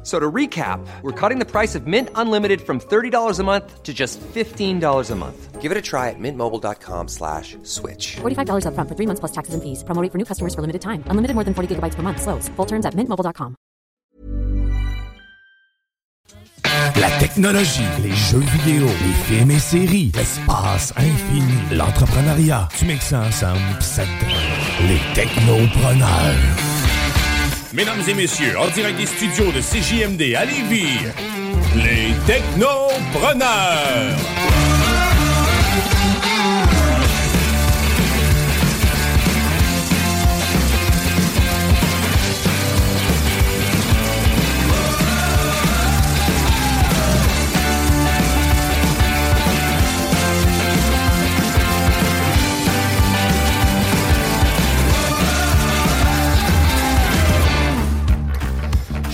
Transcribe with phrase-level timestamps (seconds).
[0.00, 3.82] F- So to recap, we're cutting the price of Mint Unlimited from $30 a month
[3.82, 5.60] to just $15 a month.
[5.60, 8.16] Give it a try at mintmobile.com slash switch.
[8.22, 9.84] $45 upfront for three months plus taxes and fees.
[9.84, 11.04] Promo rate for new customers for limited time.
[11.10, 12.22] Unlimited more than 40 gigabytes per month.
[12.22, 12.48] Slows.
[12.56, 13.56] Full terms at mintmobile.com.
[16.96, 22.68] La technologie, les jeux vidéo, les films et séries, l'espace infini, l'entrepreneuriat.
[22.78, 26.69] Tu mixes ça ensemble, pis ça te donne les technopreneurs.
[27.72, 30.98] Mesdames et messieurs, en direct des studios de CJMD à Lévis,
[31.76, 34.16] les technopreneurs.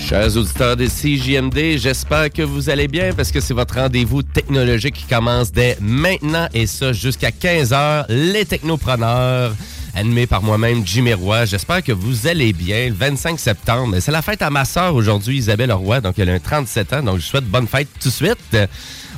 [0.07, 4.95] Chers auditeurs de CJMD, j'espère que vous allez bien parce que c'est votre rendez-vous technologique
[4.95, 8.05] qui commence dès maintenant et ça jusqu'à 15h.
[8.07, 9.53] Les technopreneurs,
[9.93, 11.43] animés par moi-même, Jimmy Roy.
[11.43, 12.87] J'espère que vous allez bien.
[12.87, 15.99] Le 25 septembre, c'est la fête à ma sœur aujourd'hui, Isabelle Roy.
[15.99, 17.03] Donc, elle a un 37 ans.
[17.03, 18.57] Donc, je souhaite bonne fête tout de suite.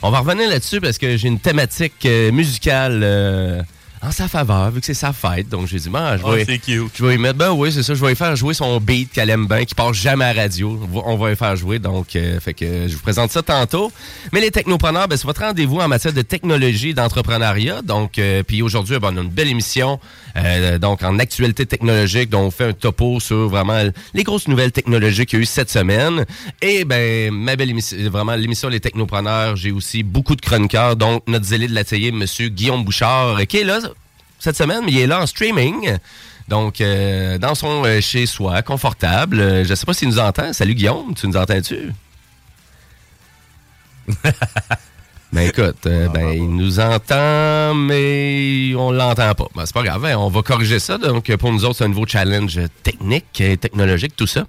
[0.01, 3.01] On va revenir là-dessus parce que j'ai une thématique euh, musicale...
[3.03, 3.61] euh,
[4.01, 5.49] en sa faveur, vu que c'est sa fête.
[5.49, 6.89] Donc, j'ai dit, bon, je Oh, vais, c'est cute.
[6.95, 9.11] je vais y mettre, ben oui, c'est ça, je vais y faire jouer son beat
[9.11, 10.79] qu'elle aime bien, qui passe jamais à la radio.
[10.81, 13.41] On va- On va y faire jouer, donc, euh, fait que je vous présente ça
[13.41, 13.91] tantôt.
[14.31, 17.81] Mais les technopreneurs, ben, c'est votre rendez-vous en matière de technologie et d'entrepreneuriat.
[17.81, 19.99] Donc, euh, puis aujourd'hui, ben, on a une belle émission,
[20.37, 23.81] euh, donc, en actualité technologique, dont on fait un topo sur vraiment
[24.13, 26.25] les grosses nouvelles technologiques qu'il y a eu cette semaine.
[26.61, 31.23] Et, ben, ma belle émission, vraiment, l'émission Les Technopreneurs, j'ai aussi beaucoup de chroniqueurs, donc,
[31.27, 33.79] notre zélé de l'atelier, monsieur Guillaume Bouchard, qui est là
[34.39, 35.97] cette semaine, mais il est là en streaming.
[36.47, 39.39] Donc, euh, dans son euh, chez-soi, confortable.
[39.39, 40.51] Euh, je sais pas s'il nous entend.
[40.51, 41.93] Salut Guillaume, tu nous entends-tu?
[45.31, 49.47] ben écoute, euh, ben, il nous entend, mais on l'entend pas.
[49.55, 50.97] Ben, c'est pas grave, hein, on va corriger ça.
[50.97, 54.45] Donc, pour nous autres, c'est un nouveau challenge technique et technologique, tout ça.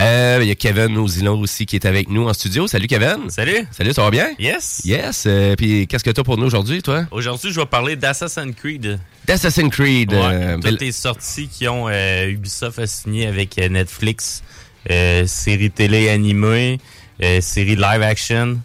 [0.00, 2.66] Euh, Il y a Kevin Ozilon aussi qui est avec nous en studio.
[2.66, 3.28] Salut Kevin.
[3.28, 3.66] Salut.
[3.70, 4.28] Salut, ça va bien?
[4.38, 4.80] Yes.
[4.86, 5.24] Yes.
[5.26, 7.04] euh, Puis, qu'est-ce que tu as pour nous aujourd'hui, toi?
[7.10, 8.98] Aujourd'hui, je vais parler d'Assassin's Creed.
[9.26, 10.12] D'Assassin's Creed.
[10.12, 14.42] Ouais, euh, toutes les sorties qui ont euh, Ubisoft a signé avec Netflix,
[14.90, 16.78] euh, série télé animée,
[17.22, 18.58] euh, série live action,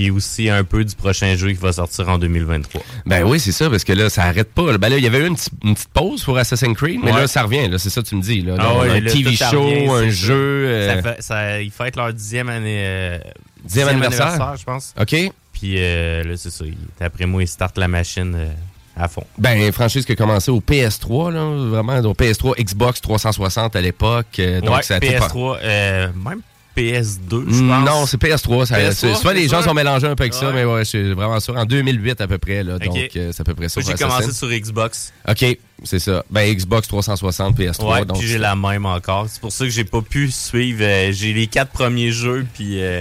[0.00, 2.80] puis aussi un peu du prochain jeu qui va sortir en 2023.
[3.04, 4.78] Ben oui, c'est ça, parce que là, ça arrête pas.
[4.78, 7.12] Ben là, il y avait eu une, petite- une petite pause pour Assassin's Creed, mais
[7.12, 7.20] Ouais.
[7.20, 7.68] là, ça revient.
[7.68, 8.40] Là, c'est ça que tu me dis.
[8.40, 8.54] Là.
[8.58, 10.34] Ah ouais, un là, TV show, revient, un jeu.
[10.68, 12.80] euh, Ça fait- ça- ils fêtent leur dixième année.
[12.82, 13.18] euh,
[13.62, 14.56] Dixième anniversaire.
[14.58, 14.94] je pense.
[14.98, 15.14] OK.
[15.52, 16.64] Puis euh, là, c'est ça.
[16.98, 18.48] D'après moi, ils startent la machine euh,
[18.96, 19.24] à fond.
[19.36, 24.26] Ben, franchise qui a commencé au PS3, là, vraiment, au PS3, Xbox 360 à l'époque.
[24.38, 26.40] euh, donc, Ouais, ça a été PS3, euh, même
[26.76, 27.86] PS2, je pense.
[27.88, 28.66] Non, c'est PS3.
[28.66, 30.80] Ça, PS3, c'est- souvent, c'est les gens sont mélangés un peu avec ça, mais ouais,
[30.84, 31.56] je suis vraiment sûr.
[31.56, 33.80] En 2008 à peu près, là, donc euh, c'est à peu près ça.
[33.80, 35.12] J'ai commencé sur Xbox.
[35.28, 36.24] OK, c'est ça.
[36.30, 37.92] Ben, Xbox 360, PS3.
[37.92, 39.26] Ouais, donc, puis j'ai la même encore.
[39.28, 40.80] C'est pour ça que j'ai pas pu suivre.
[40.82, 43.00] euh, j'ai les quatre premiers jeux, puis euh,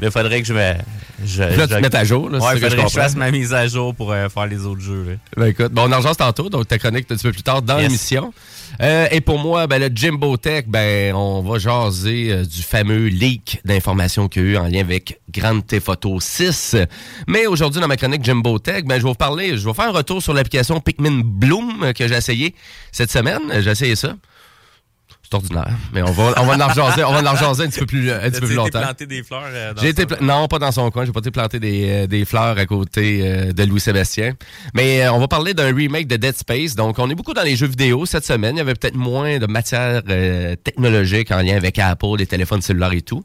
[0.00, 0.72] là, faudrait que je me.
[1.24, 3.30] Je, Là, tu te mettes à jour, là, ouais, je faudrait que je fasse ma
[3.30, 5.04] mise à jour pour euh, faire les autres jeux.
[5.04, 5.12] là.
[5.36, 7.62] Ben écoute, bon, on en jase tantôt, donc ta chronique un petit peu plus tard
[7.62, 7.84] dans Yes.
[7.86, 8.32] l'émission.
[8.80, 13.06] Euh, et pour moi, ben, le Jimbo Tech, ben, on va jaser euh, du fameux
[13.06, 16.76] leak d'informations qu'il y a eu en lien avec Grand Theft Auto 6.
[17.28, 19.88] Mais aujourd'hui, dans ma chronique Jimbo Tech, ben, je vais vous parler, je vais faire
[19.90, 22.54] un retour sur l'application Pikmin Bloom que j'ai essayé
[22.90, 23.42] cette semaine.
[23.60, 24.14] J'ai essayé ça.
[25.32, 28.10] C'est ordinaire, mais on va, on va en rejaser, on va un petit peu plus,
[28.10, 28.80] un petit peu plus été longtemps.
[28.80, 30.06] planter des fleurs euh, dans J'ai été ça?
[30.08, 32.66] pla- non pas dans son coin, j'ai pas été planter des, euh, des fleurs à
[32.66, 34.34] côté euh, de Louis Sébastien.
[34.74, 36.74] Mais euh, on va parler d'un remake de Dead Space.
[36.74, 38.56] Donc on est beaucoup dans les jeux vidéo cette semaine.
[38.56, 42.62] Il y avait peut-être moins de matière euh, technologique en lien avec Apple, les téléphones
[42.62, 43.24] cellulaires et tout.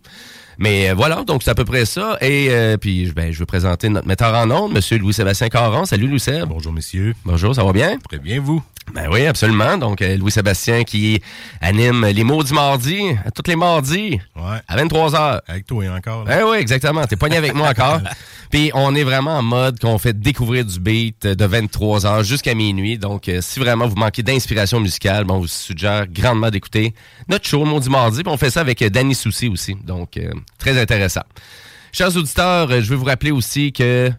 [0.59, 2.17] Mais euh, voilà, donc c'est à peu près ça.
[2.21, 5.85] Et euh, puis ben, je vais présenter notre metteur en ondes, Monsieur Louis-Sébastien Caron.
[5.85, 6.45] Salut Louis Seb.
[6.47, 7.13] Bonjour, messieurs.
[7.25, 7.97] Bonjour, ça va bien?
[8.07, 8.63] Très bien, vous?
[8.93, 9.77] Ben oui, absolument.
[9.77, 11.21] Donc, euh, Louis-Sébastien qui
[11.61, 14.57] anime les mots du mardi, à tous les mardis, Ouais.
[14.67, 15.41] à 23h.
[15.47, 16.23] Avec toi encore.
[16.23, 16.37] là.
[16.37, 17.05] Ben oui, exactement.
[17.05, 17.99] T'es pogné avec moi encore.
[18.49, 22.97] Puis on est vraiment en mode qu'on fait découvrir du beat de 23h jusqu'à minuit.
[22.97, 26.93] Donc, euh, si vraiment vous manquez d'inspiration musicale, bon, on vous suggère grandement d'écouter
[27.27, 28.23] notre show, le Maudit Mardi.
[28.23, 29.75] Puis on fait ça avec euh, Danny Soucy aussi.
[29.83, 31.23] Donc, euh, très intéressant.
[31.91, 34.09] Chers auditeurs, euh, je veux vous rappeler aussi que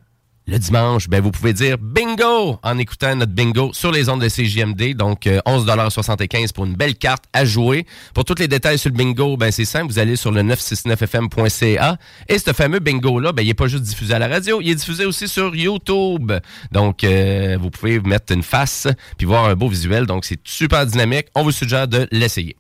[0.49, 4.29] le dimanche, ben, vous pouvez dire bingo en écoutant notre bingo sur les ondes de
[4.29, 4.97] CJMD.
[4.97, 7.85] Donc, euh, 11,75 pour une belle carte à jouer.
[8.15, 9.93] Pour tous les détails sur le bingo, ben, c'est simple.
[9.93, 11.99] Vous allez sur le 969fm.ca.
[12.29, 14.75] Et ce fameux bingo-là, ben, il n'est pas juste diffusé à la radio, il est
[14.75, 16.33] diffusé aussi sur YouTube.
[16.73, 20.07] Donc, euh, vous pouvez mettre une face puis voir un beau visuel.
[20.07, 21.27] Donc, c'est super dynamique.
[21.35, 22.57] On vous suggère de l'essayer.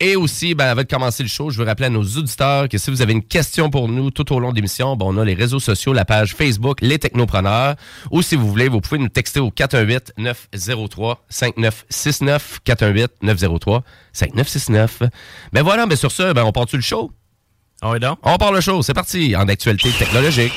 [0.00, 2.78] Et aussi, ben, avant de commencer le show, je veux rappeler à nos auditeurs que
[2.78, 5.24] si vous avez une question pour nous tout au long de l'émission, ben, on a
[5.24, 7.76] les réseaux sociaux, la page Facebook, Les Technopreneurs.
[8.10, 12.40] Ou si vous voulez, vous pouvez nous texter au 418-903-5969.
[12.66, 15.08] 418-903-5969.
[15.52, 17.10] Ben voilà, ben sur ce, ben, on part le show?
[17.82, 18.18] Ah oui, donc?
[18.22, 20.52] On part le show, c'est parti, en actualité technologique.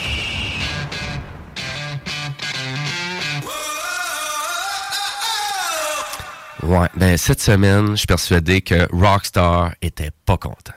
[6.96, 10.74] Ben cette semaine, je suis persuadé que Rockstar était pas content.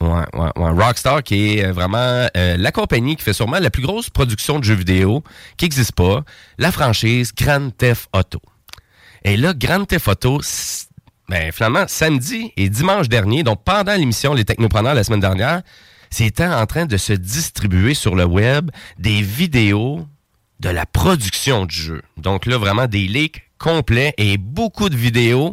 [0.00, 4.58] Rockstar qui est euh, vraiment euh, la compagnie qui fait sûrement la plus grosse production
[4.58, 5.22] de jeux vidéo
[5.56, 6.24] qui n'existe pas,
[6.58, 8.40] la franchise Grand Theft Auto.
[9.22, 10.40] Et là, Grand Theft Auto,
[11.28, 15.62] ben, finalement, samedi et dimanche dernier, donc pendant l'émission Les Technopreneurs la semaine dernière,
[16.10, 20.06] c'était en train de se distribuer sur le web des vidéos
[20.60, 22.02] de la production du jeu.
[22.16, 25.52] Donc là, vraiment des leaks complets et beaucoup de vidéos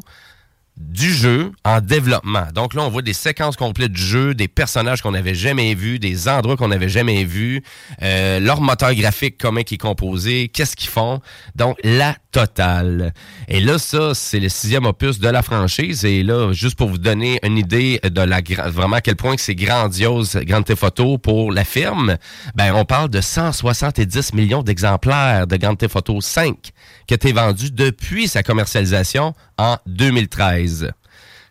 [0.78, 2.48] du jeu en développement.
[2.54, 6.00] Donc là, on voit des séquences complètes du jeu, des personnages qu'on n'avait jamais vus,
[6.00, 7.62] des endroits qu'on n'avait jamais vus,
[8.02, 11.22] euh, leur moteur graphique, comment il est composé, qu'est-ce qu'ils font.
[11.56, 13.14] Donc, la totale.
[13.48, 16.06] Et là, ça, c'est le sixième opus de la franchise.
[16.06, 18.42] Et là, juste pour vous donner une idée de la
[18.72, 22.18] vraiment à quel point c'est grandiose, Grand Theft Auto pour la firme,
[22.56, 26.72] ben, on parle de 170 millions d'exemplaires de Grand Theft Auto 5
[27.08, 30.92] qui a été vendu depuis sa commercialisation en 2013.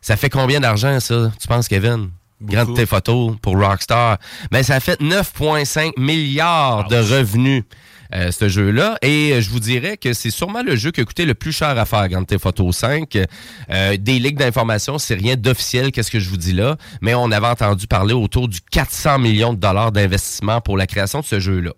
[0.01, 2.11] Ça fait combien d'argent, ça, tu penses, Kevin?
[2.41, 2.77] Grand Beaucoup.
[2.77, 4.19] Theft Auto pour Rockstar.
[4.51, 7.63] Ben, ça a fait 9,5 milliards de revenus.
[8.15, 8.99] euh, ce jeu-là.
[9.03, 11.53] Et euh, je vous dirais que c'est sûrement le jeu qui a coûté le plus
[11.53, 13.17] cher à faire, Grand Theft Auto 5.
[13.71, 17.31] Euh, des ligues d'informations, c'est rien d'officiel, qu'est-ce que je vous dis là, mais on
[17.31, 21.41] avait entendu parler autour du 400 millions de dollars d'investissement pour la création de ce
[21.41, 21.73] jeu-là.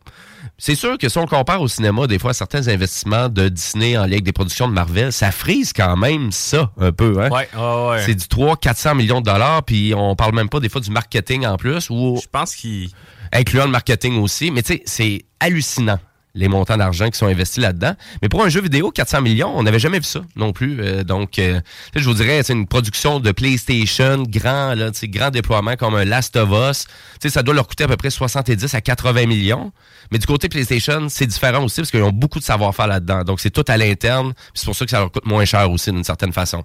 [0.57, 3.97] C'est sûr que si on le compare au cinéma, des fois, certains investissements de Disney
[3.97, 7.21] en lien avec des productions de Marvel, ça frise quand même ça, un peu.
[7.21, 7.29] Hein?
[7.31, 8.03] Ouais, ouais, ouais.
[8.07, 11.45] C'est du 300-400 millions de dollars, puis on parle même pas des fois du marketing
[11.47, 12.89] en plus, ou Je pense qu'il.
[13.33, 14.51] incluant le marketing aussi.
[14.53, 15.99] Mais tu sais, c'est hallucinant
[16.35, 17.95] les montants d'argent qui sont investis là-dedans.
[18.23, 20.81] Mais pour un jeu vidéo, 400 millions, on n'avait jamais vu ça non plus.
[20.81, 21.61] Euh, donc, euh,
[21.95, 26.37] je vous dirais, c'est une production de PlayStation, grand, là, grand déploiement comme un Last
[26.37, 26.87] of Us.
[27.21, 29.73] Tu sais, ça doit leur coûter à peu près 70 à 80 millions.
[30.11, 33.23] Mais du côté PlayStation, c'est différent aussi parce qu'ils ont beaucoup de savoir-faire là-dedans.
[33.23, 34.35] Donc, c'est tout à l'interne.
[34.55, 36.65] C'est pour ça que ça leur coûte moins cher aussi d'une certaine façon.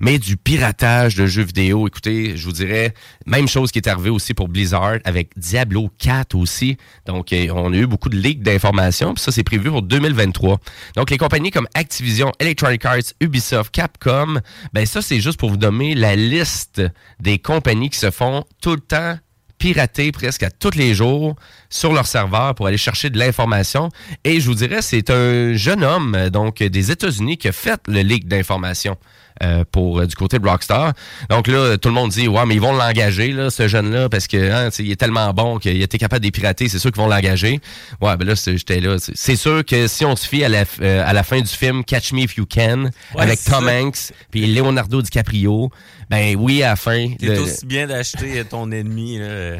[0.00, 2.94] Mais du piratage de jeux vidéo, écoutez, je vous dirais,
[3.26, 6.76] même chose qui est arrivée aussi pour Blizzard avec Diablo 4 aussi.
[7.06, 10.58] Donc, euh, on a eu beaucoup de leaks d'informations, puis ça, c'est prévu pour 2023.
[10.96, 14.40] Donc, les compagnies comme Activision, Electronic Arts, Ubisoft, Capcom,
[14.72, 16.82] ben ça, c'est juste pour vous donner la liste
[17.20, 19.16] des compagnies qui se font tout le temps
[19.60, 21.36] pirater presque à tous les jours
[21.68, 23.90] sur leur serveur pour aller chercher de l'information.
[24.24, 28.00] Et je vous dirais, c'est un jeune homme, donc des États-Unis, qui a fait le
[28.00, 28.96] leak d'informations
[29.42, 30.92] euh, pour euh, du côté de Rockstar.
[31.28, 34.26] Donc là, tout le monde dit ouais, mais ils vont l'engager là, ce jeune-là, parce
[34.26, 37.08] que hein, il est tellement bon qu'il été capable de pirater, c'est sûr qu'ils vont
[37.08, 37.60] l'engager.
[38.00, 38.96] Ouais, ben là, c'est- j'étais là.
[38.98, 41.84] C'est- sûr que si on se fie à la, euh, à la fin du film
[41.84, 43.72] Catch Me If You Can, Ouais, avec Tom ça.
[43.80, 45.70] Hanks puis Leonardo DiCaprio,
[46.10, 47.08] ben oui, à la fin.
[47.18, 49.18] T'es aussi bien d'acheter ton ennemi.
[49.18, 49.56] Là.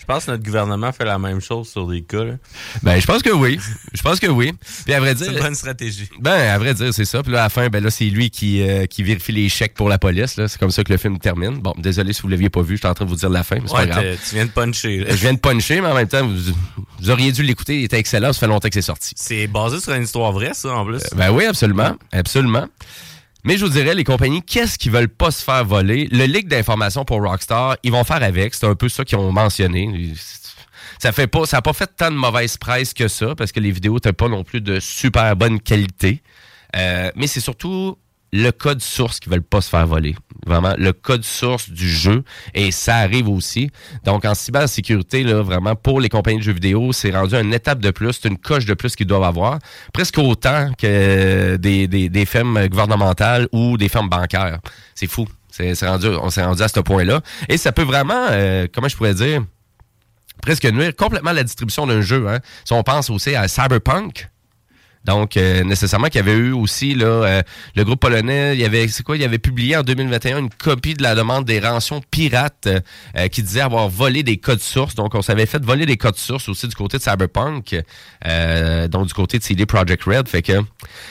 [0.00, 2.24] Je pense que notre gouvernement fait la même chose sur des cas.
[2.24, 2.34] là.
[2.82, 3.58] Ben, je pense que oui.
[3.92, 4.52] Je pense que oui.
[4.84, 6.08] Puis à vrai dire, C'est une bonne stratégie.
[6.20, 7.22] ben, à vrai dire, c'est ça.
[7.22, 9.74] Puis là, à la fin, ben là, c'est lui qui, euh, qui vérifie les chèques
[9.74, 10.36] pour la police.
[10.36, 10.48] Là.
[10.48, 11.58] C'est comme ça que le film termine.
[11.58, 13.56] Bon, désolé si vous l'aviez pas vu, j'étais en train de vous dire la fin,
[13.56, 14.16] mais c'est Ouais, pas grave.
[14.28, 14.98] tu viens de puncher.
[14.98, 15.06] là.
[15.10, 16.52] Je viens de puncher, mais en même temps, vous,
[17.00, 17.78] vous auriez dû l'écouter.
[17.80, 18.32] Il était excellent.
[18.32, 19.12] Ça fait longtemps que c'est sorti.
[19.16, 21.02] C'est basé sur une histoire vraie, ça, en plus.
[21.16, 21.96] Ben oui, absolument.
[22.12, 22.66] Absolument.
[23.46, 26.08] Mais je vous dirais, les compagnies, qu'est-ce qu'ils veulent pas se faire voler?
[26.10, 28.54] Le leak d'informations pour Rockstar, ils vont faire avec.
[28.54, 30.14] C'est un peu ça qu'ils ont mentionné.
[30.98, 33.60] Ça fait pas, ça a pas fait tant de mauvaise presse que ça, parce que
[33.60, 36.22] les vidéos n'étaient pas non plus de super bonne qualité.
[36.74, 37.96] Euh, mais c'est surtout
[38.32, 40.16] le code source qu'ils veulent pas se faire voler.
[40.46, 42.22] Vraiment le code source du jeu
[42.54, 43.70] et ça arrive aussi.
[44.04, 47.80] Donc en cybersécurité, là, vraiment pour les compagnies de jeux vidéo, c'est rendu une étape
[47.80, 49.58] de plus, c'est une coche de plus qu'ils doivent avoir,
[49.92, 52.24] presque autant que des, des, des
[52.70, 54.60] gouvernementales ou des firmes bancaires.
[54.94, 55.26] C'est fou.
[55.50, 57.22] C'est rendu, on s'est rendu à ce point-là.
[57.48, 59.42] Et ça peut vraiment, euh, comment je pourrais dire,
[60.42, 62.28] presque nuire complètement la distribution d'un jeu.
[62.28, 62.40] Hein.
[62.66, 64.28] Si on pense aussi à Cyberpunk,
[65.06, 67.42] donc, euh, nécessairement, qu'il y avait eu aussi là, euh,
[67.76, 70.94] le groupe polonais, il y avait, c'est quoi, il avait publié en 2021 une copie
[70.94, 72.66] de la demande des rançons pirates
[73.16, 74.96] euh, qui disait avoir volé des codes sources.
[74.96, 77.76] Donc, on s'avait fait voler des codes sources aussi du côté de Cyberpunk,
[78.90, 80.28] donc du côté de CD Projekt Red.
[80.28, 80.54] Fait que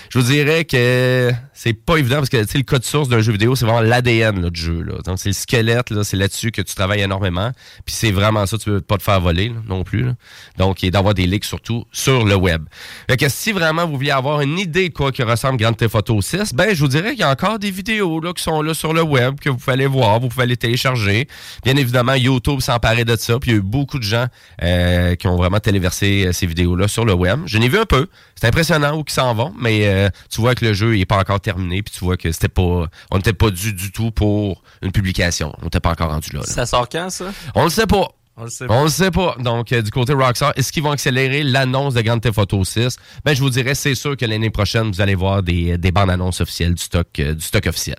[0.09, 3.55] je vous dirais que c'est pas évident parce que le code source d'un jeu vidéo,
[3.55, 4.81] c'est vraiment l'ADN du jeu.
[4.81, 4.95] Là.
[5.05, 7.51] Donc, c'est le squelette, là, c'est là-dessus que tu travailles énormément.
[7.85, 10.09] Puis c'est vraiment ça, tu veux pas te faire voler non plus.
[10.57, 12.65] Donc, et d'avoir des leaks surtout sur le web.
[13.09, 15.95] Fait que si vraiment vous vouliez avoir une idée de quoi que ressemble Grand Theft
[15.95, 18.61] Auto 6, ben je vous dirais qu'il y a encore des vidéos là, qui sont
[18.61, 21.27] là sur le web que vous pouvez aller voir, vous pouvez aller télécharger.
[21.63, 24.25] Bien évidemment, YouTube s'emparait de ça, puis il y a eu beaucoup de gens
[24.63, 27.41] euh, qui ont vraiment téléversé euh, ces vidéos-là sur le web.
[27.45, 28.07] Je n'ai vu un peu.
[28.35, 31.17] C'est impressionnant où ils s'en vont, mais euh, tu vois que le jeu n'est pas
[31.17, 34.63] encore terminé, puis tu vois que c'était pas, on n'était pas dû du tout pour
[34.81, 35.53] une publication.
[35.61, 36.45] On n'était pas encore rendu là, là.
[36.45, 37.25] Ça sort quand, ça?
[37.53, 38.14] On le sait pas.
[38.37, 39.35] On le sait On le sait pas.
[39.39, 42.97] Donc, euh, du côté Rockstar, est-ce qu'ils vont accélérer l'annonce de Grand Theft Auto 6?
[43.23, 46.09] Ben, je vous dirais, c'est sûr que l'année prochaine, vous allez voir des, des bandes
[46.09, 47.97] annonces officielles du stock, euh, du stock officiel.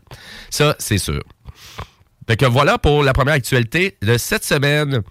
[0.50, 1.22] Ça, c'est sûr.
[2.26, 5.02] Fait que voilà pour la première actualité de cette semaine.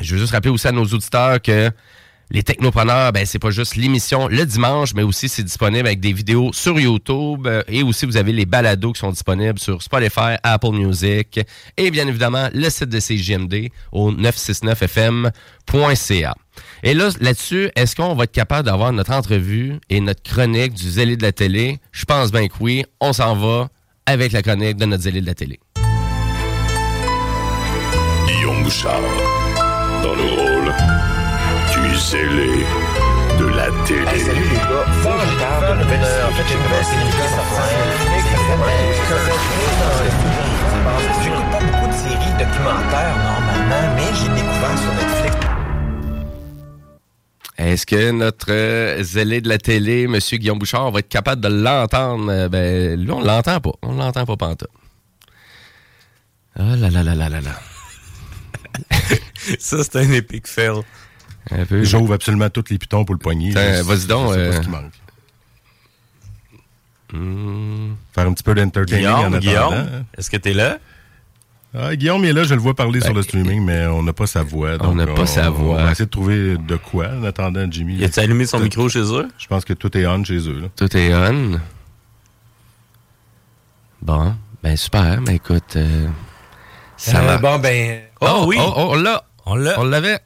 [0.00, 1.70] Je veux juste rappeler aussi à nos auditeurs que
[2.30, 6.12] les technopreneurs, ben c'est pas juste l'émission le dimanche, mais aussi c'est disponible avec des
[6.12, 10.36] vidéos sur YouTube euh, et aussi vous avez les balados qui sont disponibles sur Spotify,
[10.42, 11.40] Apple Music
[11.76, 16.34] et bien évidemment le site de CGMD au 969fm.ca.
[16.82, 20.88] Et là, là-dessus, est-ce qu'on va être capable d'avoir notre entrevue et notre chronique du
[20.88, 21.78] zélé de la télé?
[21.92, 22.84] Je pense bien que oui.
[23.00, 23.68] On s'en va
[24.06, 25.60] avec la chronique de notre zélé de la télé.
[32.00, 32.64] Zélé
[33.38, 34.18] de la télé.
[34.18, 36.46] salut les gars, en fait,
[41.22, 45.36] J'écoute pas beaucoup de séries documentaires normalement, mais j'ai découvert sur Netflix.
[47.58, 50.18] Est-ce que notre euh, zélé de la télé, M.
[50.18, 52.30] Guillaume Bouchard, va être capable de l'entendre?
[52.30, 53.72] Euh, ben, lui, on l'entend pas.
[53.82, 54.70] On l'entend pas pantoute.
[56.58, 57.60] Ah là là là là là là.
[59.58, 60.82] Ça, c'est un épique fail.
[61.82, 63.50] J'ouvre absolument tous les pitons pour le poignet.
[63.82, 64.92] Vas-y donc, je sais pas euh, ce qui manque.
[67.12, 67.94] Hmm.
[68.14, 69.38] Faire un petit peu d'entertaining en Guillaume, attendant.
[69.82, 70.78] Guillaume, est-ce que t'es là?
[71.76, 74.26] Ah, Guillaume est là, je le vois parler sur le streaming, mais on n'a pas
[74.26, 74.76] sa voix.
[74.76, 75.76] Ben, On n'a pas sa voix.
[75.80, 77.96] On va essayer de trouver de quoi en attendant Jimmy.
[77.96, 79.28] Y a-tu allumé son micro chez eux?
[79.38, 80.60] Je pense que tout est on chez eux.
[80.60, 80.68] là.
[80.76, 81.60] Tout est on.
[84.02, 85.20] Bon, ben super.
[85.20, 86.08] Ben écoute, euh,
[86.96, 87.38] ça Euh, va.
[87.38, 88.00] bon, ben.
[88.20, 88.56] Oh, oui.
[88.60, 89.24] Oh, oh, on l'a.
[89.46, 89.78] On l'a.
[89.80, 90.18] On l'avait.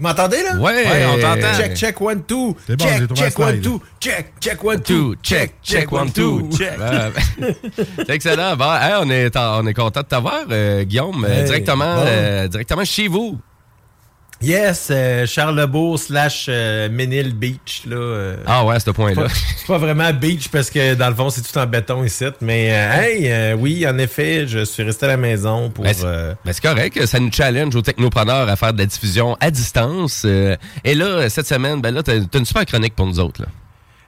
[0.00, 0.56] Vous m'entendez, là?
[0.56, 0.84] Ouais.
[1.06, 1.54] on t'entend.
[1.58, 2.56] Check, check, one, two.
[2.66, 3.80] C'est bon, j'ai check, check, one, two.
[4.00, 6.48] Check, check, one, Two, check, check, one, two.
[6.56, 6.78] check.
[7.96, 8.56] C'est excellent.
[8.56, 12.04] Bon, hey, on, est, on est content de t'avoir, euh, Guillaume, euh, Hey, directement, bon.
[12.06, 13.38] euh, directement chez vous.
[14.42, 17.96] Yes, euh, Charlebourg slash euh, Ménil Beach, là.
[17.96, 19.24] euh, Ah ouais, à ce point-là.
[19.24, 22.24] pas- C'est pas vraiment beach parce que dans le fond, c'est tout en béton ici.
[22.40, 25.84] Mais euh, hey, euh, oui, en effet, je suis resté à la maison pour.
[25.84, 28.86] Ben, c'est euh, ben, c'est correct, ça nous challenge aux technopreneurs à faire de la
[28.86, 30.22] diffusion à distance.
[30.24, 33.42] euh, et là, cette semaine, ben là, t'as t'as une super chronique pour nous autres.
[33.42, 33.48] Là.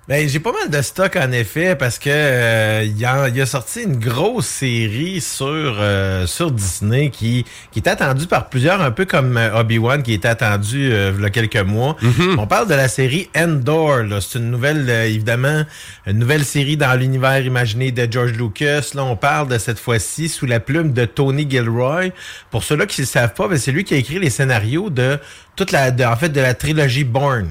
[0.09, 3.41] Ben, j'ai pas mal de stock en effet parce que euh, il y, a, il
[3.41, 8.81] a sorti une grosse série sur euh, sur Disney qui qui est attendue par plusieurs,
[8.83, 11.97] un peu comme euh, Obi-Wan qui était attendu euh, il y a quelques mois.
[12.37, 13.99] On parle de la série Endor.
[14.03, 14.21] là.
[14.21, 15.63] C'est une nouvelle, euh, évidemment,
[16.09, 18.91] une nouvelle série dans l'univers imaginé de George Lucas.
[18.95, 22.07] Là, on parle de cette fois-ci sous la plume de Tony Gilroy.
[22.51, 24.91] Pour ceux-là qui ne le savent pas, ben, c'est lui qui a écrit les scénarios
[24.91, 25.21] de
[25.55, 27.51] toute la, de- en fait, de la trilogie Bourne.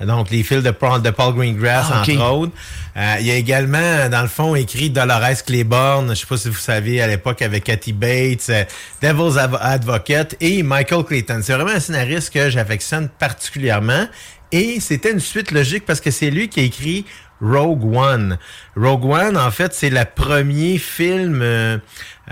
[0.00, 2.52] Donc, les fils de, Paul- de Paul Greengrass, Ah, entre autres.
[2.96, 6.48] Euh, il y a également, dans le fond, écrit Dolores Claiborne, je sais pas si
[6.48, 8.64] vous savez, à l'époque, avec Kathy Bates, euh,
[9.02, 11.40] Devil's Advocate et Michael Clayton.
[11.42, 14.06] C'est vraiment un scénariste que j'affectionne particulièrement.
[14.52, 17.04] Et c'était une suite logique parce que c'est lui qui a écrit
[17.42, 18.38] Rogue One.
[18.76, 21.78] Rogue One, en fait, c'est le premier film, euh,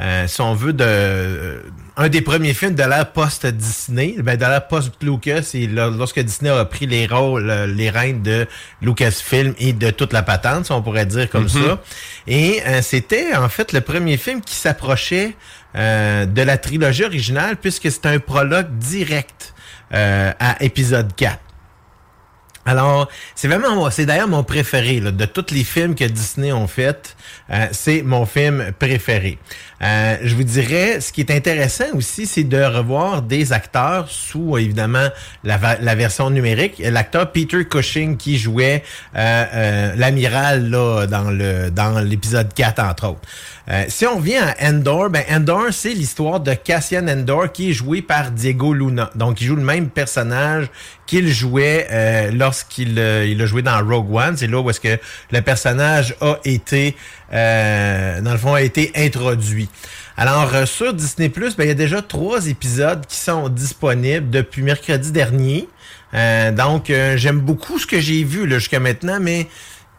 [0.01, 1.61] euh, si on veut, de euh,
[1.99, 6.65] un des premiers films de l'ère post-Disney, ben, de l'ère post-Lucas, c'est lorsque Disney a
[6.67, 8.47] pris les rôles, euh, les rênes de
[8.83, 11.81] Lucasfilm et de toute la patente, si on pourrait dire comme ça.
[12.27, 15.35] Et euh, c'était, en fait, le premier film qui s'approchait
[15.75, 19.55] euh, de la trilogie originale, puisque c'est un prologue direct
[19.95, 21.39] euh, à épisode 4.
[22.69, 26.67] Alors, c'est vraiment, c'est d'ailleurs mon préféré là, de tous les films que Disney ont
[26.67, 27.17] fait.
[27.51, 29.39] euh, c'est mon film préféré.
[29.83, 34.57] Euh, je vous dirais, ce qui est intéressant aussi, c'est de revoir des acteurs sous
[34.57, 35.09] évidemment
[35.45, 36.81] la, la version numérique.
[36.85, 38.83] L'acteur Peter Cushing qui jouait
[39.15, 43.21] euh, euh, l'amiral là dans le dans l'épisode 4 entre autres.
[43.69, 47.73] Euh, si on vient à Endor, ben Endor c'est l'histoire de Cassian Endor qui est
[47.73, 49.11] joué par Diego Luna.
[49.15, 50.69] Donc il joue le même personnage
[51.07, 54.37] qu'il jouait lorsqu'il il a joué dans Rogue One.
[54.37, 54.99] C'est là où est-ce que
[55.31, 56.97] le personnage a été
[57.33, 59.69] euh, dans le fond a été introduit.
[60.17, 64.31] Alors euh, sur Disney Plus, ben, il y a déjà trois épisodes qui sont disponibles
[64.31, 65.69] depuis mercredi dernier.
[66.15, 69.47] Euh, donc euh, j'aime beaucoup ce que j'ai vu là, jusqu'à maintenant, mais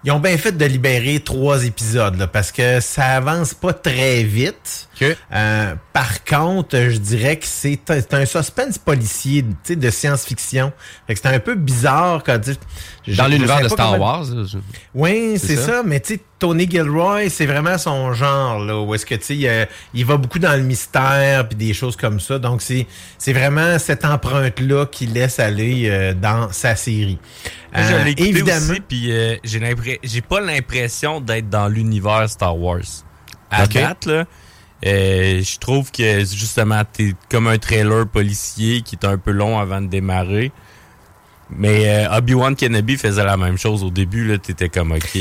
[0.03, 4.23] ils ont bien fait de libérer trois épisodes là, parce que ça avance pas très
[4.23, 4.87] vite.
[5.33, 7.81] Euh, par contre, je dirais que c'est
[8.13, 10.71] un, suspense policier tu sais, de science-fiction.
[11.07, 12.51] Fait que C'est un peu bizarre quand tu
[13.15, 14.25] Dans l'univers de Star comment- Wars.
[14.25, 14.57] je-
[14.95, 15.65] oui, C'est ça?
[15.65, 15.83] ça.
[15.85, 19.35] mais tu sais, Tony Gilroy, c'est vraiment son genre, là, où est-ce que, tu sais,
[19.37, 19.65] il, euh,
[20.05, 22.37] va beaucoup dans le mystère, puis des choses comme ça.
[22.39, 22.85] Donc, c'est
[23.33, 27.17] vraiment cette empreinte-là qu'il laisse aller euh, dans sa série.
[27.73, 29.35] Moi, je Euh, l'ai écouté évidemment, aussi, puis euh,
[30.03, 32.81] j'ai pas l'impression d'être dans l'univers Star Wars.
[33.49, 33.73] À Ok.
[33.73, 34.25] date, là,
[34.85, 39.57] euh, je trouve que justement, t'es comme un trailer policier qui est un peu long
[39.59, 40.51] avant de démarrer.
[41.49, 44.25] Mais euh, Obi-Wan Kenobi faisait la même chose au début.
[44.27, 45.17] Là, t'étais comme, OK,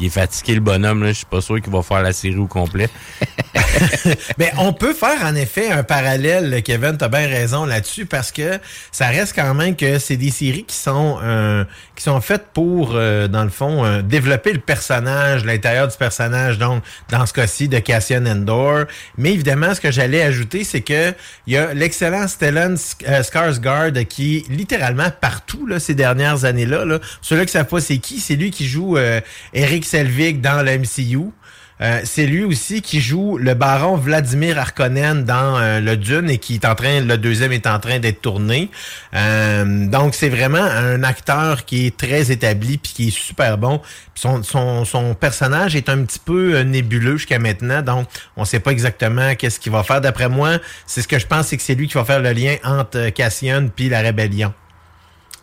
[0.00, 1.06] il, est fatigué le bonhomme.
[1.06, 2.88] Je suis pas sûr qu'il va faire la série au complet.
[4.38, 8.58] Mais on peut faire en effet un parallèle, Kevin, t'as bien raison là-dessus, parce que
[8.92, 11.64] ça reste quand même que c'est des séries qui sont euh,
[11.96, 16.58] qui sont faites pour, euh, dans le fond, euh, développer le personnage, l'intérieur du personnage,
[16.58, 18.84] donc dans ce cas-ci de Cassian Endor.
[19.18, 21.12] Mais évidemment, ce que j'allais ajouter, c'est que
[21.46, 22.74] il y a l'excellent Stellan
[23.08, 26.84] euh, Skarsgård qui littéralement partout là, ces dernières années-là.
[26.84, 26.98] Là.
[27.22, 29.20] Ceux-là qui savent pas c'est qui, c'est lui qui joue euh,
[29.52, 31.32] Eric Selvig dans le MCU.
[31.80, 36.38] Euh, c'est lui aussi qui joue le baron Vladimir Harkonnen dans euh, le Dune et
[36.38, 38.70] qui est en train, le deuxième est en train d'être tourné.
[39.14, 43.80] Euh, donc c'est vraiment un acteur qui est très établi puis qui est super bon.
[44.14, 48.06] Son, son, son personnage est un petit peu nébuleux jusqu'à maintenant, donc
[48.36, 50.00] on sait pas exactement qu'est-ce qu'il va faire.
[50.00, 52.30] D'après moi, c'est ce que je pense, c'est que c'est lui qui va faire le
[52.32, 54.52] lien entre Cassian puis la rébellion.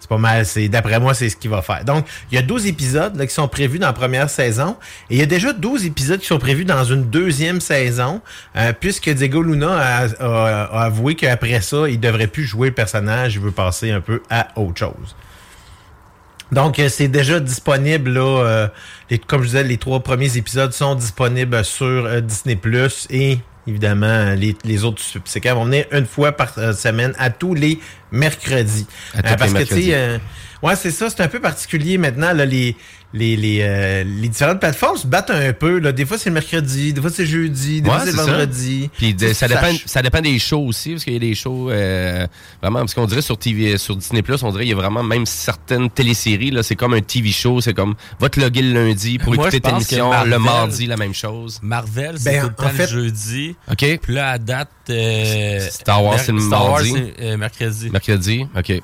[0.07, 0.45] C'est pas mal.
[0.45, 1.83] C'est d'après moi, c'est ce qu'il va faire.
[1.83, 4.77] Donc, il y a 12 épisodes là, qui sont prévus dans la première saison.
[5.09, 8.21] Et il y a déjà 12 épisodes qui sont prévus dans une deuxième saison,
[8.55, 13.35] euh, puisque Diego Luna a, avoué qu'après ça, il devrait plus jouer le personnage.
[13.35, 15.15] Il veut passer un peu à autre chose.
[16.53, 18.67] Donc, euh, c'est déjà disponible, là, euh,
[19.27, 22.57] comme je disais, les trois premiers épisodes sont disponibles sur Disney+,
[23.09, 27.53] et évidemment, les, les autres subséquents vont venir une fois par euh, semaine, à tous
[27.53, 27.79] les
[28.11, 28.87] mercredis.
[29.13, 29.85] À tous les parce que, tu mercredis.
[29.85, 30.17] sais, euh,
[30.63, 32.75] ouais, c'est ça, c'est un peu particulier maintenant, là, les,
[33.13, 35.91] les, les, euh, les différentes plateformes se battent un peu, là.
[35.93, 38.89] Des fois, c'est le mercredi, des fois, c'est jeudi, des Ouais, fois, c'est vendredi.
[38.97, 41.71] Puis de- ça, dépend, ça dépend des shows aussi, parce qu'il y a des shows
[41.71, 42.27] euh,
[42.61, 45.03] vraiment, parce qu'on dirait sur TV, sur Disney Plus, on dirait qu'il y a vraiment
[45.03, 48.73] même certaines téléséries, là, c'est comme un TV show, c'est comme va te loguer le
[48.73, 51.59] lundi pour Moi, écouter que émission, le mardi, la même chose.
[51.61, 53.55] Marvel, c'est Ben, tout le en temps fait- le jeudi.
[53.71, 53.99] OK.
[54.01, 54.69] Puis là, à date...
[54.89, 56.93] euh, Star Wars, c'est le Star Wars, mardi.
[57.17, 57.89] c'est euh, mercredi.
[57.89, 58.81] Mercredi, OK.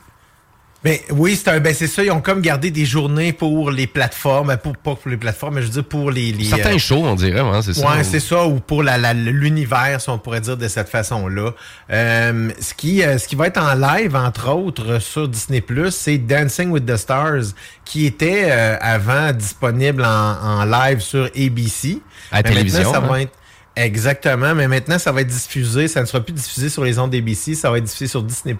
[0.83, 2.03] Ben oui, c'est un, ben c'est ça.
[2.03, 5.55] Ils ont comme gardé des journées pour les plateformes, ben, pour pas pour les plateformes,
[5.55, 7.89] mais je veux dire pour les, les Certains euh, shows, on dirait, hein, c'est ça.
[7.89, 11.51] Ouais, c'est ça, ou pour la, la- l'univers, si on pourrait dire de cette façon-là.
[11.89, 16.17] Euh, ce qui euh, ce qui va être en live, entre autres, sur Disney+, c'est
[16.17, 17.53] Dancing with the Stars,
[17.85, 21.99] qui était euh, avant disponible en, en live sur ABC.
[22.31, 23.07] À la Mais télévision, ça hein.
[23.07, 23.31] va être
[23.75, 27.09] Exactement, mais maintenant ça va être diffusé, ça ne sera plus diffusé sur les ondes
[27.09, 28.55] d'ABC, ça va être diffusé sur Disney+,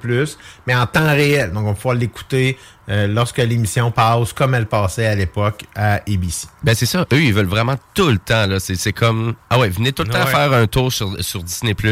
[0.66, 1.52] mais en temps réel.
[1.52, 2.58] Donc on va pouvoir l'écouter
[2.90, 6.48] euh, lorsque l'émission passe, comme elle passait à l'époque à ABC.
[6.64, 7.06] Ben c'est ça.
[7.14, 8.48] Eux, ils veulent vraiment tout le temps.
[8.48, 8.60] là.
[8.60, 10.32] C'est, c'est comme ah ouais, venez tout le temps Ouais.
[10.32, 11.92] faire un tour sur, sur Disney Puis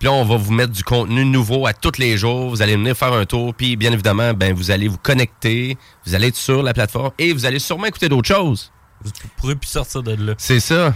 [0.00, 2.48] là, on va vous mettre du contenu nouveau à tous les jours.
[2.48, 3.54] Vous allez venir faire un tour.
[3.54, 5.76] Puis bien évidemment, ben vous allez vous connecter.
[6.06, 8.72] Vous allez être sur la plateforme et vous allez sûrement écouter d'autres choses.
[9.04, 10.34] Vous pourrez plus sortir de là.
[10.38, 10.94] C'est ça.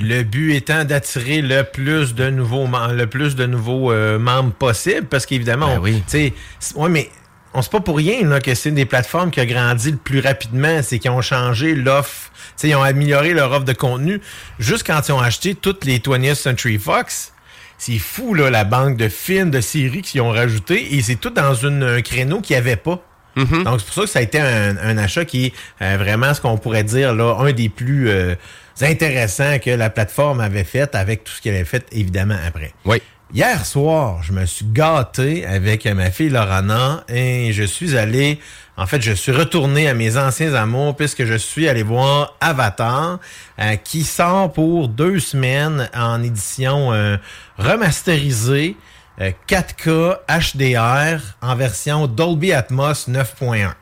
[0.00, 4.52] Le but étant d'attirer le plus de nouveaux mem- le plus de nouveaux euh, membres
[4.52, 5.94] possible, parce qu'évidemment, Ben on- oui.
[6.06, 7.10] tu sais, c'est- ouais, mais
[7.54, 9.96] on sait pas pour rien là, que c'est une des plateformes qui a grandi le
[9.96, 13.72] plus rapidement, c'est qu'ils ont changé l'offre, tu sais, ils ont amélioré leur offre de
[13.72, 14.20] contenu.
[14.58, 17.32] Juste quand ils ont acheté toutes les 20th Century Fox,
[17.78, 21.30] c'est fou là, la banque de films, de séries qu'ils ont rajouté, et c'est tout
[21.30, 23.02] dans une, un créneau qu'il n'y avait pas.
[23.36, 26.32] Donc, c'est pour ça que ça a été un, un achat qui est euh, vraiment
[26.32, 28.34] ce qu'on pourrait dire là, un des plus euh,
[28.82, 32.72] intéressants que la plateforme avait fait avec tout ce qu'elle avait fait évidemment après.
[32.84, 33.00] Oui.
[33.34, 38.38] Hier soir, je me suis gâté avec ma fille Lorana et je suis allé
[38.76, 43.18] En fait, je suis retourné à mes anciens amours puisque je suis allé voir Avatar,
[43.58, 47.16] euh, qui sort pour deux semaines en édition euh,
[47.58, 48.76] remasterisée,
[49.20, 53.74] euh, 4K HDR en version Dolby Atmos 9.1.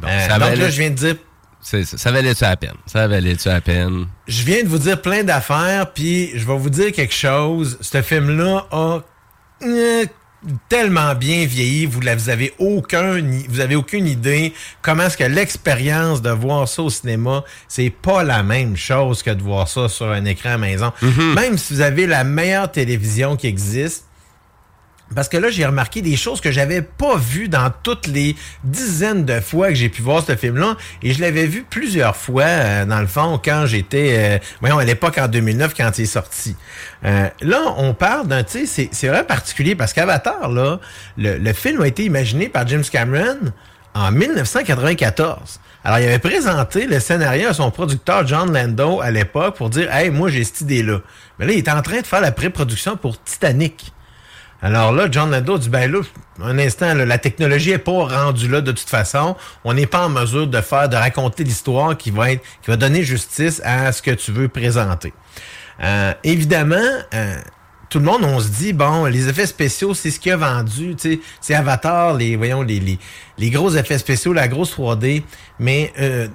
[0.00, 1.16] Donc, Euh, ça donc là, je viens de dire
[1.62, 2.74] Ça, ça valait-tu la peine?
[2.86, 4.06] Ça valait-tu la peine?
[4.26, 7.78] je viens de vous dire plein d'affaires, puis je vais vous dire quelque chose.
[7.80, 9.00] Ce film-là a
[9.64, 10.04] euh,
[10.68, 15.22] tellement bien vieilli, vous la- vous avez aucun, vous avez aucune idée comment est-ce que
[15.22, 19.88] l'expérience de voir ça au cinéma, c'est pas la même chose que de voir ça
[19.88, 20.92] sur un écran à maison.
[21.36, 24.06] Même si vous avez la meilleure télévision qui existe,
[25.14, 29.24] parce que là, j'ai remarqué des choses que j'avais pas vues dans toutes les dizaines
[29.24, 30.76] de fois que j'ai pu voir ce film-là.
[31.02, 34.84] Et je l'avais vu plusieurs fois, euh, dans le fond, quand j'étais, euh, voyons, à
[34.84, 36.56] l'époque, en 2009, quand il est sorti.
[37.04, 40.78] Euh, là, on parle d'un, tu sais, c'est- vraiment particulier parce qu'Avatar, là,
[41.16, 43.38] le, le film a été imaginé par James Cameron
[43.94, 45.60] en 1994.
[45.84, 49.92] Alors, il avait présenté le scénario à son producteur John Lando à l'époque pour dire,
[49.92, 51.00] hey, moi, j'ai cette idée-là.
[51.38, 53.92] Mais là, il est en train de faire la pré-production pour Titanic.
[54.62, 56.00] Alors là, John Lando dit, ben là,
[56.40, 59.36] un instant, la technologie est pas rendue là de toute façon.
[59.64, 62.76] On n'est pas en mesure de faire, de raconter l'histoire qui va être, qui va
[62.76, 65.12] donner justice à ce que tu veux présenter.
[65.82, 66.76] Euh, évidemment,
[67.12, 67.36] euh,
[67.90, 70.94] tout le monde, on se dit, bon, les effets spéciaux, c'est ce qui a vendu,
[70.94, 72.98] tu sais, c'est Avatar, les, voyons, les, les,
[73.38, 75.24] les gros effets spéciaux, la grosse 3D,
[75.58, 76.28] mais euh,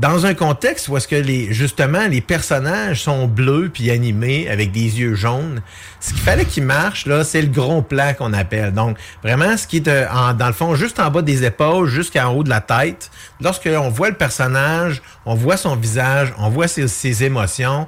[0.00, 4.70] dans un contexte où est-ce que les justement les personnages sont bleus puis animés avec
[4.72, 5.62] des yeux jaunes,
[6.00, 8.72] ce qu'il fallait qu'il marche là, c'est le gros plan qu'on appelle.
[8.74, 11.88] Donc vraiment ce qui est euh, en- dans le fond juste en bas des épaules
[11.88, 13.10] jusqu'en haut de la tête.
[13.40, 17.86] Lorsque on voit le personnage, on voit son visage, on voit ses émotions,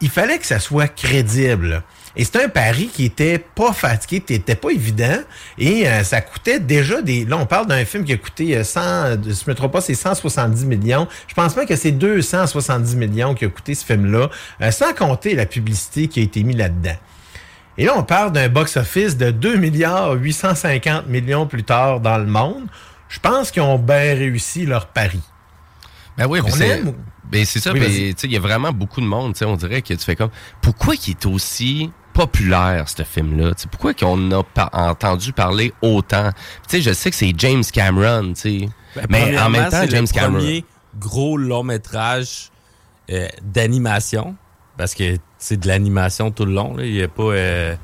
[0.00, 1.82] il fallait que ça soit crédible.
[2.16, 5.18] Et c'était un pari qui était pas fatigué, qui était pas évident.
[5.58, 7.24] Et euh, ça coûtait déjà des.
[7.24, 9.22] Là, on parle d'un film qui a coûté euh, 100.
[9.22, 11.06] Je me trompe pas, c'est 170 millions.
[11.28, 14.28] Je pense pas que c'est 270 millions qui a coûté ce film-là,
[14.60, 16.96] euh, sans compter la publicité qui a été mise là-dedans.
[17.78, 22.26] Et là, on parle d'un box-office de 2 milliards 850 millions plus tard dans le
[22.26, 22.64] monde.
[23.08, 25.20] Je pense qu'ils ont bien réussi leur pari.
[26.18, 26.96] Ben oui, c'est aime ou-
[27.30, 27.72] ben c'est ça.
[27.72, 29.34] Oui, sais, il y a vraiment beaucoup de monde.
[29.42, 30.30] On dirait que tu fais comme.
[30.60, 33.52] Pourquoi il est aussi populaire, ce film-là?
[33.70, 36.30] Pourquoi qu'on a pas entendu parler autant?
[36.68, 38.68] Tu sais, je sais que c'est James Cameron, tu sais.
[38.96, 40.32] Ben, mais en même temps, c'est James le Cameron.
[40.38, 40.64] premier
[40.98, 42.50] gros long métrage
[43.10, 44.34] euh, d'animation
[44.76, 46.76] parce que c'est de l'animation tout le long.
[46.76, 46.84] là.
[46.84, 47.74] Il n'y a pas euh,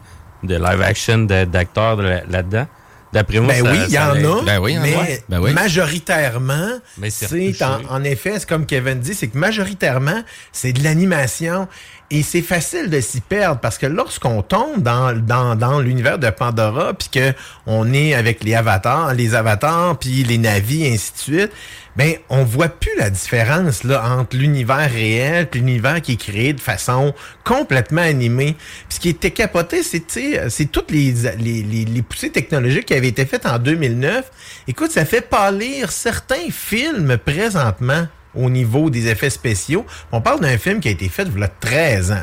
[0.42, 2.66] de live action d'acteurs là-dedans.
[3.12, 4.82] D'après moi, Ben ça- oui, il y ça en a, Ben oui, il y en
[4.82, 5.02] a.
[5.04, 5.52] mais Ben oui.
[5.54, 10.72] majoritairement, Mais c'est c'est en, en effet, c'est comme Kevin dit, c'est que majoritairement, c'est
[10.72, 11.68] de l'animation
[12.10, 16.30] et c'est facile de s'y perdre parce que lorsqu'on tombe dans, dans, dans l'univers de
[16.30, 17.32] Pandora puis que
[17.66, 21.52] on est avec les avatars, les avatars puis les navis et ainsi de suite,
[21.96, 26.52] ben on voit plus la différence là entre l'univers réel et l'univers qui est créé
[26.52, 28.54] de façon complètement animée.
[28.88, 30.04] Puis ce qui était capoté, c'est
[30.48, 34.30] c'est toutes les, les, les, les poussées technologiques qui avaient été faites en 2009.
[34.68, 39.84] Écoute, ça fait pâlir certains films présentement au niveau des effets spéciaux.
[40.12, 42.16] On parle d'un film qui a été fait il y a 13 ans.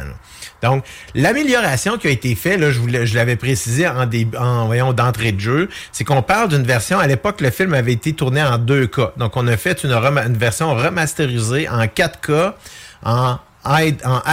[0.61, 5.33] Donc, l'amélioration qui a été faite, là, je, l'avais précisé en, début- en voyons, d'entrée
[5.33, 8.57] de jeu, c'est qu'on parle d'une version, à l'époque, le film avait été tourné en
[8.57, 9.17] 2K.
[9.17, 12.53] Donc, on a fait une, version remasterisée en 4K,
[13.03, 13.79] en, en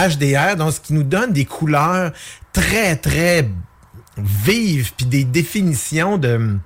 [0.07, 2.11] HDR, donc ce qui nous donne des couleurs
[2.53, 3.49] très, très
[4.17, 6.57] vives, puis des définitions de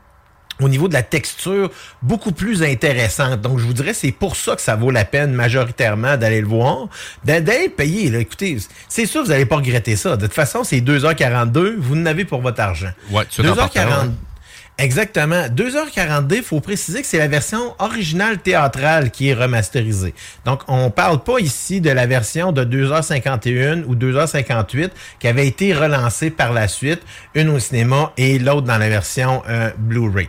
[0.61, 1.69] au niveau de la texture
[2.01, 3.41] beaucoup plus intéressante.
[3.41, 6.47] Donc, je vous dirais, c'est pour ça que ça vaut la peine majoritairement d'aller le
[6.47, 6.87] voir,
[7.25, 8.09] d'a- d'aller le payer.
[8.09, 8.19] Là.
[8.19, 10.15] Écoutez, c'est sûr, vous n'allez pas regretter ça.
[10.15, 12.91] De toute façon, c'est 2h42, vous en avez pour votre argent.
[13.11, 13.69] Ouais, tu t'en parles,
[14.03, 14.09] ouais.
[14.77, 15.47] Exactement.
[15.47, 20.13] 2h42, il faut préciser que c'est la version originale théâtrale qui est remasterisée.
[20.43, 24.89] Donc, on parle pas ici de la version de 2h51 ou 2h58
[25.19, 27.01] qui avait été relancée par la suite,
[27.35, 30.27] une au cinéma et l'autre dans la version euh, Blu-ray.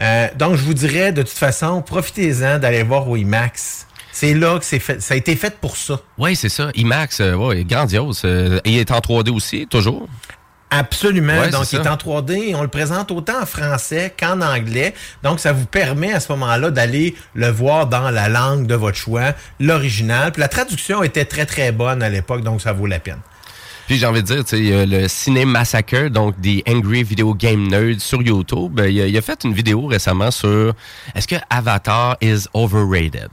[0.00, 3.86] Euh, donc, je vous dirais, de toute façon, profitez-en d'aller voir au IMAX.
[4.12, 6.00] C'est là que c'est fait, ça a été fait pour ça.
[6.18, 6.70] Oui, c'est ça.
[6.74, 8.22] IMAX, euh, ouais, grandiose.
[8.24, 10.08] Euh, il est en 3D aussi, toujours?
[10.70, 11.38] Absolument.
[11.40, 12.54] Ouais, Donc, il est en 3D.
[12.56, 14.94] On le présente autant en français qu'en anglais.
[15.22, 18.96] Donc, ça vous permet à ce moment-là d'aller le voir dans la langue de votre
[18.96, 20.32] choix, l'original.
[20.32, 23.20] Puis la traduction était très, très bonne à l'époque, donc ça vaut la peine.
[23.86, 27.68] Puis j'ai envie de dire, tu sais, le Ciné Massacre, donc des Angry Video Game
[27.68, 28.72] Nerds sur YouTube.
[28.72, 30.74] Ben, Il a, a fait une vidéo récemment sur
[31.14, 33.28] est-ce que Avatar is overrated?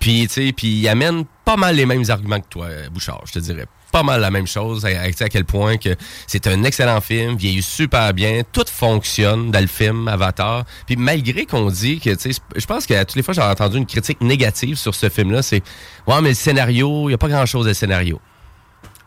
[0.00, 3.32] Puis, tu sais, puis il amène pas mal les mêmes arguments que toi, Bouchard, je
[3.32, 3.66] te dirais.
[3.90, 7.62] Pas mal la même chose, à, à quel point que c'est un excellent film, vieillit
[7.62, 10.64] super bien, tout fonctionne dans le film Avatar.
[10.86, 13.78] Puis malgré qu'on dit que, tu sais, je pense que toutes les fois j'ai entendu
[13.78, 15.62] une critique négative sur ce film-là, c'est
[16.06, 18.20] ouais, mais le scénario, il y a pas grand-chose de scénario.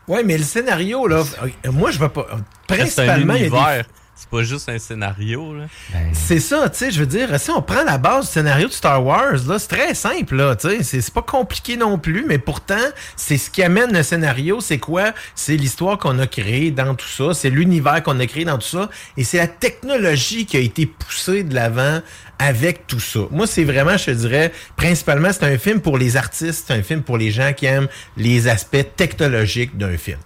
[0.08, 1.22] Ouais, mais le scénario là,
[1.70, 2.26] moi je vais pas.
[2.66, 3.82] Principalement, il y a des-.
[4.14, 5.64] C'est pas juste un scénario, là.
[6.12, 8.72] C'est ça, tu sais, je veux dire, si on prend la base du scénario de
[8.72, 12.24] Star Wars, là, c'est très simple, là, tu sais, c'est- c'est pas compliqué non plus,
[12.28, 12.76] mais pourtant,
[13.16, 15.12] c'est ce qui amène le scénario, c'est quoi?
[15.34, 18.68] C'est l'histoire qu'on a créée dans tout ça, c'est l'univers qu'on a créé dans tout
[18.68, 22.00] ça, et c'est la technologie qui a été poussée de l'avant
[22.38, 23.20] avec tout ça.
[23.30, 26.82] Moi, c'est vraiment, je te dirais, principalement, c'est un film pour les artistes, c'est un
[26.82, 30.18] film pour les gens qui aiment les aspects technologiques d'un film.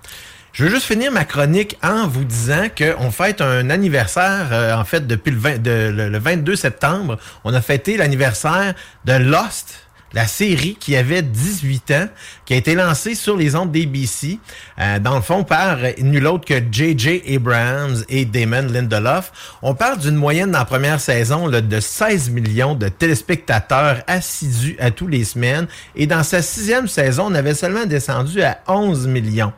[0.56, 4.86] Je veux juste finir ma chronique en vous disant qu'on fête un anniversaire, euh, en
[4.86, 7.18] fait, depuis le, 20 de- le- le 22 septembre.
[7.44, 8.72] On a fêté l'anniversaire
[9.04, 9.74] de Lost,
[10.14, 12.08] la série qui avait 18 ans,
[12.46, 14.38] qui a été lancée sur les ondes d'ABC,
[14.78, 17.34] euh, dans le fond, par nul autre que J.J.
[17.34, 19.58] Abrams et Damon Lindelof.
[19.60, 24.76] On parle d'une moyenne dans la première saison là, de 16 millions de téléspectateurs assidus
[24.80, 25.66] à tous les semaines.
[25.96, 29.52] Et dans sa sixième saison, on avait seulement descendu à 11 millions.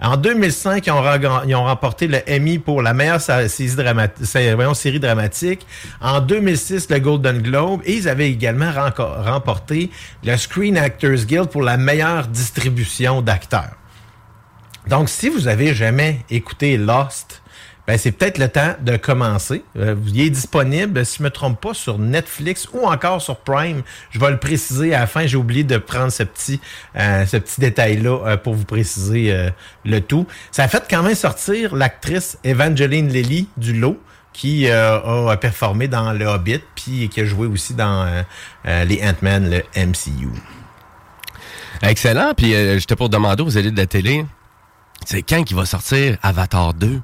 [0.00, 5.66] En 2005, ils ont, remporté le Emmy pour la meilleure série, série dramatique.
[6.00, 7.80] En 2006, le Golden Globe.
[7.84, 9.90] Et ils avaient également remporté
[10.24, 13.74] le Screen Actors Guild pour la meilleure distribution d'acteurs.
[14.88, 17.42] Donc, si vous avez jamais écouté Lost,
[17.86, 19.64] ben, c'est peut-être le temps de commencer.
[19.78, 23.82] Euh, il est disponible, si je me trompe pas, sur Netflix ou encore sur Prime.
[24.10, 25.26] Je vais le préciser à la fin.
[25.26, 26.60] J'ai oublié de prendre ce petit,
[26.96, 29.50] euh, ce petit détail-là euh, pour vous préciser euh,
[29.84, 30.26] le tout.
[30.50, 34.00] Ça a fait quand même sortir l'actrice Evangeline Lilly du lot
[34.32, 38.22] qui a performé dans Le Hobbit, puis qui a joué aussi dans
[38.66, 40.28] les Ant-Man, le MCU.
[41.80, 42.34] Excellent.
[42.36, 44.26] Puis j'étais pour demander aux élites de la télé,
[45.06, 47.00] c'est quand qui va sortir Avatar 2?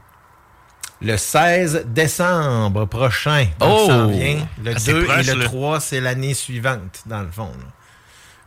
[1.02, 3.46] Le 16 décembre prochain.
[3.58, 3.86] Donc, Oh!
[3.88, 4.38] ça en vient.
[4.64, 5.44] Le Ah, c'est 2 proche, et le là.
[5.44, 7.50] 3, c'est l'année suivante, dans le fond.
[7.58, 7.66] là.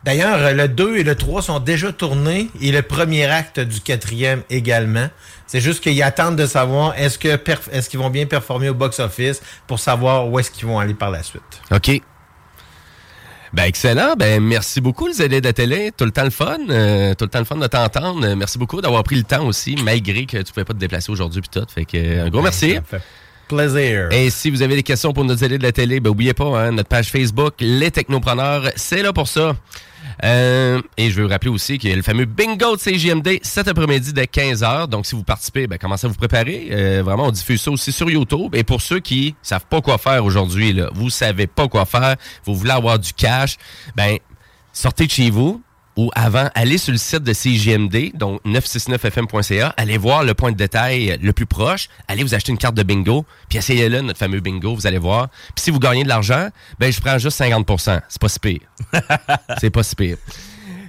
[0.04, 4.42] D'ailleurs, le 2 et le 3 sont déjà tournés et le premier acte du quatrième
[4.50, 5.08] également.
[5.48, 7.28] C'est juste qu'ils attendent de savoir est-ce que
[7.72, 11.10] est-ce qu'ils vont bien performer au box-office pour savoir où est-ce qu'ils vont aller par
[11.10, 11.42] la suite.
[11.72, 12.00] OK.
[13.56, 14.16] Ben excellent.
[14.18, 15.90] Ben merci beaucoup les élites de la télé.
[15.96, 16.58] Tout le temps le fun.
[16.68, 18.34] euh, tout le temps le fun de t'entendre.
[18.34, 21.40] Merci beaucoup d'avoir pris le temps aussi, malgré que tu pouvais pas te déplacer aujourd'hui
[21.40, 21.66] puis tout.
[21.74, 22.74] Fait que euh, un gros merci.
[22.74, 23.02] Ça me fait
[23.48, 24.08] plaisir.
[24.12, 26.44] Et si vous avez des questions pour nos élites de la télé, ben oubliez pas,
[26.44, 29.56] hein, notre page Facebook, Les Technopreneurs, c'est là pour ça.
[30.24, 33.40] Euh, et je veux vous rappeler aussi qu'il y a le fameux bingo de CJMD
[33.42, 34.88] cet après-midi dès 15h.
[34.88, 36.68] Donc, si vous participez, ben, commencez à vous préparer.
[36.70, 38.54] Euh, vraiment, on diffuse ça aussi sur YouTube.
[38.54, 42.54] Et pour ceux qui savent pas quoi faire aujourd'hui, vous savez pas quoi faire, vous
[42.54, 43.56] voulez avoir du cash,
[43.94, 44.18] ben,
[44.72, 45.62] sortez de chez vous
[45.96, 50.56] ou avant, allez sur le site de CJMD, donc 969fm.ca, allez voir le point de
[50.56, 54.40] détail le plus proche, allez vous acheter une carte de bingo, puis essayez-le, notre fameux
[54.40, 55.28] bingo, vous allez voir.
[55.54, 58.60] Puis si vous gagnez de l'argent, ben je prends juste 50% C'est pas si pire.
[59.60, 60.18] C'est pas si pire.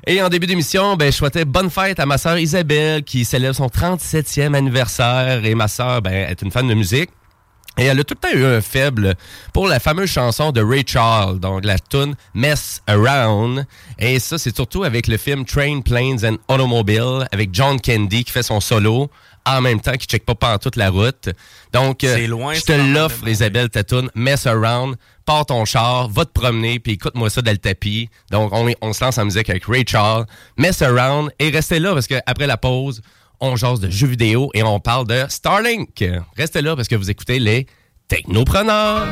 [0.09, 3.55] Et en début d'émission, ben, je souhaitais bonne fête à ma sœur Isabelle qui célèbre
[3.55, 5.43] son 37e anniversaire.
[5.43, 7.09] Et ma sœur ben, est une fan de musique.
[7.77, 9.15] Et elle a tout le temps eu un faible
[9.53, 13.65] pour la fameuse chanson de Ray Charles, donc la tune Mess Around.
[13.99, 18.31] Et ça, c'est surtout avec le film Train, Planes and Automobile, avec John Candy qui
[18.31, 19.11] fait son solo
[19.47, 21.29] en même temps, qui check pas par toute la route.
[21.71, 24.95] Donc, euh, loin, je te l'offre, Isabelle, ta tune Mess Around.
[25.25, 28.09] Pars ton char, va te promener, puis écoute-moi ça dans le tapis.
[28.31, 30.25] Donc, on, on se lance en musique avec Ray Charles.
[30.57, 31.31] Mess Around.
[31.39, 33.01] Et restez là, parce qu'après la pause,
[33.39, 36.03] on jase de jeux vidéo et on parle de Starlink.
[36.35, 37.67] Restez là parce que vous écoutez les
[38.07, 39.07] Technopreneurs.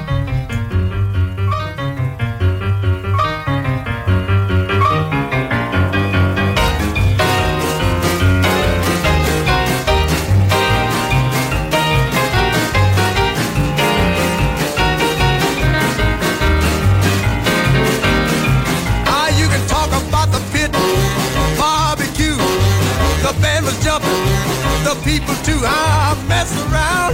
[26.27, 27.13] Mess around.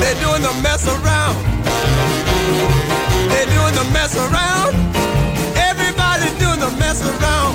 [0.00, 1.36] They're doing the mess around.
[3.30, 4.74] They're doing the mess around.
[5.56, 7.54] Everybody's doing the mess around.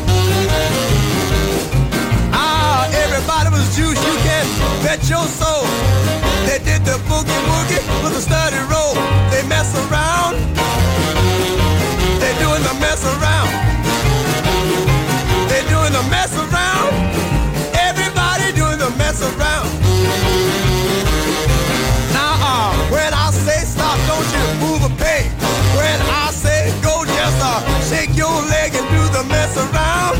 [2.33, 3.77] Ah, everybody was.
[3.77, 4.45] You can
[4.83, 5.63] bet your soul.
[6.47, 8.95] They did the boogie woogie with a roll.
[9.31, 10.35] They mess around.
[12.19, 13.24] They're doing the mess around.
[29.65, 30.17] around.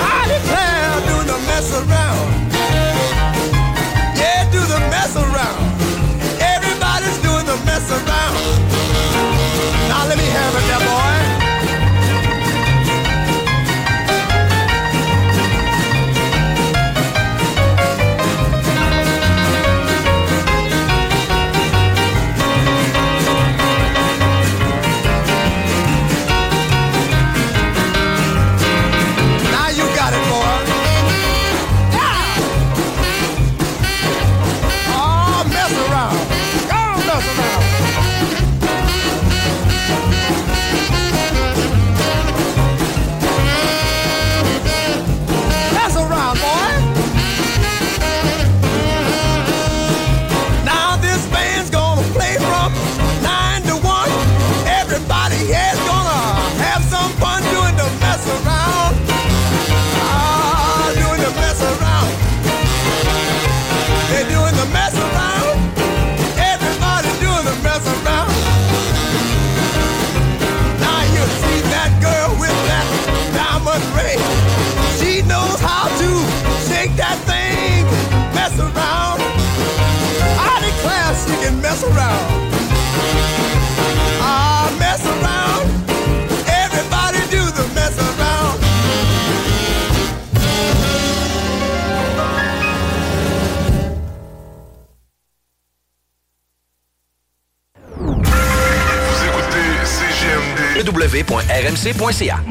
[0.00, 2.28] I declare, do the mess around.
[4.16, 5.64] Yeah, do the mess around.
[6.40, 8.97] Everybody's doing the mess around.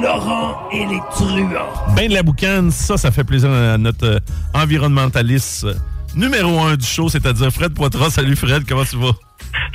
[0.01, 1.93] Laurent et les truands.
[1.95, 4.19] Ben de la boucane, ça, ça fait plaisir à notre euh,
[4.53, 5.73] environnementaliste euh,
[6.15, 8.09] numéro un du show, c'est-à-dire Fred Poitras.
[8.11, 9.11] Salut Fred, comment tu vas?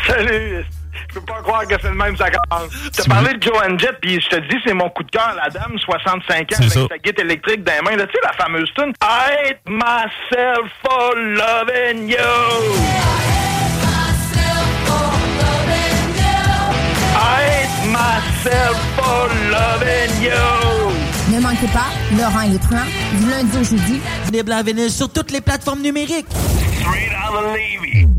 [0.06, 0.64] Salut!
[1.08, 2.70] Je peux pas croire que c'est le même, ça commence.
[2.92, 5.34] T'as Tu parlé de Joanne Jett, puis je te dis, c'est mon coup de cœur,
[5.42, 6.80] la dame, 65 ans, avec ça.
[6.88, 7.96] sa guitare électrique dans les mains.
[7.96, 13.31] Là, Tu sais, la fameuse tune I hate myself for loving you.
[17.92, 21.32] Myself for loving you.
[21.32, 24.00] Ne manquez pas, Laurent et les truands, du lundi au jeudi.
[24.22, 26.26] Disponible en vinyle sur toutes les plateformes numériques.
[26.80, 28.11] Straight out of Levy.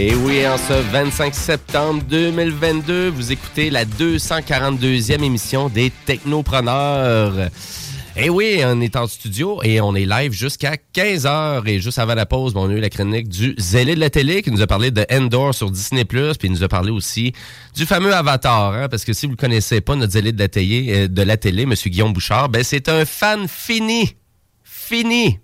[0.00, 7.50] Et oui, en ce 25 septembre 2022, vous écoutez la 242e émission des Technopreneurs.
[8.16, 11.66] Et oui, on est en studio et on est live jusqu'à 15h.
[11.66, 14.40] Et juste avant la pause, on a eu la chronique du zélé de la télé
[14.42, 17.32] qui nous a parlé de Endor sur Disney+, puis il nous a parlé aussi
[17.74, 18.74] du fameux Avatar.
[18.74, 21.22] hein, parce que si vous le connaissez pas, notre zélé de la télé, euh, de
[21.22, 21.74] la télé M.
[21.74, 24.14] Guillaume Bouchard, ben, c'est un fan fini.
[24.62, 25.40] Fini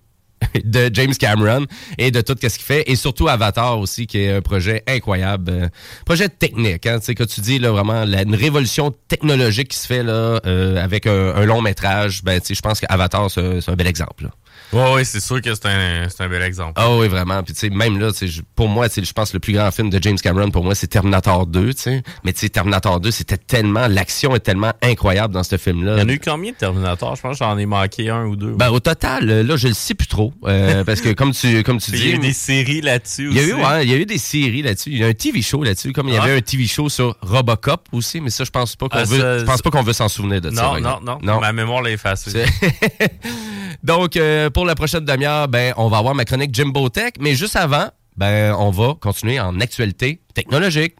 [0.64, 1.66] de James Cameron
[1.98, 2.84] et de tout ce qu'il fait.
[2.86, 5.50] Et surtout Avatar aussi qui est un projet incroyable.
[5.50, 5.68] Euh,
[6.04, 9.86] projet technique hein, tu sais que tu dis là vraiment une révolution technologique qui se
[9.86, 12.22] fait là euh, avec un, long métrage.
[12.24, 14.30] Ben je pense qu'Avatar c'est un bel exemple là.
[14.72, 16.72] Ouais, ouais, c'est sûr que c'est un, c'est un bel exemple.
[16.76, 17.42] Ah oui, vraiment.
[17.42, 18.10] Puis tu sais, même là,
[18.56, 20.88] pour moi, je pense que le plus grand film de James Cameron, pour moi, c'est
[20.88, 22.02] Terminator 2, tu sais.
[22.24, 25.94] Mais tu sais, Terminator 2, c'était tellement, l'action est tellement incroyable dans ce film-là.
[25.96, 27.14] Il y en a eu combien de Terminator?
[27.14, 28.52] Je pense que j'en ai manqué un ou deux.
[28.54, 30.32] Ben, au total, euh, là, je le sais plus trop.
[30.46, 32.08] euh, parce que comme tu, comme tu Il dis.
[32.08, 33.50] y a eu des séries là-dessus Il y a aussi.
[33.50, 34.90] eu, ouais, il y a eu des séries là-dessus.
[34.90, 35.92] Il y a un TV show là-dessus.
[35.92, 36.22] Comme il y Ah.
[36.24, 39.38] avait un TV show sur Robocop aussi, mais ça, je pense pas qu'on Ah, veut,
[39.38, 40.72] je pense pas qu'on veut s'en souvenir de ça.
[40.80, 42.44] Non, non, non, Ma mémoire l'a effacé.
[43.82, 47.34] Donc, euh, pour la prochaine demi-heure, ben, on va avoir ma chronique Jimbo Tech, mais
[47.34, 50.96] juste avant, ben, on va continuer en actualité technologique.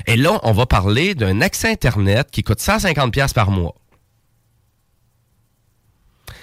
[0.06, 3.74] Et là, on va parler d'un accès Internet qui coûte 150$ piastres par mois.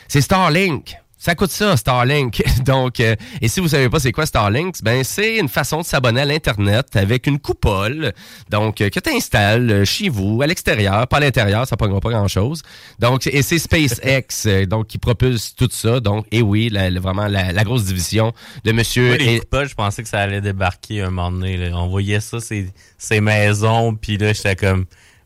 [0.08, 0.98] C'est Starlink.
[1.26, 2.44] Ça coûte ça, Starlink.
[2.66, 5.86] Donc, euh, et si vous savez pas c'est quoi Starlink, ben c'est une façon de
[5.86, 8.12] s'abonner à l'internet avec une coupole,
[8.50, 12.10] donc euh, que tu installes chez vous, à l'extérieur, pas à l'intérieur, ça prendra pas
[12.10, 12.62] grand chose.
[13.00, 16.02] Donc, et c'est SpaceX, euh, donc qui propulse tout ça.
[16.02, 18.34] Donc, et oui, la- la- vraiment la, la grosse division
[18.66, 19.16] de Monsieur.
[19.16, 21.56] Les et- coupages, je pensais que ça allait débarquer un moment donné.
[21.56, 21.70] là.
[21.78, 22.68] On voyait ça, ces,
[22.98, 24.84] ces maisons, puis là, j'étais comme,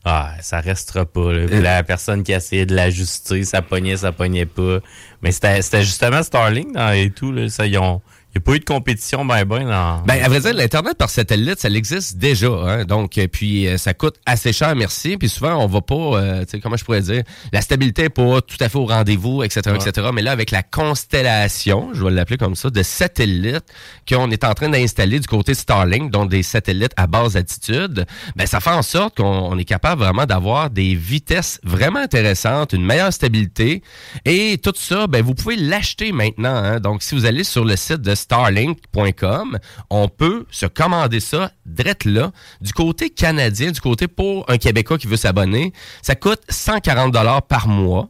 [0.08, 1.34] ah, ça restera pas.
[1.34, 1.46] là.
[1.48, 4.80] Puis la personne qui essayait de l'ajuster, ça pognait, ça pognait pas.
[5.22, 7.32] Mais c'était c'était justement Starlink et tout.
[7.32, 10.02] Là, ça, ils ont, il n'y a pas eu de compétition ben ben dans...
[10.06, 12.48] Ben, à vrai dire, l'Internet par satellite, ça existe déjà.
[12.50, 12.86] Hein?
[12.86, 15.18] Donc, euh, puis euh, ça coûte assez cher, merci.
[15.18, 18.10] Puis souvent, on va pas, euh, tu sais, comment je pourrais dire, la stabilité est
[18.10, 19.76] pas tout à fait au rendez-vous, etc., Ouais.
[19.78, 20.10] etc.
[20.14, 23.66] Mais là, avec la constellation, je vais l'appeler comme ça, de satellites
[24.08, 28.06] qu'on est en train d'installer du côté de Starlink, donc des satellites à basse altitude,
[28.36, 32.74] ben, ça fait en sorte qu'on on est capable vraiment d'avoir des vitesses vraiment intéressantes,
[32.74, 33.82] une meilleure stabilité.
[34.26, 36.56] Et tout ça, ben, vous pouvez l'acheter maintenant.
[36.56, 36.80] hein.
[36.80, 39.60] Donc, si vous allez sur le site de starlink.com,
[39.90, 42.32] on peut se commander ça direct là.
[42.62, 47.44] Du côté canadien, du côté pour un Québécois qui veut s'abonner, ça coûte 140 dollars
[47.44, 48.10] par mois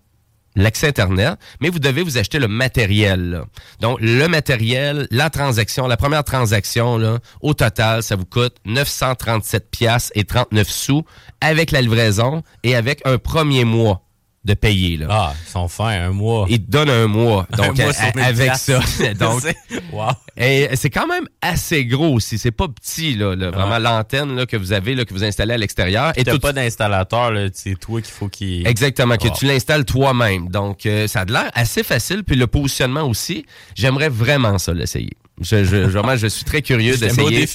[0.58, 3.44] l'accès Internet, mais vous devez vous acheter le matériel.
[3.80, 9.70] Donc, le matériel, la transaction, la première transaction, là, au total, ça vous coûte 937
[9.70, 11.04] pièces et 39 sous
[11.40, 14.07] avec la livraison et avec un premier mois
[14.48, 14.98] de payer.
[14.98, 15.08] Là.
[15.10, 16.46] Ah, ils sont fins, un mois.
[16.50, 17.46] Ils te donnent un mois.
[17.56, 17.94] Donc, Un mois
[18.26, 18.80] avec ça.
[19.20, 19.44] donc,
[19.92, 20.08] wow.
[20.38, 22.38] et c'est quand même assez gros aussi.
[22.40, 23.52] C'est pas petit, là, là.
[23.52, 26.14] vraiment l'antenne là, que vous avez, là, que vous installez à l'extérieur.
[26.16, 28.66] Et t'as pas d'installateur, c'est toi qu'il faut qu'il...
[28.66, 29.36] Exactement, que Ah.
[29.38, 30.48] tu l'installes toi-même.
[30.50, 32.24] Donc, euh, ça a de l'air assez facile.
[32.24, 33.46] Puis le positionnement aussi,
[33.76, 35.12] j'aimerais vraiment ça l'essayer.
[35.40, 37.46] Je, je, vraiment, je suis très curieux d'essayer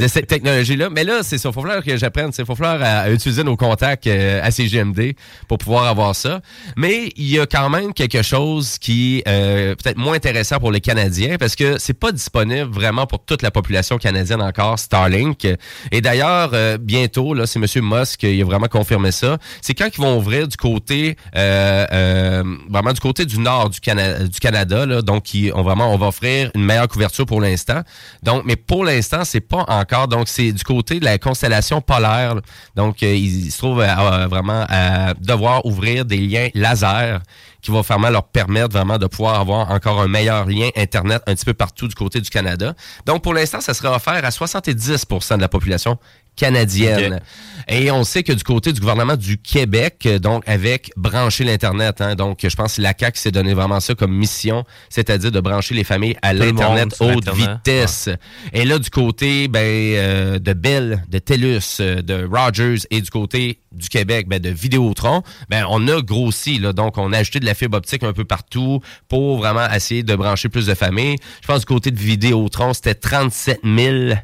[0.00, 0.90] de cette technologie-là.
[0.90, 1.52] Mais là, c'est ça.
[1.52, 2.32] Faut falloir que j'apprenne.
[2.32, 5.12] C'est faut falloir à, à utiliser nos contacts euh, à CGMD
[5.46, 6.40] pour pouvoir avoir ça.
[6.76, 10.72] Mais il y a quand même quelque chose qui est euh, peut-être moins intéressant pour
[10.72, 15.46] les Canadiens parce que c'est pas disponible vraiment pour toute la population canadienne encore, Starlink.
[15.92, 17.66] Et d'ailleurs, euh, bientôt, là, c'est M.
[17.84, 19.38] Musk qui a vraiment confirmé ça.
[19.62, 23.78] C'est quand ils vont ouvrir du côté euh, euh, vraiment du côté du nord du,
[23.80, 27.40] Cana- du Canada, là, donc qui, on vraiment on va offrir une meilleure couverture pour
[27.40, 27.82] l'instant.
[28.22, 30.08] Donc, mais pour l'instant, c'est pas encore.
[30.08, 32.36] Donc, c'est du côté de la constellation polaire.
[32.76, 37.20] Donc, euh, ils, se trouvent à- à vraiment à devoir ouvrir des liens laser
[37.62, 41.34] qui vont vraiment leur permettre vraiment de pouvoir avoir encore un meilleur lien Internet un
[41.34, 42.74] petit peu partout du côté du Canada.
[43.04, 45.98] Donc, pour l'instant, ça sera offert à 70% de la population
[46.36, 47.20] canadienne.
[47.68, 52.00] Et on sait que du côté du gouvernement du Québec, euh, donc avec brancher l'Internet,
[52.00, 55.40] hein, donc je pense que la CAQ s'est donné vraiment ça comme mission, c'est-à-dire de
[55.40, 58.08] brancher les familles à l'Internet haute vitesse.
[58.52, 63.10] Et là, du côté ben, euh, de Bell, de TELUS, euh, de Rogers et du
[63.10, 66.58] côté du Québec, ben, de Vidéotron, ben, on a grossi.
[66.58, 70.02] Là, donc, on a ajouté de la fibre optique un peu partout pour vraiment essayer
[70.02, 71.16] de brancher plus de familles.
[71.42, 74.14] Je pense du côté de Vidéotron, c'était 37 000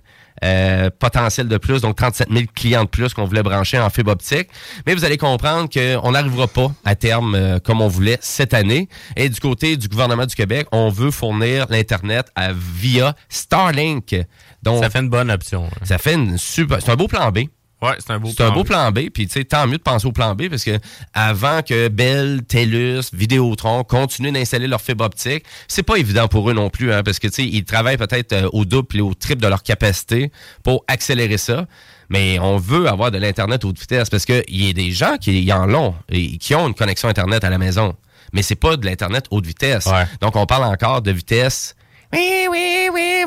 [0.44, 4.12] euh, potentiel de plus, donc 37 000 clients de plus qu'on voulait brancher en fibre
[4.12, 4.48] optique.
[4.86, 8.88] Mais vous allez comprendre qu'on n'arrivera pas à terme euh, comme on voulait cette année.
[9.16, 14.14] Et du côté du gouvernement du Québec, on veut fournir l'Internet via Starlink.
[14.62, 15.64] Donc, Ça fait une bonne option.
[15.66, 15.84] hein.
[15.84, 16.78] ça fait une super...
[16.80, 17.40] C'est un beau plan B.
[17.82, 19.82] Ouais, c'est un beau C'est un beau plan B, puis tu sais, tant mieux de
[19.82, 20.78] penser au plan B parce que
[21.12, 26.54] avant que Bell, TELUS, Vidéotron continuent d'installer leur fibre optique, c'est pas évident pour eux
[26.54, 29.12] non plus, hein, parce que tu sais, ils travaillent peut-être euh, au double et au
[29.12, 31.66] triple de leur capacité pour accélérer ça.
[32.08, 35.42] Mais on veut avoir de l'Internet haute vitesse parce qu'il y a des gens qui
[35.42, 37.94] y en ont et qui ont une connexion Internet à la maison.
[38.32, 39.88] Mais c'est pas de l'Internet haute vitesse.
[40.20, 41.74] Donc on parle encore de vitesse.
[42.16, 43.24] Oui, oui, oui.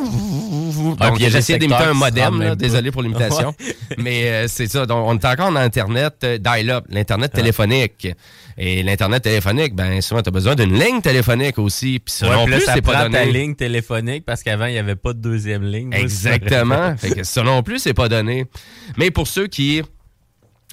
[0.99, 3.53] Ah, Donc, puis il y a j'ai essayé d'imiter un modem, là, désolé pour l'imitation.
[3.97, 4.85] Mais euh, c'est ça.
[4.85, 8.07] Donc, on est encore en Internet euh, dial-up, l'Internet téléphonique.
[8.57, 11.99] Et l'Internet téléphonique, ben souvent, tu as besoin d'une ligne téléphonique aussi.
[11.99, 13.17] Puis ça Ouais, non plus, c'est pas donné.
[13.17, 15.93] ta ligne téléphonique parce qu'avant, il n'y avait pas de deuxième ligne.
[15.93, 16.95] Exactement.
[16.97, 18.45] fait que ça non plus, c'est pas donné.
[18.97, 19.81] Mais pour ceux qui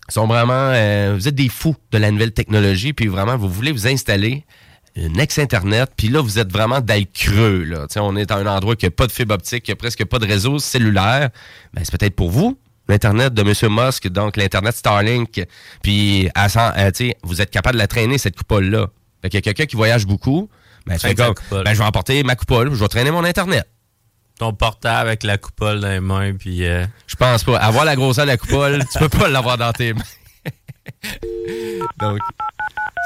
[0.08, 0.70] sont vraiment...
[0.72, 4.44] euh, vous êtes des fous de la nouvelle technologie, puis vraiment, vous voulez vous installer
[4.96, 7.64] une ex-Internet, puis là, vous êtes vraiment dans le creux.
[7.64, 7.86] Là.
[7.96, 10.18] On est dans un endroit qui n'a pas de fibre optique, qui a presque pas
[10.18, 11.30] de réseau cellulaire.
[11.74, 12.58] Ben, c'est peut-être pour vous.
[12.88, 13.74] L'Internet de M.
[13.74, 15.44] Musk, donc l'Internet Starlink.
[15.82, 16.46] Puis, à
[16.78, 16.90] euh,
[17.24, 18.86] vous êtes capable de la traîner, cette coupole-là.
[19.22, 20.48] Fait qu'il y a quelqu'un qui voyage beaucoup.
[20.86, 23.66] Ben, comme, ben, je vais emporter ma coupole, je vais traîner mon Internet.
[24.38, 26.64] Ton portable avec la coupole dans les mains, puis...
[26.64, 27.58] euh, Je pense pas.
[27.58, 30.02] Avoir la grosseur de la coupole, tu peux pas l'avoir dans tes mains.
[31.98, 32.18] Donc,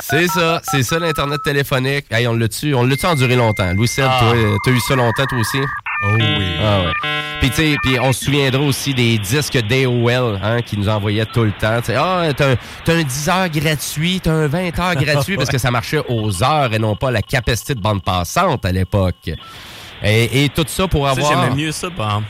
[0.03, 0.61] c'est ça.
[0.65, 2.07] C'est ça, l'Internet téléphonique.
[2.11, 3.73] Hey, on l'a-tu, on l'a-tu enduré longtemps?
[3.75, 4.19] Louis Seb, Ah.
[4.21, 5.59] toi, euh, t'as eu ça longtemps, toi aussi?
[6.03, 6.57] Oh oui.
[6.63, 6.93] Ah ouais.
[7.41, 11.27] Puis tu sais, puis on se souviendra aussi des disques DOL hein, qui nous envoyaient
[11.27, 11.81] tout le temps.
[11.83, 12.57] Tu ah, t'as un,
[12.89, 16.73] un 10 heures gratuit, t'as un 20 heures gratuit parce que ça marchait aux heures
[16.73, 19.31] et non pas la capacité de bande passante à l'époque.
[20.03, 21.29] Et, et tout ça pour avoir...
[21.31, 22.23] j'aimais mieux ça, par.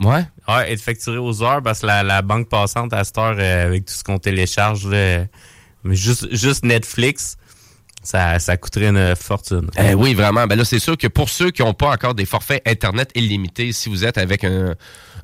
[0.00, 0.24] Ouais?
[0.48, 3.66] Ouais, être facturé aux heures parce que la, la banque passante à cette heure, euh,
[3.66, 5.24] avec tout ce qu'on télécharge, là,
[5.86, 7.36] mais juste, juste Netflix,
[8.02, 9.68] ça, ça coûterait une fortune.
[9.78, 10.46] Eh oui, vraiment.
[10.46, 13.72] Ben là, c'est sûr que pour ceux qui n'ont pas encore des forfaits Internet illimités,
[13.72, 14.74] si vous êtes avec un,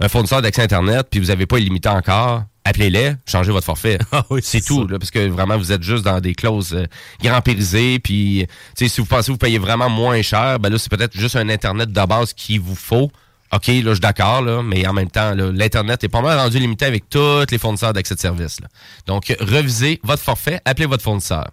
[0.01, 3.99] un fournisseur d'accès Internet puis vous n'avez pas illimité encore, appelez-les, changez votre forfait.
[4.13, 6.87] Ah c'est tout, là, parce que vraiment, vous êtes juste dans des clauses euh,
[7.23, 7.99] grand-périsées.
[7.99, 8.47] Puis,
[8.77, 11.17] tu sais, si vous pensez que vous payez vraiment moins cher, ben là, c'est peut-être
[11.17, 13.11] juste un Internet de base qu'il vous faut.
[13.55, 16.59] OK, là, je suis d'accord, là, mais en même temps, l'Internet est pas mal rendu
[16.59, 18.61] limité avec tous les fournisseurs d'accès de service.
[18.61, 18.69] là.
[19.07, 21.51] Donc, revisez votre forfait, appelez votre fournisseur.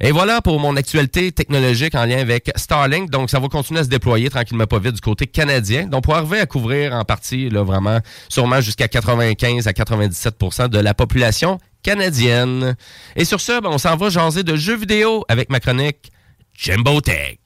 [0.00, 3.10] Et voilà pour mon actualité technologique en lien avec Starlink.
[3.10, 5.86] Donc, ça va continuer à se déployer tranquillement pas vite du côté canadien.
[5.86, 7.98] Donc, pour arriver à couvrir en partie, là, vraiment,
[8.28, 12.76] sûrement jusqu'à 95 à 97% de la population canadienne.
[13.14, 16.10] Et sur ce, ben, on s'en va jaser de jeux vidéo avec ma chronique
[16.54, 17.38] Jimbo Tech.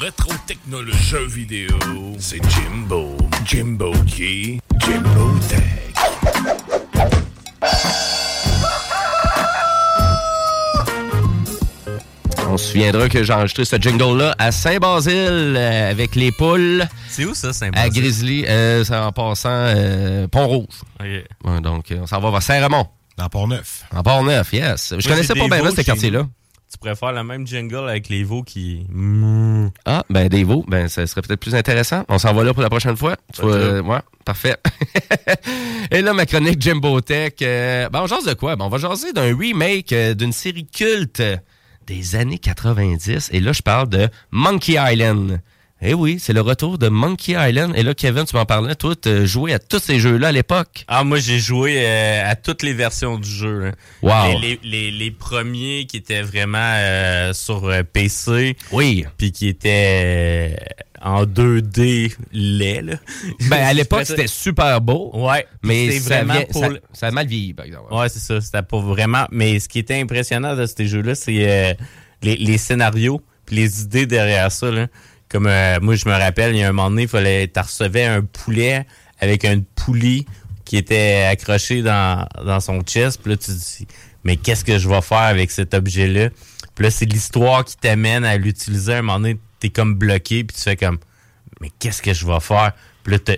[0.00, 1.76] Rétro technologie jeux vidéo,
[2.18, 3.16] c'est Jimbo.
[3.44, 4.60] Jimbo qui?
[4.80, 5.60] Jimbo Tech.
[12.48, 16.84] On se souviendra que j'ai enregistré ce jingle-là à Saint-Basile euh, avec les poules.
[17.08, 17.92] C'est où ça, À Saint-Basile?
[17.92, 20.66] Grizzly, euh, c'est en passant euh, Pont-Rouge.
[21.00, 21.24] Ouais,
[21.60, 22.86] donc, euh, on s'en va vers Saint-Raymond.
[23.16, 23.84] Dans Port-Neuf.
[23.94, 24.88] En Port-Neuf, yes.
[24.90, 26.26] Je Moi, connaissais pas bien veaux ce quartier-là.
[26.74, 28.84] Tu pourrais faire le même jingle avec les veaux qui...
[29.84, 32.02] Ah, ben des veaux, ben ça serait peut-être plus intéressant.
[32.08, 33.14] On s'en va là pour la prochaine fois.
[33.32, 34.56] Tu vois, euh, ouais, parfait.
[35.92, 37.34] Et là, ma chronique Jimbo Tech.
[37.42, 38.56] euh, ben, on jase de quoi?
[38.56, 41.22] Ben, on va jaser d'un remake euh, d'une série culte
[41.86, 43.30] des années 90.
[43.32, 45.40] Et là, je parle de Monkey Island.
[45.86, 47.74] Eh oui, c'est le retour de Monkey Island.
[47.76, 50.84] Et là, Kevin, tu m'en parlais, toi, tu joué à tous ces jeux-là à l'époque.
[50.88, 53.58] Ah, moi, j'ai joué euh, à toutes les versions du jeu.
[53.60, 53.72] là.
[54.02, 54.40] Wow.
[54.40, 58.56] Les, les- les- les premiers qui étaient vraiment euh, sur euh, PC.
[58.72, 59.04] Oui.
[59.18, 60.56] Puis qui étaient
[61.02, 62.94] en 2D laid, là.
[63.50, 65.10] Ben, à l'époque, c'était super beau.
[65.12, 65.46] Ouais.
[65.62, 67.92] Mais c'est vraiment vient- pour ça, le- ça a mal vieilli, par exemple.
[67.92, 68.40] Ouais, c'est ça.
[68.40, 69.26] C'était pas vraiment.
[69.30, 71.74] Mais ce qui était impressionnant de ces jeux-là, c'est euh,
[72.22, 74.70] les, les scénarios puis les idées derrière ça.
[74.70, 74.86] Là.
[75.34, 77.50] Comme euh, moi, je me rappelle, il y a un moment donné, fallait.
[77.56, 78.86] Recevais un poulet
[79.18, 80.26] avec une poulie
[80.64, 83.20] qui était accrochée dans, dans son chest.
[83.20, 83.88] Puis là, tu dis,
[84.22, 86.28] mais qu'est-ce que je vais faire avec cet objet-là?
[86.76, 88.94] Puis là, c'est l'histoire qui t'amène à l'utiliser.
[88.94, 90.98] À un moment donné, t'es comme bloqué, puis tu fais comme,
[91.60, 92.70] mais qu'est-ce que je vais faire?
[93.02, 93.34] Puis là,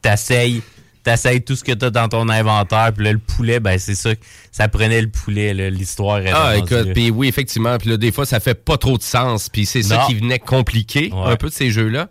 [0.00, 0.62] t'essayes,
[1.08, 4.10] t'essayes tout ce que t'as dans ton inventaire, puis là, le poulet, ben c'est ça,
[4.52, 7.78] ça prenait le poulet, l'histoire Ah, écoute, puis oui, effectivement.
[7.78, 9.48] Puis là, des fois, ça fait pas trop de sens.
[9.48, 11.32] Puis c'est ça qui venait compliquer Ouais.
[11.32, 12.08] un peu de ces jeux-là.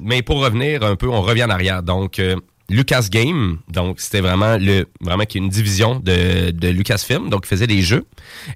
[0.00, 1.82] Mais pour revenir un peu, on revient en arrière.
[1.82, 2.36] Donc, euh,
[2.70, 7.42] Lucas Game, donc c'était vraiment le vraiment qui est une division de, de Lucasfilm, donc
[7.46, 8.04] il faisait des jeux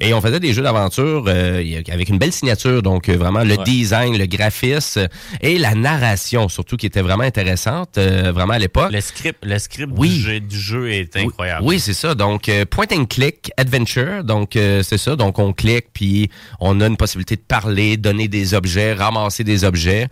[0.01, 3.57] et on faisait des jeux d'aventure euh, avec une belle signature, donc euh, vraiment le
[3.57, 3.65] Ouais.
[3.65, 5.09] design, le graphisme
[5.41, 8.93] et la narration surtout qui était vraiment intéressante, euh, vraiment à l'époque.
[8.93, 10.11] Le script, le script Oui.
[10.11, 11.65] du, jeu, du jeu est incroyable.
[11.65, 12.15] Oui, c'est ça.
[12.15, 14.25] Donc, point and click adventure.
[14.25, 15.17] Donc, euh, c'est ça.
[15.17, 19.65] Donc, on clique, puis on a une possibilité de parler, donner des objets, ramasser des
[19.65, 20.09] objets.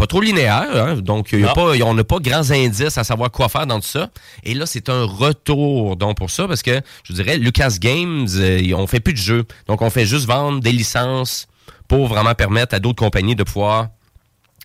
[0.00, 0.96] Pas trop linéaire, hein?
[0.96, 1.52] donc il y a Non.
[1.52, 4.08] pas, on n'a pas grands indices à savoir quoi faire dans tout ça.
[4.44, 8.72] Et là, c'est un retour donc pour ça, parce que je dirais, Lucas Games, euh,
[8.74, 9.44] on fait plus de jeux.
[9.68, 11.48] Donc, on fait juste vendre des licences
[11.86, 13.88] pour vraiment permettre à d'autres compagnies de pouvoir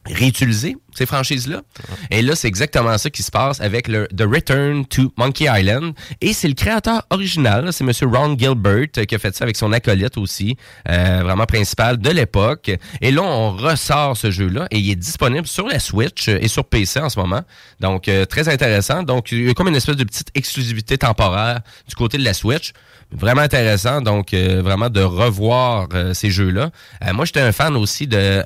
[0.06, 1.62] réutiliser ces franchises-là.
[2.10, 5.94] Et là, c'est exactement ça qui se passe avec le The Return to Monkey Island.
[6.22, 7.92] Et c'est le créateur original, c'est M.
[8.14, 10.56] Ron Gilbert euh, qui a fait ça avec son acolyte aussi,
[10.88, 12.72] euh, vraiment principal de l'époque.
[13.02, 16.48] Et là, on ressort ce jeu-là et il est disponible sur la Switch euh, et
[16.48, 17.42] sur PC en ce moment.
[17.80, 19.04] Donc, euh, très intéressant.
[19.04, 22.34] Donc, il y a comme une espèce de petite exclusivité temporaire du côté de la
[22.34, 22.72] Switch.
[23.12, 26.72] Vraiment intéressant, donc euh, vraiment de revoir euh, ces jeux-là.
[27.14, 28.44] Moi, j'étais un fan aussi de...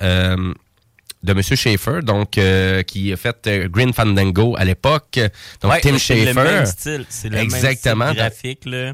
[1.24, 1.42] de M.
[1.42, 5.20] Schaefer, donc euh, qui a fait euh, Green Fandango à l'époque.
[5.62, 6.34] Donc Ouais, Tim c'est le Schaefer.
[6.44, 8.06] même style, c'est le Exactement.
[8.06, 8.94] même style graphique, là.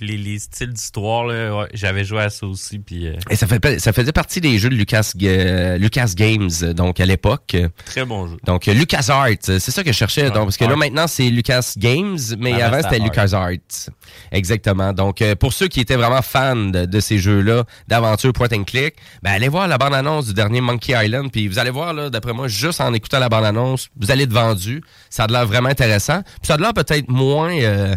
[0.00, 3.78] Les, les styles d'histoire, ouais, j'avais joué à ça aussi, puis euh, Et ça, fait,
[3.78, 7.56] ça faisait partie des jeux de Lucas, euh, Lucas Games, euh, donc à l'époque.
[7.84, 8.36] très bon jeu.
[8.44, 10.30] Donc Lucas Arts, c'est ça que je cherchais.
[10.30, 10.78] donc, parce que là Art.
[10.78, 13.04] maintenant c'est Lucas Games, mais Avant, avant c'était Art.
[13.04, 13.90] Lucas Arts.
[14.32, 14.92] Exactement.
[14.92, 18.64] Donc euh, pour ceux qui étaient vraiment fans de, de ces jeux-là, d'aventure point and
[18.64, 22.10] click, ben allez voir la bande-annonce du dernier Monkey Island, puis vous allez voir là,
[22.10, 24.82] d'après moi, juste en écoutant la bande-annonce, vous allez être vendu.
[25.10, 26.22] Ça a de l'air vraiment intéressant.
[26.22, 27.94] Puis ça a de l'air peut-être moins euh,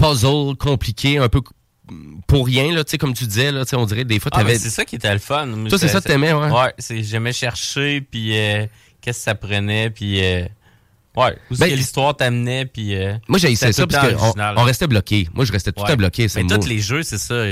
[0.00, 1.40] puzzle, compliqué, un peu
[2.26, 4.30] pour rien là, tu sais comme tu disais là, tu sais, on dirait des fois
[4.34, 5.48] Ah, t'avais c'est ça qui était le fun.
[5.68, 6.50] Toi, c'est ça que t'aimais, ouais?
[6.50, 8.66] Ouais, c'est j'aimais chercher, puis euh,
[9.00, 10.44] qu'est-ce que ça prenait, puis euh,
[11.16, 14.86] ouais, où Ben, que l'histoire t'amenait, puis euh, Moi, j'ai essayé ça parce qu'on restait
[14.86, 15.28] bloqué.
[15.34, 15.88] Moi, je restais tout Ouais.
[15.88, 16.28] temps bloqué.
[16.28, 17.42] C'est Mais le tous les jeux, c'est ça.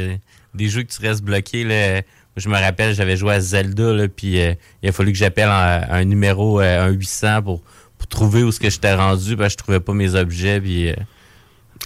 [0.54, 1.64] Des jeux que tu restes bloqué.
[1.64, 1.94] Là.
[1.94, 2.02] Moi,
[2.36, 4.38] je me rappelle, j'avais joué à Zelda, là, puis
[4.82, 7.62] il a fallu que j'appelle un, un numéro, un 800 pour,
[7.98, 10.92] pour trouver où ce que j'étais rendu, parce que je trouvais pas mes objets, puis...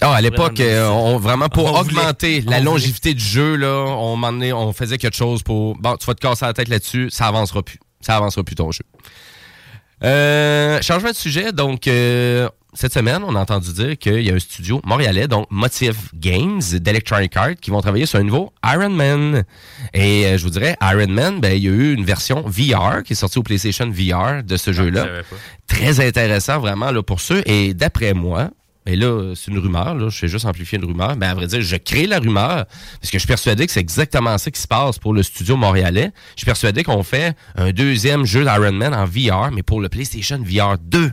[0.03, 3.23] euh, Ah, à l'époque, euh, on, vraiment pour On voulait- augmenter la voulait- longévité du
[3.23, 5.75] jeu, là, on, faisait quelque chose pour.
[5.77, 7.79] Bon, tu vas te casser la tête là-dessus, ça avancera plus.
[8.01, 8.83] Ça avancera plus ton jeu.
[10.03, 14.33] Euh, changement de sujet, donc euh, cette semaine, on a entendu dire qu'il y a
[14.33, 18.89] un studio montréalais, donc Motive Games d'Electronic Arts, qui vont travailler sur un nouveau Iron
[18.89, 19.43] Man.
[19.93, 23.03] Et euh, je vous dirais, Iron Man, ben, il y a eu une version VR
[23.05, 25.03] qui est sortie au PlayStation VR de ce jeu-là.
[25.03, 25.35] savais pas.
[25.67, 27.41] Très intéressant, vraiment, là, pour ceux.
[27.45, 28.49] Et d'après moi,
[28.85, 31.47] et là, c'est une rumeur, là, je fais juste amplifier une rumeur, mais à vrai
[31.47, 32.65] dire, je crée la rumeur,
[32.99, 35.55] parce que je suis persuadé que c'est exactement ça qui se passe pour le studio
[35.55, 36.11] montréalais.
[36.35, 39.89] Je suis persuadé qu'on fait un deuxième jeu d'Iron Man en VR, mais pour le
[39.89, 41.11] PlayStation VR 2.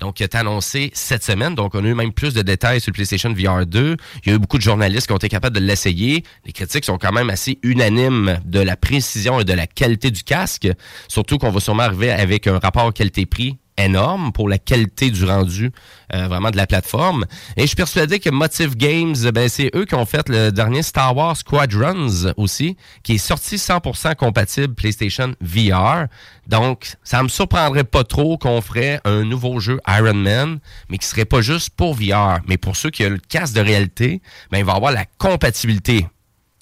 [0.00, 1.54] Donc, qui est annoncé cette semaine.
[1.54, 3.96] Donc, on a eu même plus de détails sur le PlayStation VR 2.
[4.24, 6.24] Il y a eu beaucoup de journalistes qui ont été capables de l'essayer.
[6.44, 10.24] Les critiques sont quand même assez unanimes de la précision et de la qualité du
[10.24, 10.68] casque.
[11.06, 15.72] Surtout qu'on va sûrement arriver avec un rapport qualité-prix énorme pour la qualité du rendu
[16.12, 17.24] euh, vraiment de la plateforme.
[17.56, 20.82] Et je suis persuadé que Motive Games, ben, c'est eux qui ont fait le dernier
[20.82, 26.06] Star Wars Squadrons aussi, qui est sorti 100% compatible PlayStation VR.
[26.46, 30.58] Donc, ça me surprendrait pas trop qu'on ferait un nouveau jeu Iron Man,
[30.88, 33.60] mais qui serait pas juste pour VR, mais pour ceux qui ont le casque de
[33.60, 34.20] réalité,
[34.50, 36.06] ben, il va avoir la compatibilité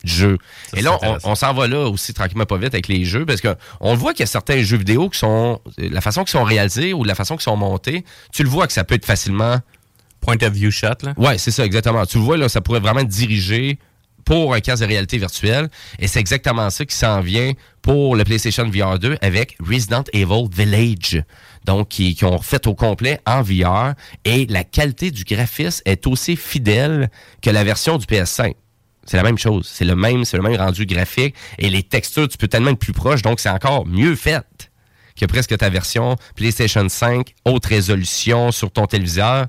[0.05, 0.38] du jeu.
[0.70, 3.40] Ça, Et là, on, s'en va là aussi tranquillement pas vite avec les jeux parce
[3.40, 6.44] que on voit qu'il y a certains jeux vidéo qui sont la façon qu'ils sont
[6.44, 9.61] réalisés ou la façon qu'ils sont montés, tu le vois que ça peut être facilement
[10.22, 11.14] Point of view shot, là.
[11.16, 12.07] Ouais, c'est ça exactement.
[12.07, 13.78] Tu le vois là, ça pourrait vraiment être dirigé
[14.24, 15.68] pour un casque de réalité virtuelle.
[15.98, 20.48] Et c'est exactement ça qui s'en vient pour le PlayStation VR 2 avec Resident Evil
[20.50, 21.24] Village.
[21.64, 23.94] Donc, qui, qui ont fait au complet en VR.
[24.24, 27.11] Et la qualité du graphisme est aussi fidèle
[27.42, 28.55] que la version du PS5.
[29.05, 29.68] C'est la même chose.
[29.72, 31.34] C'est le même, c'est le même rendu graphique.
[31.59, 33.22] Et les textures, tu peux tellement être plus proche.
[33.22, 34.44] Donc, c'est encore mieux fait
[35.18, 39.46] que presque ta version PlayStation 5, haute résolution sur ton téléviseur.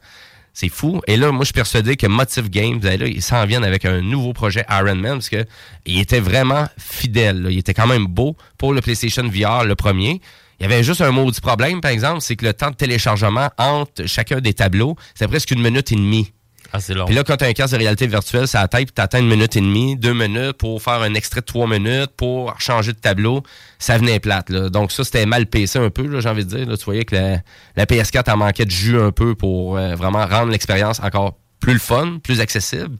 [0.56, 1.02] C'est fou.
[1.08, 3.86] Et là, moi, je suis persuadé que Motive Games, ben là, ils s'en viennent avec
[3.86, 5.46] un nouveau projet Iron Man parce que
[5.86, 7.48] il était vraiment fidèle.
[7.50, 10.22] Il était quand même beau pour le PlayStation VR, le premier.
[10.60, 13.50] Il y avait juste un maudit problème, par exemple, c'est que le temps de téléchargement
[13.58, 16.32] entre chacun des tableaux, c'est presque une minute et demie.
[16.74, 16.80] Ah.
[17.06, 19.28] Puis là, quand tu as un casque de réalité virtuelle, ça tête, puis t'attends une
[19.28, 22.98] minute et demie, deux minutes pour faire un extrait de trois minutes, pour changer de
[22.98, 23.44] tableau,
[23.78, 24.50] ça venait plate.
[24.50, 24.70] Là.
[24.70, 26.68] Donc ça, c'était mal PC un peu, j'ai envie de dire.
[26.68, 27.38] Là, tu voyais que la,
[27.76, 31.74] la PS4 en manquait de jus un peu pour euh, vraiment rendre l'expérience encore plus
[31.74, 32.98] le fun, plus accessible.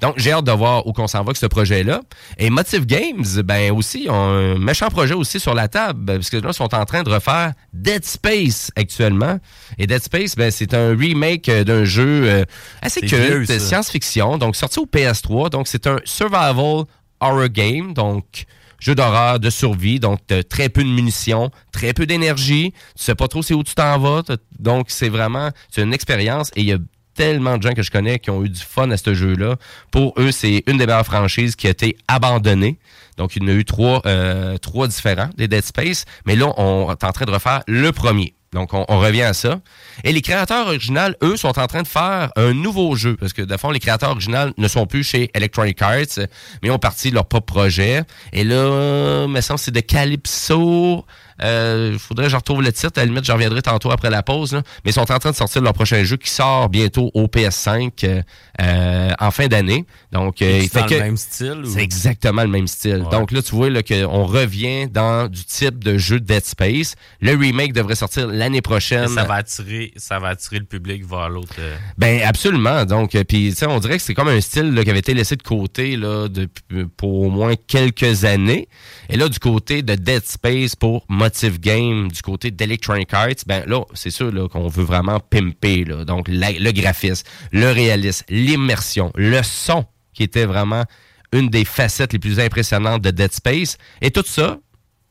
[0.00, 2.00] Donc, j'ai hâte de voir où qu'on s'en va avec ce projet-là.
[2.38, 6.36] Et Motive Games, ben aussi, ont un méchant projet aussi sur la table, parce que
[6.36, 9.40] là, ils sont en train de refaire Dead Space actuellement.
[9.78, 12.44] Et Dead Space, ben, c'est un remake euh, d'un jeu euh,
[12.82, 15.50] assez culte, science-fiction, donc sorti au PS3.
[15.50, 16.84] Donc, c'est un survival
[17.20, 18.44] horror game, donc
[18.78, 23.14] jeu d'horreur, de survie, donc t'as très peu de munitions, très peu d'énergie, tu sais
[23.14, 24.22] pas trop c'est où tu t'en vas,
[24.58, 26.78] donc c'est vraiment c'est une expérience et il y a
[27.14, 29.56] tellement de gens que je connais qui ont eu du fun à ce jeu-là.
[29.90, 32.78] Pour eux, c'est une des meilleures franchises qui a été abandonnée.
[33.16, 36.52] Donc, il y en a eu trois, euh, trois différents des Dead Space, mais là,
[36.56, 38.34] on est en train de refaire le premier.
[38.54, 39.60] Donc, on, revient à ça.
[40.04, 43.16] Et les créateurs originaux, eux, sont en train de faire un nouveau jeu.
[43.16, 46.20] Parce que, de fond, les créateurs originaux ne sont plus chez Electronic Arts,
[46.62, 48.04] mais ont parti de leur propre projet.
[48.32, 51.04] Et là, semble que c'est de Calypso.
[51.40, 52.92] Il faudrait que je retrouve le titre.
[52.96, 54.52] À la limite, j'en reviendrai tantôt après la pause.
[54.52, 54.62] là.
[54.84, 57.90] Mais ils sont en train de sortir leur prochain jeu qui sort bientôt au PS5
[58.04, 58.22] euh,
[58.60, 59.84] euh, en fin d'année.
[60.12, 61.62] Donc, euh, C'est le même style?
[61.64, 63.02] ou- c'est exactement le même style.
[63.04, 63.10] Ouais.
[63.10, 66.94] Donc là, tu vois là, qu'on revient dans du type de jeu de Dead Space.
[67.20, 69.08] Le remake devrait sortir l'année prochaine.
[69.08, 71.54] Ça va attirer, ça va attirer le public vers l'autre.
[71.58, 72.84] euh, Ben absolument.
[72.84, 75.36] Donc, euh, puis on dirait que c'est comme un style là, qui avait été laissé
[75.36, 78.68] de côté là, depuis- pour au moins quelques années.
[79.08, 83.64] Et là, du côté de Dead Space pour Motive Game, du côté d'Electronic Arts, ben
[83.66, 85.84] là, c'est sûr qu'on veut vraiment pimper.
[86.04, 90.84] Donc, le graphisme, le réalisme, l'immersion, le son, qui était vraiment
[91.32, 93.78] une des facettes les plus impressionnantes de Dead Space.
[94.02, 94.58] Et tout ça,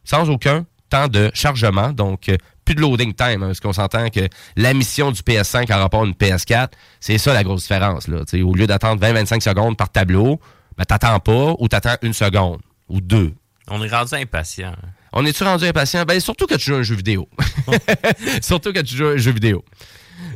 [0.03, 4.09] sans aucun temps de chargement, donc euh, plus de loading time, hein, parce qu'on s'entend
[4.09, 8.07] que la mission du PS5 en rapport à une PS4, c'est ça la grosse différence.
[8.07, 8.19] Là.
[8.43, 10.39] Au lieu d'attendre 20-25 secondes par tableau,
[10.77, 13.33] ben, t'attends pas ou t'attends une seconde ou deux.
[13.67, 14.75] On est rendu impatient.
[15.13, 16.03] On est-tu rendu impatient?
[16.05, 17.29] Ben, surtout que tu joues à un jeu vidéo.
[18.41, 19.63] surtout que tu joues à un jeu vidéo.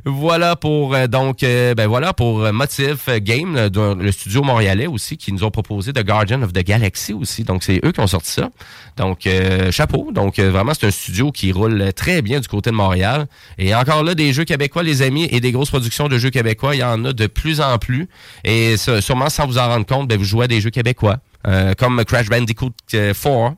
[0.06, 4.88] Voilà pour euh, donc euh, ben voilà pour euh, Motive euh, Game, le studio montréalais
[4.88, 7.44] aussi, qui nous ont proposé The Guardian of the Galaxy aussi.
[7.44, 8.50] Donc c'est eux qui ont sorti ça.
[8.96, 10.12] Donc euh, chapeau.
[10.14, 13.28] Donc vraiment c'est un studio qui roule très bien du côté de Montréal.
[13.58, 16.76] Et encore là des jeux québécois les amis et des grosses productions de jeux québécois,
[16.76, 18.08] il y en a de plus en plus.
[18.44, 21.18] Et ça, sûrement sans vous en rendre compte, ben, vous jouez à des jeux québécois
[21.48, 23.50] Euh, comme Crash Bandicoot euh, 4, euh,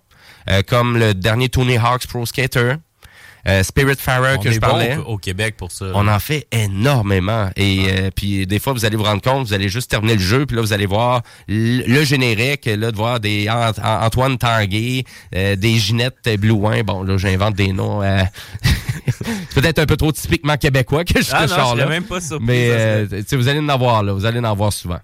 [0.67, 2.75] comme le dernier Tony Hawk's Pro Skater.
[3.47, 4.97] euh, Spirit Farer que je bon parlais.
[4.97, 5.85] au- au Québec pour ça.
[5.93, 7.49] On en fait énormément.
[7.55, 10.19] Et euh, puis des fois, vous allez vous rendre compte, vous allez juste terminer le
[10.21, 14.37] jeu, puis là, vous allez voir le générique, là, de voir des Ant- Ant- Antoine
[14.37, 16.83] Tanguay, euh, des Ginette Blouin.
[16.83, 18.03] Bon, là, j'invente des noms.
[18.03, 18.21] euh,
[19.07, 21.83] c'est peut-être un peu trop typiquement québécois que je Ah ce non, je genre-là.
[21.85, 24.11] serais même pas surpris, Mais ça euh, tu sais, vous allez en avoir, là.
[24.13, 24.99] Vous allez en avoir souvent.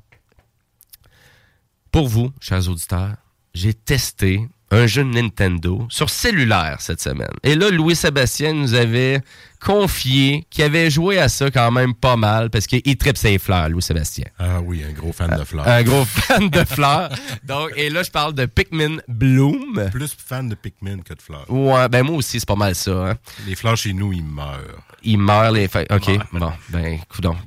[1.92, 3.16] Pour vous, chers auditeurs,
[3.54, 4.46] j'ai testé
[4.76, 7.32] un jeu Nintendo sur cellulaire cette semaine.
[7.44, 9.22] Et là, Louis-Sébastien nous avait
[9.60, 13.70] confié qu'il avait joué à ça quand même pas mal parce qu'il tripe ses fleurs,
[13.70, 14.26] Louis-Sébastien.
[14.40, 15.68] Ah oui, un gros fan de fleurs.
[15.68, 17.10] Un gros fan de fleurs.
[17.44, 19.90] Donc, et là, je parle de Pikmin Bloom.
[19.92, 21.46] Plus fan de Pikmin que de fleurs.
[21.50, 22.92] Ouais, ben moi aussi, c'est pas mal ça.
[23.10, 23.14] hein.
[23.48, 24.82] Les fleurs chez nous, ils meurent.
[25.04, 25.88] Il meurt les feuilles.
[25.92, 27.00] OK, bon, ben.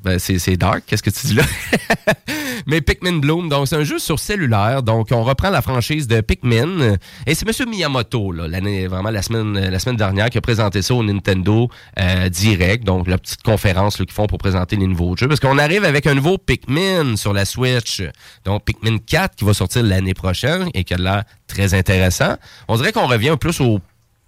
[0.04, 1.42] Ben, c'est, dark, qu'est-ce que tu dis là?
[2.66, 4.82] Mais Pikmin Bloom, donc c'est un jeu sur cellulaire.
[4.82, 6.96] Donc, on reprend la franchise de Pikmin.
[7.26, 7.68] Et c'est M.
[7.68, 11.68] Miyamoto, là, l'année, vraiment la semaine, la semaine dernière, qui a présenté ça au Nintendo
[11.98, 12.84] euh, Direct.
[12.84, 15.28] Donc, la petite conférence qu'ils font pour présenter les nouveaux jeux.
[15.28, 18.02] Parce qu'on arrive avec un nouveau Pikmin sur la Switch.
[18.44, 22.36] Donc, Pikmin 4 qui va sortir l'année prochaine et qui a l'air très intéressant.
[22.68, 23.80] On dirait qu'on revient plus au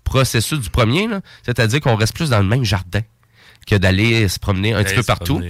[0.04, 1.08] processus du premier,
[1.44, 3.00] c'est-à-dire qu'on reste plus dans le même jardin
[3.66, 5.40] que d'aller se promener un petit peu partout.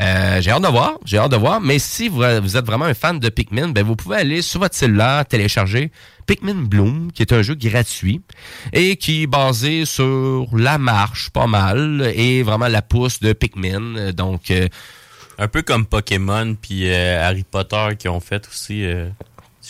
[0.00, 1.60] Euh, j'ai hâte de voir, j'ai hâte de voir.
[1.60, 4.60] Mais si vous, vous êtes vraiment un fan de Pikmin, ben vous pouvez aller sur
[4.60, 5.92] votre cellulaire télécharger
[6.28, 8.20] Pikmin Bloom, qui est un jeu gratuit
[8.72, 13.96] et qui est basé sur la marche, pas mal, et vraiment la pousse de Pikmin.
[13.96, 14.68] Euh, Donc, euh,
[15.38, 18.84] Un peu comme Pokémon puis euh, Harry Potter qui ont fait aussi.
[18.84, 19.08] euh,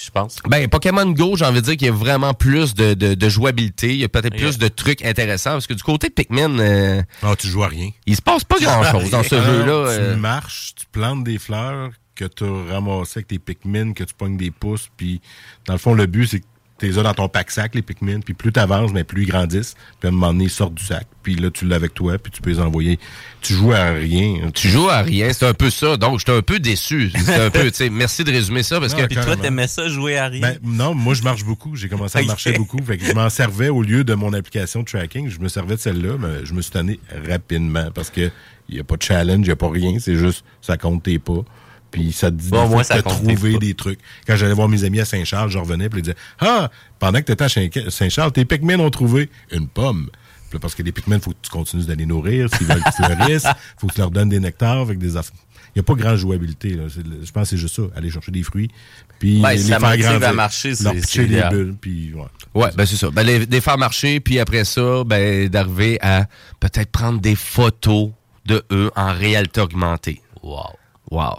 [0.01, 0.37] je pense.
[0.49, 3.29] Ben, Pokémon Go, j'ai envie de dire qu'il y a vraiment plus de, de, de
[3.29, 3.89] jouabilité.
[3.95, 4.47] Il y a peut-être Yeah.
[4.47, 5.51] plus de trucs intéressants.
[5.53, 7.91] Parce que du côté de Pikmin, euh, Ah, tu joues à rien.
[8.07, 9.95] il se passe pas grand-chose dans ce Alors, jeu-là.
[9.97, 10.17] Tu euh.
[10.17, 14.37] marches, tu plantes des fleurs que tu as ramassées avec tes Pikmin, que tu pognes
[14.37, 15.21] des pouces, puis
[15.67, 16.47] dans le fond, le but, c'est que
[16.79, 19.29] tu les as dans ton pack-sac, les Pikmin, puis plus tu avances, mais plus ils
[19.29, 21.95] grandissent, puis à un moment donné, ils sortent du sac, puis là, tu l'as avec
[21.95, 22.99] toi, puis tu peux les envoyer.
[23.41, 24.51] Tu joues à rien.
[24.55, 25.97] Tu joues à rien, c'est un peu ça.
[25.97, 27.11] Donc, j'étais un peu déçu.
[27.29, 29.07] Un peu, merci de résumer ça parce Non, que.
[29.07, 30.41] Puis toi, t'aimais ça, jouer à rien?
[30.41, 31.77] Ben, non, moi, je marche beaucoup.
[31.77, 32.83] J'ai commencé à marcher beaucoup.
[32.83, 35.29] Fait que je m'en servais au lieu de mon application de tracking.
[35.29, 38.31] Je me servais de celle-là, mais je me suis tanné rapidement parce que
[38.69, 39.99] il n'y a pas de challenge, il n'y a pas rien.
[39.99, 41.45] C'est juste, ça compte tes pas.
[41.91, 43.59] Puis ça te dit Bon, moi, ça de trouver pas.
[43.59, 43.99] des trucs.
[44.27, 47.25] Quand j'allais voir mes amis à Saint-Charles, je revenais puis ils disaient Ah, pendant que
[47.27, 50.11] tu étais à Saint- Saint-Charles, tes Pikmin ont trouvé une pomme.
[50.51, 52.49] Puis là, parce que les Pikmin, il faut que tu continues d'aller nourrir.
[52.55, 55.37] S'ils veulent qu'ils fleurissent, il faut que tu leur donnes des nectars avec des affaires.
[55.77, 56.71] Il n'y a pas grande jouabilité.
[56.71, 56.85] Là.
[56.89, 57.83] Je pense que c'est juste ça.
[57.95, 58.71] Aller chercher des fruits.
[59.19, 61.55] Puis Ben, les ça faire à marcher, leur c'est- pitcher idéal.
[61.55, 61.75] bulles.
[61.81, 62.23] Puis, ouais.
[62.63, 63.11] Ouais, ben c'est ça.
[63.11, 66.27] Ben, les, les faire marcher, puis après ça, ben, d'arriver à
[66.61, 68.11] peut-être prendre des photos
[68.47, 70.23] de eux en réalité augmentée.
[70.43, 70.71] Wow.
[71.11, 71.37] Wow.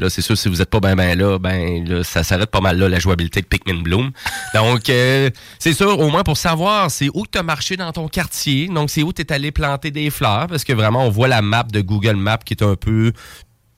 [0.00, 2.62] Là, c'est sûr, si vous êtes pas ben ben là, ben là, ça s'arrête pas
[2.62, 4.12] mal là, la jouabilité de Pikmin Bloom.
[4.54, 5.28] Donc, euh,
[5.58, 8.68] c'est sûr, au moins pour savoir c'est où tu as marché dans ton quartier.
[8.68, 10.46] Donc, c'est où tu es allé planter des fleurs.
[10.46, 13.12] Parce que vraiment, on voit la map de Google Maps qui est un peu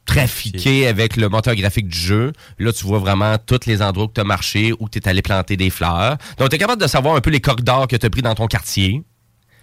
[0.05, 2.33] trafiquée avec le moteur graphique du jeu.
[2.59, 5.23] Là, tu vois vraiment tous les endroits où tu as marché, où tu es allé
[5.23, 6.19] planter des fleurs.
[6.39, 8.35] Donc, tu es capable de savoir un peu les corridors que tu as pris dans
[8.35, 9.03] ton quartier.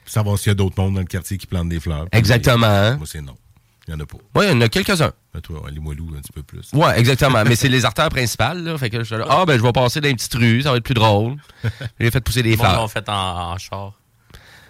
[0.06, 2.08] Savoir s'il y a d'autres mondes dans le quartier qui plantent des fleurs.
[2.12, 2.98] Exactement.
[2.98, 3.36] Moi, c'est non.
[3.90, 4.18] Il n'y en a pas.
[4.36, 5.12] Oui, il y en a quelques-uns.
[5.34, 6.70] Mais toi, les moilous, un petit peu plus.
[6.74, 7.44] Ouais, exactement.
[7.44, 8.78] Mais c'est les artères principales, là.
[8.78, 10.84] Fait que je ah, ben, je vais passer dans une petite rue, ça va être
[10.84, 11.38] plus drôle.
[12.00, 12.76] J'ai fait pousser des fleurs.
[12.76, 13.94] l'ont fait en, en char.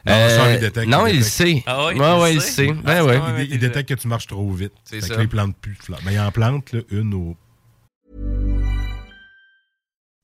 [0.06, 1.36] Non, Euh, il détecte, non, il il le détecte.
[1.36, 1.64] sait.
[1.66, 2.52] Ah oui, ouais, il ouais, sait.
[2.68, 2.70] sait.
[2.70, 3.46] Ah, Ben c'est ouais.
[3.46, 4.72] Il, il détecte que tu marches trop vite.
[4.86, 5.14] C'est Fait ça.
[5.16, 6.00] que là, il plante plus de fleurs.
[6.06, 7.36] Mais il en plante là, une au.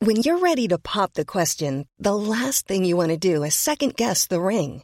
[0.01, 3.51] When you're ready to pop the question, the last thing you want to do is
[3.55, 4.83] second guess the ring.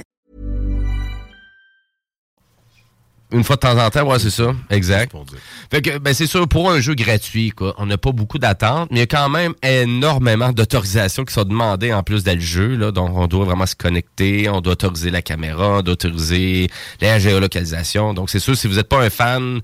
[3.31, 4.53] Une fois de temps en temps, ouais, c'est ça.
[4.69, 5.13] Exact.
[5.71, 8.89] Fait que, ben, c'est sûr, pour un jeu gratuit, quoi, on n'a pas beaucoup d'attentes,
[8.91, 12.75] mais il y a quand même énormément d'autorisations qui sont demandées en plus le jeu,
[12.75, 12.91] là.
[12.91, 16.69] Donc, on doit vraiment se connecter, on doit autoriser la caméra, on doit autoriser
[16.99, 18.13] la géolocalisation.
[18.13, 19.61] Donc, c'est sûr, si vous n'êtes pas un fan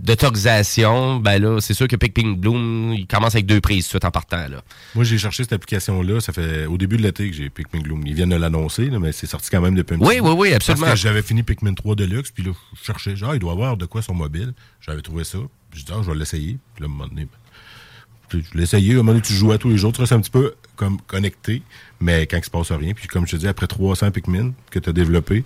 [0.00, 4.10] d'autorisation, ben là, c'est sûr que Pikmin Bloom, il commence avec deux prises tout en
[4.10, 4.62] partant, là.
[4.94, 6.20] Moi, j'ai cherché cette application-là.
[6.20, 8.06] Ça fait au début de l'été que j'ai Pikmin Gloom.
[8.06, 10.52] Ils viennent de l'annoncer, mais c'est sorti quand même depuis un petit Oui, oui, oui,
[10.52, 10.86] absolument.
[10.86, 13.76] Parce que j'avais fini Pikmin 3 Deluxe, puis là, je cherchais, genre, il doit avoir
[13.76, 14.54] de quoi sur mobile.
[14.80, 15.38] J'avais trouvé ça.
[15.74, 16.58] Je dis, ah, je vais l'essayer.
[16.74, 18.90] Puis là, à un moment donné, ben, je l'ai essayé.
[18.90, 19.92] À un moment donné, tu joues à tous les jours.
[19.92, 21.62] Tu restes un petit peu comme connecté,
[22.00, 22.94] mais quand il se passe rien.
[22.94, 25.44] Puis comme je te dis, après 300 Pikmin que tu as développé,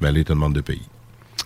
[0.00, 0.82] ben là, ils te demandent de payer.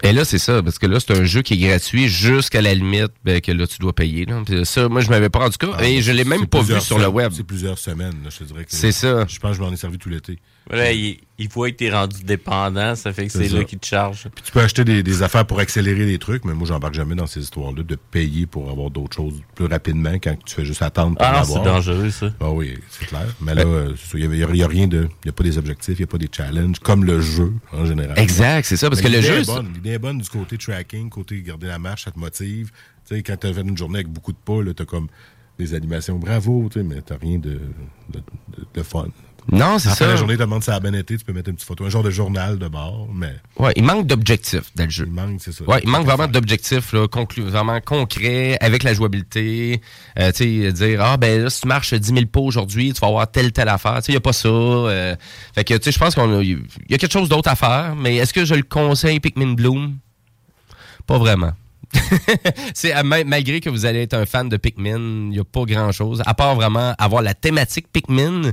[0.02, 2.74] Et là, c'est ça, parce que là, c'est un jeu qui est gratuit jusqu'à la
[2.74, 4.24] limite ben, que là, tu dois payer.
[4.26, 4.42] Là.
[4.44, 5.74] Puis ça, moi, je m'avais pas rendu compte.
[5.78, 7.32] Ah, et je l'ai même pas vu sur le web.
[7.34, 8.64] C'est plusieurs semaines, là, je te dirais.
[8.64, 9.24] que- C'est ça.
[9.28, 10.38] Je pense que je m'en ai servi tout l'été.
[10.68, 13.86] Voilà, il, il voit que t'es rendu dépendant, ça fait que C'est là qu'il te
[13.86, 14.28] charge.
[14.34, 17.14] Puis tu peux acheter des, des affaires pour accélérer les trucs, mais moi, j'embarque jamais
[17.14, 20.82] dans ces histoires-là de payer pour avoir d'autres choses plus rapidement quand tu fais juste
[20.82, 22.32] attendre pour Ah c'est dangereux, ça.
[22.40, 23.26] Ah oui, c'est clair.
[23.40, 25.02] Mais là, euh, c'est ça, il n'y a, y a rien de.
[25.24, 27.52] Il n'y a pas des objectifs, il n'y a pas des challenges, comme le jeu
[27.72, 28.18] en général.
[28.18, 29.72] Exact, c'est ça, parce Mais que le jeu, est c'est- bonne.
[29.72, 32.70] L'idée est bonne du côté tracking, côté garder la marche, ça te motive.
[33.08, 35.06] Tu sais, quand tu as fait une journée avec beaucoup de pas, tu as comme
[35.60, 37.50] des animations bravo, tu sais, mais tu rien de,
[38.10, 39.06] de, de- de fun.
[39.52, 40.10] Non, c'est Après ça.
[40.10, 41.84] la journée, tu demandes si ça a bien été, tu peux mettre une petite photo,
[41.84, 43.34] un genre de journal de bord, mais.
[43.58, 45.04] Ouais, il manque d'objectifs dans le jeu.
[45.06, 45.64] Il manque, c'est ça.
[45.64, 49.80] Ouais, il manque vraiment d'objectifs vraiment concrets avec la jouabilité.
[50.18, 53.00] Euh, tu sais, dire ah ben là si tu marches 10 000 pas aujourd'hui, tu
[53.00, 53.96] vas avoir telle telle affaire.
[53.96, 54.48] Tu sais, il y a pas ça.
[54.48, 55.14] euh.
[55.54, 57.94] fait que tu sais, je pense qu'on il y a quelque chose d'autre à faire.
[57.96, 59.96] Mais est-ce que je le conseille Pikmin Bloom?
[61.06, 61.52] Pas vraiment.
[62.74, 65.64] c'est ma- malgré que vous allez être un fan de Pikmin, il n'y a pas
[65.64, 66.22] grand chose.
[66.26, 68.52] À part vraiment avoir la thématique Pikmin,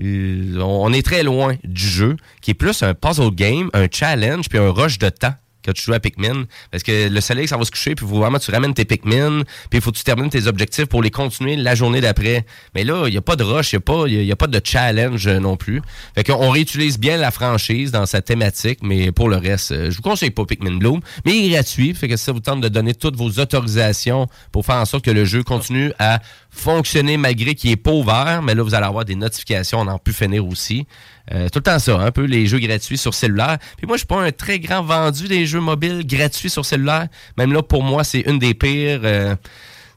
[0.00, 4.48] euh, on est très loin du jeu, qui est plus un puzzle game, un challenge,
[4.48, 5.34] puis un rush de temps
[5.68, 6.44] quand tu joues à Pikmin.
[6.70, 9.42] Parce que le soleil, ça va se coucher, puis faut vraiment tu ramènes tes Pikmin,
[9.70, 12.46] puis il faut que tu termines tes objectifs pour les continuer la journée d'après.
[12.74, 14.46] Mais là, il n'y a pas de rush, il n'y a, pas- y a pas
[14.46, 15.82] de challenge euh, non plus.
[16.14, 19.96] Fait qu'on réutilise bien la franchise dans sa thématique, mais pour le reste, euh, je
[19.96, 21.94] vous conseille pas Pikmin Bloom, mais il est gratuit.
[21.94, 25.10] Fait que ça vous tente de donner toutes vos autorisations pour faire en sorte que
[25.10, 26.20] le jeu continue à
[26.58, 29.98] fonctionner malgré qu'il est pas ouvert, mais là, vous allez avoir des notifications, on en
[29.98, 30.86] peut finir aussi.
[31.32, 33.58] Euh, tout le temps ça, un peu les jeux gratuits sur cellulaire.
[33.76, 37.08] Puis moi, je suis pas un très grand vendu des jeux mobiles gratuits sur cellulaire.
[37.36, 39.00] Même là, pour moi, c'est une des pires.
[39.04, 39.36] euh,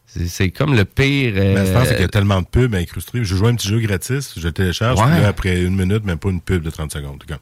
[0.05, 1.33] c'est- comme le pire.
[1.37, 3.23] euh, Mais je pense qu'il y a tellement de pubs incrustées.
[3.23, 5.05] Je joue un petit jeu gratis, je le télécharge, Ouais.
[5.11, 7.23] puis là, après une minute, même pas une pub de 30 secondes.
[7.25, 7.37] Comme,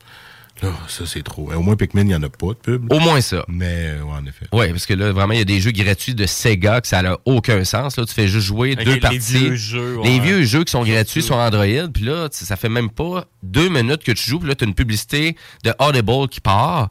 [0.62, 1.50] Là, ça, c'est trop.
[1.54, 2.92] Au moins, Pikmin, il n'y en a pas de pub.
[2.92, 3.46] Au moins ça.
[3.48, 4.46] Mais, ouais, en effet.
[4.52, 7.02] Oui, parce que là, vraiment, il y a des jeux gratuits de Sega que ça
[7.02, 7.98] n'a aucun sens.
[7.98, 9.20] Là, tu fais juste jouer Ok, deux les parties.
[9.20, 10.08] vieux jeux, ouais.
[10.10, 11.66] Les vieux jeux qui sont gratuits sur Android.
[11.94, 14.40] Puis là, tu sais, ça fait même pas deux minutes que tu joues.
[14.40, 16.90] Puis là, tu as une publicité de Audible qui part.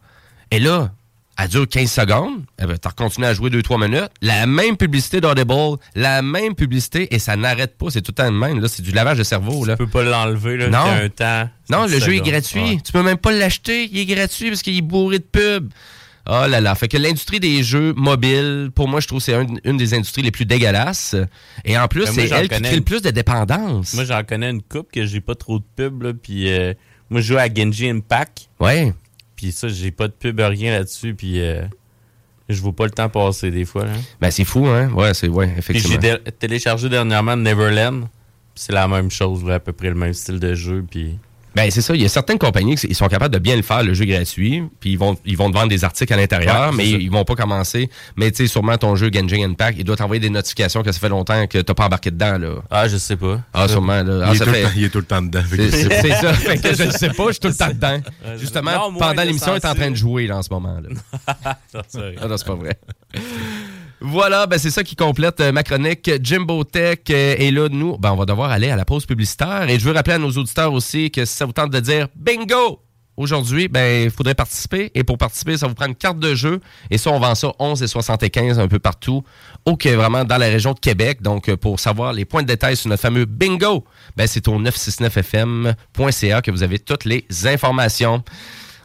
[0.51, 0.93] Et là,
[1.39, 2.43] elle dure 15 secondes.
[2.59, 2.67] Tu
[2.97, 4.11] continues à jouer 2-3 minutes.
[4.23, 7.87] La même publicité d'Audible, la même publicité, et ça n'arrête pas.
[7.91, 8.61] C'est tout le temps le même.
[8.61, 9.65] Là, c'est du lavage de cerveau.
[9.65, 9.75] Là.
[9.77, 10.79] Tu peux pas l'enlever, là, Non.
[11.05, 11.49] un temps.
[11.71, 12.61] Non, le jeu est gratuit.
[12.61, 12.79] Ouais.
[12.85, 13.89] Tu peux même pas l'acheter.
[13.93, 15.71] Il est gratuit parce qu'il est bourré de pubs.
[16.31, 16.75] Oh là là.
[16.75, 19.95] Fait que l'industrie des jeux mobiles, pour moi, je trouve que c'est un- une des
[19.95, 21.17] industries les plus dégueulasses.
[21.65, 23.95] Et en plus, Ben, c'est elle qui crée le plus de dépendance.
[23.95, 26.75] Moi, j'en connais une coupe que j'ai pas trop de pub, là, puis euh,
[27.09, 28.51] moi, je joue à Genji Impact.
[28.61, 28.93] Ouais.
[29.39, 31.63] Puis ça, j'ai pas de pub, rien là-dessus, puis euh,
[32.49, 33.85] je vois pas le temps passer des fois.
[33.85, 33.93] Là.
[34.21, 34.91] Ben, c'est fou, hein?
[34.91, 35.97] Ouais, c'est, ouais, effectivement.
[36.03, 38.09] j'ai téléchargé dernièrement Neverland.
[38.57, 41.21] C'est la même chose, là, à peu près le même style de jeu, puis...
[41.59, 41.93] Ben, c'est ça.
[41.97, 44.63] Il y a certaines compagnies qui sont capables de bien le faire, le jeu gratuit,
[44.79, 46.97] puis ils vont, ils vont te vendre des articles à l'intérieur, Ouais, mais ça.
[46.99, 47.91] ils vont pas commencer.
[48.17, 51.01] Mais tu sais, sûrement ton jeu Genshin Impact, il doit t'envoyer des notifications que ça
[51.01, 52.51] fait longtemps que t'as pas embarqué dedans, là.
[52.71, 53.41] Ah, je sais pas.
[53.53, 54.21] Ah, sûrement, là.
[54.27, 55.43] Ah, il, est ça fait- le temps, il est tout le temps dedans.
[55.51, 56.33] C'est ça.
[56.35, 57.99] Fait que je ne sais pas, je suis tout le temps dedans.
[58.39, 60.79] Justement, non, moi, pendant l'émission, il est en train de jouer là, en ce moment.
[60.81, 61.59] Là.
[61.89, 62.15] C'est.
[62.23, 62.79] Ah non, c'est pas vrai.
[64.01, 66.11] Voilà, ben c'est ça qui complète euh, ma chronique.
[66.23, 67.99] Jimbo Tech euh, est là, nous.
[67.99, 69.69] Ben, on va devoir aller à la pause publicitaire.
[69.69, 72.07] Et je veux rappeler à nos auditeurs aussi que si ça vous tente de dire
[72.15, 72.81] bingo
[73.17, 74.93] aujourd'hui, ben il faudrait participer.
[74.95, 76.61] Et pour participer, ça vous prend une carte de jeu.
[76.91, 79.25] Et ça, on vend ça 11 et 75 un peu partout.
[79.65, 81.21] OK, vraiment dans la région de Québec.
[81.21, 83.85] Donc, euh, pour savoir les points de détail sur notre fameux bingo,
[84.17, 88.23] ben c'est au 969fm.ca que vous avez toutes les informations.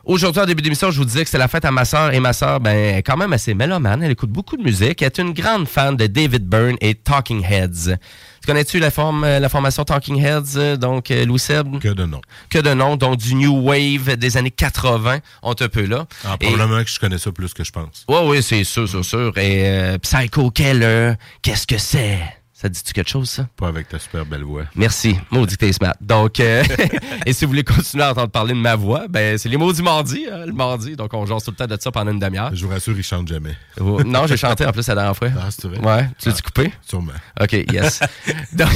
[0.06, 2.20] Aujourd'hui, en début d'émission, je vous disais que c'était la fête à ma sœur et
[2.20, 4.04] ma sœur, ben, quand même assez mélomane.
[4.04, 5.01] Elle écoute beaucoup de musique.
[5.01, 7.95] Elle est une grande fan de David Byrne et Talking Heads.
[8.41, 11.80] Tu connais-tu la, forme, euh, la formation Talking Heads, euh, donc euh, Louis Seb?
[11.80, 12.20] Que de nom.
[12.49, 16.06] Que de nom, donc du New Wave des années 80, on te peut là.
[16.26, 18.04] Ah, Et- probablement que je connais ça plus que je pense.
[18.10, 19.32] Ouais, oui, c'est sûr, sûr, sûr.
[19.38, 22.20] Et euh, Psycho Keller, qu'est-ce que c'est?
[22.64, 23.45] Ça dit-tu quelque chose, ça?
[23.57, 24.64] Pas avec ta super belle voix.
[24.74, 25.18] Merci.
[25.32, 25.95] Maudit que t'es smart.
[25.99, 26.64] Donc, euh,
[27.26, 29.74] et si vous voulez continuer à entendre parler de ma voix, ben, c'est les mots
[29.74, 30.95] du mardi, hein, le mardi.
[30.95, 32.55] Donc, on jase tout le temps de ça pendant une demi-heure.
[32.55, 33.57] Je vous rassure, il chante jamais.
[33.82, 35.28] Oh, non, j'ai chanté en plus la dernière fois.
[35.38, 35.80] Ah, c'est vrai?
[35.80, 36.07] Ouais.
[36.18, 36.72] Tu l'as-tu coupé?
[36.88, 37.11] Sûrement.
[37.41, 37.99] OK, yes.
[38.53, 38.70] donc,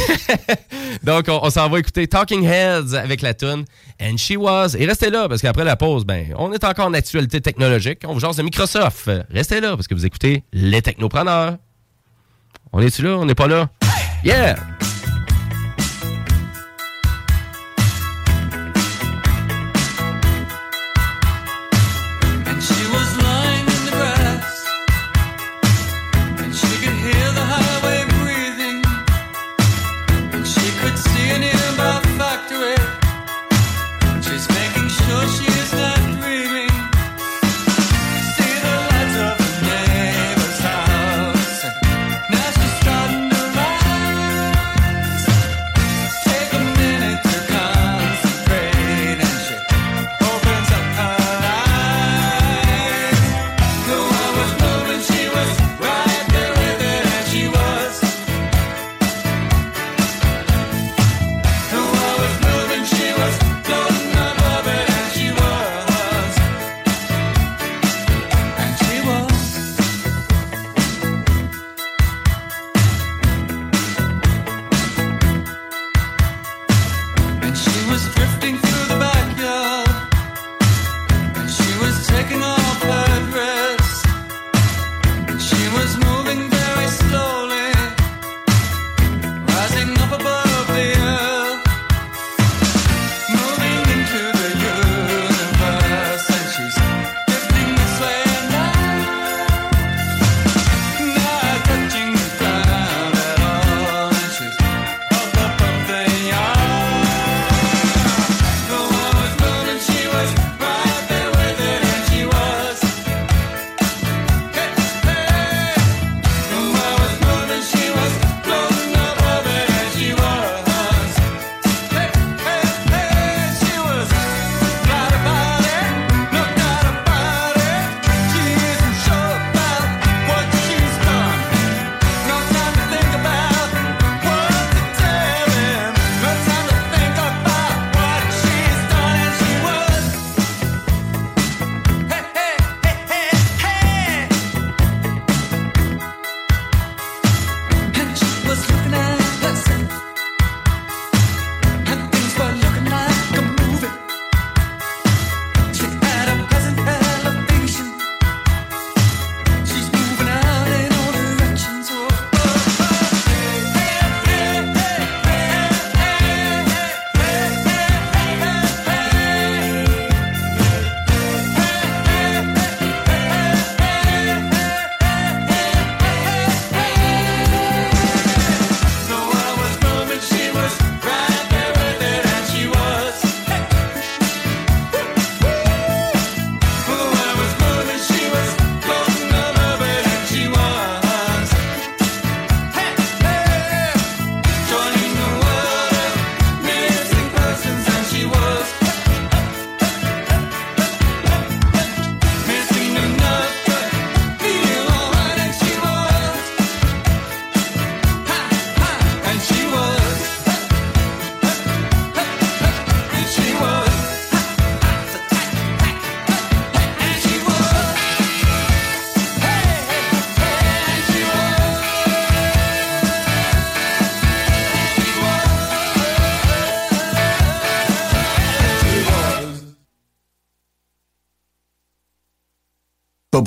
[1.04, 3.64] donc, on, on s'en va écouter Talking Heads avec la tune
[4.02, 4.76] And She Was.
[4.78, 8.00] Et restez là, parce qu'après la pause, ben, on est encore en actualité technologique.
[8.06, 9.10] On vous jase de Microsoft.
[9.32, 11.56] Restez là, parce que vous écoutez Les Technopreneurs.
[12.74, 13.18] On est-tu là?
[13.18, 13.70] On n'est pas là?
[14.24, 14.56] Yeah!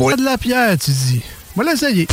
[0.01, 1.23] Pas pour de la pierre, tu dis.
[1.55, 2.07] Moi, l'essayer.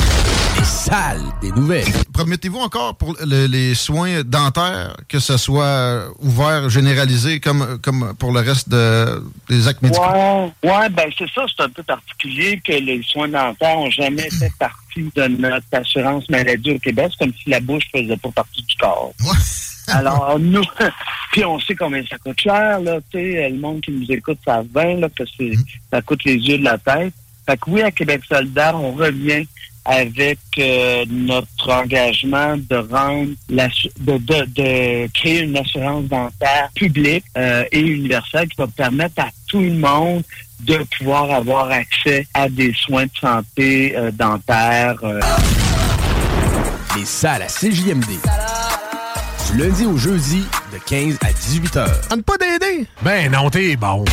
[0.58, 1.86] Les salles des nouvelles.
[2.12, 8.34] Promettez-vous encore pour le- les soins dentaires que ce soit ouvert, généralisé, comme, comme pour
[8.34, 10.04] le reste de- des actes médicaux?
[10.04, 14.30] Ouais, ouais, ben c'est ça, c'est un peu particulier que les soins dentaires n'ont jamais
[14.32, 17.12] fait partie de notre assurance maladie au Québec.
[17.12, 19.14] C'est comme si la bouche faisait pas partie du corps.
[19.88, 20.64] Alors, nous,
[21.32, 24.40] puis on sait combien ça coûte cher, là, tu sais, le monde qui nous écoute
[24.44, 25.52] savent bien, là, que c'est,
[25.90, 27.14] ça coûte les yeux de la tête.
[27.48, 29.48] Fait que oui, à Québec solidaire, on revient
[29.86, 33.70] avec euh, notre engagement de rendre la,
[34.02, 39.30] de, de, de créer une assurance dentaire publique euh, et universelle qui va permettre à
[39.48, 40.24] tout le monde
[40.60, 44.96] de pouvoir avoir accès à des soins de santé euh, dentaires.
[45.04, 45.22] euh.
[46.98, 48.10] Les salles à CJMD.
[49.52, 50.44] Du lundi au jeudi,
[50.74, 52.02] de 15 à 18 heures.
[52.10, 52.86] Tente pas d'aider?
[53.04, 54.04] Ben non, t'es bon.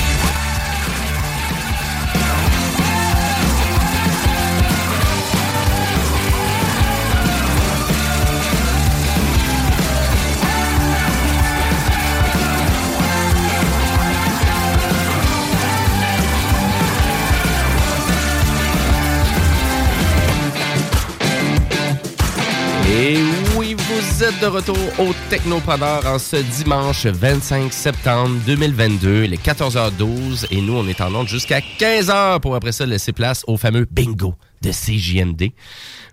[24.25, 30.47] De retour au Technopreneur en ce dimanche 25 septembre 2022, les 14h12.
[30.51, 33.87] Et nous, on est en onde jusqu'à 15h pour après ça laisser place au fameux
[33.91, 35.51] bingo de CJMD.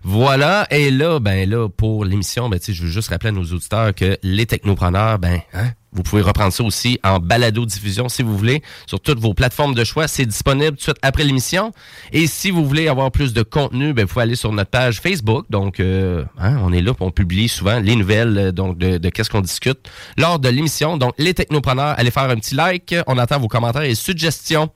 [0.02, 0.66] Voilà.
[0.70, 4.18] Et là, ben là, pour l'émission, ben, je veux juste rappeler à nos auditeurs que
[4.22, 9.00] les technopreneurs, ben, hein, vous pouvez reprendre ça aussi en balado-diffusion si vous voulez, sur
[9.00, 10.08] toutes vos plateformes de choix.
[10.08, 11.72] C'est disponible tout de suite après l'émission.
[12.12, 15.00] Et si vous voulez avoir plus de contenu, ben, vous pouvez aller sur notre page
[15.00, 15.46] Facebook.
[15.50, 19.08] Donc, euh, hein, on est là, on publie souvent les nouvelles euh, donc de, de
[19.10, 20.96] qu'est-ce qu'on discute lors de l'émission.
[20.96, 22.94] Donc, les technopreneurs, allez faire un petit like.
[23.06, 24.70] On attend vos commentaires et suggestions.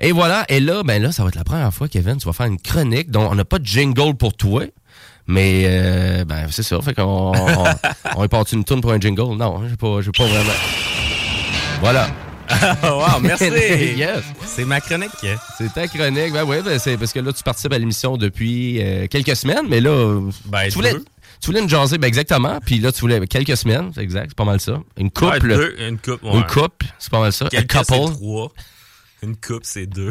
[0.00, 0.44] Et voilà.
[0.48, 2.60] Et là, ben là, ça va être la première fois, Kevin, tu vas faire une
[2.60, 4.64] chronique dont on n'a pas de jingle pour toi.
[5.30, 7.64] Mais euh, ben c'est ça, fait qu'on on,
[8.16, 9.36] on est parti une tune pour un jingle.
[9.36, 10.52] Non, j'ai pas, j'ai pas vraiment.
[11.80, 12.08] Voilà.
[12.82, 13.44] wow, merci.
[13.96, 14.24] yes.
[14.44, 15.12] C'est ma chronique.
[15.56, 16.32] C'est ta chronique.
[16.32, 19.66] Ben oui, ben c'est parce que là, tu participes à l'émission depuis euh, quelques semaines,
[19.68, 20.30] mais là, euh,
[20.64, 21.04] tu, voulais, deux.
[21.40, 22.58] tu voulais nous jaser, ben exactement.
[22.66, 24.80] Puis là, tu voulais quelques semaines, c'est exact, c'est pas mal ça.
[24.96, 25.46] Une couple.
[25.46, 26.38] Ouais, deux, une couple, ouais.
[26.38, 27.48] Une couple, c'est pas mal ça.
[27.48, 28.14] Quelques, couple.
[28.14, 28.52] trois.
[29.22, 30.10] Une coupe, c'est deux.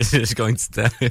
[0.00, 1.06] J'ai combien de temps?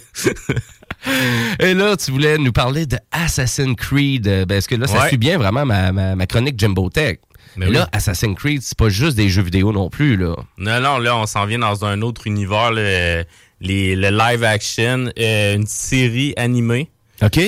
[1.60, 4.28] Et là, tu voulais nous parler de Assassin's Creed.
[4.28, 5.08] euh, Ben, est-ce que là, ça Ouais.
[5.10, 7.20] suit bien vraiment ma, ma, ma chronique Jumbo Tech?
[7.56, 7.89] Mais Mais là.
[7.91, 10.36] Assassin's Creed, c'est pas juste des jeux vidéo non plus, là.
[10.58, 13.24] Non, non, là, on s'en vient dans un autre univers, le,
[13.62, 16.89] les, le live action, euh, une série animée.
[17.22, 17.39] OK.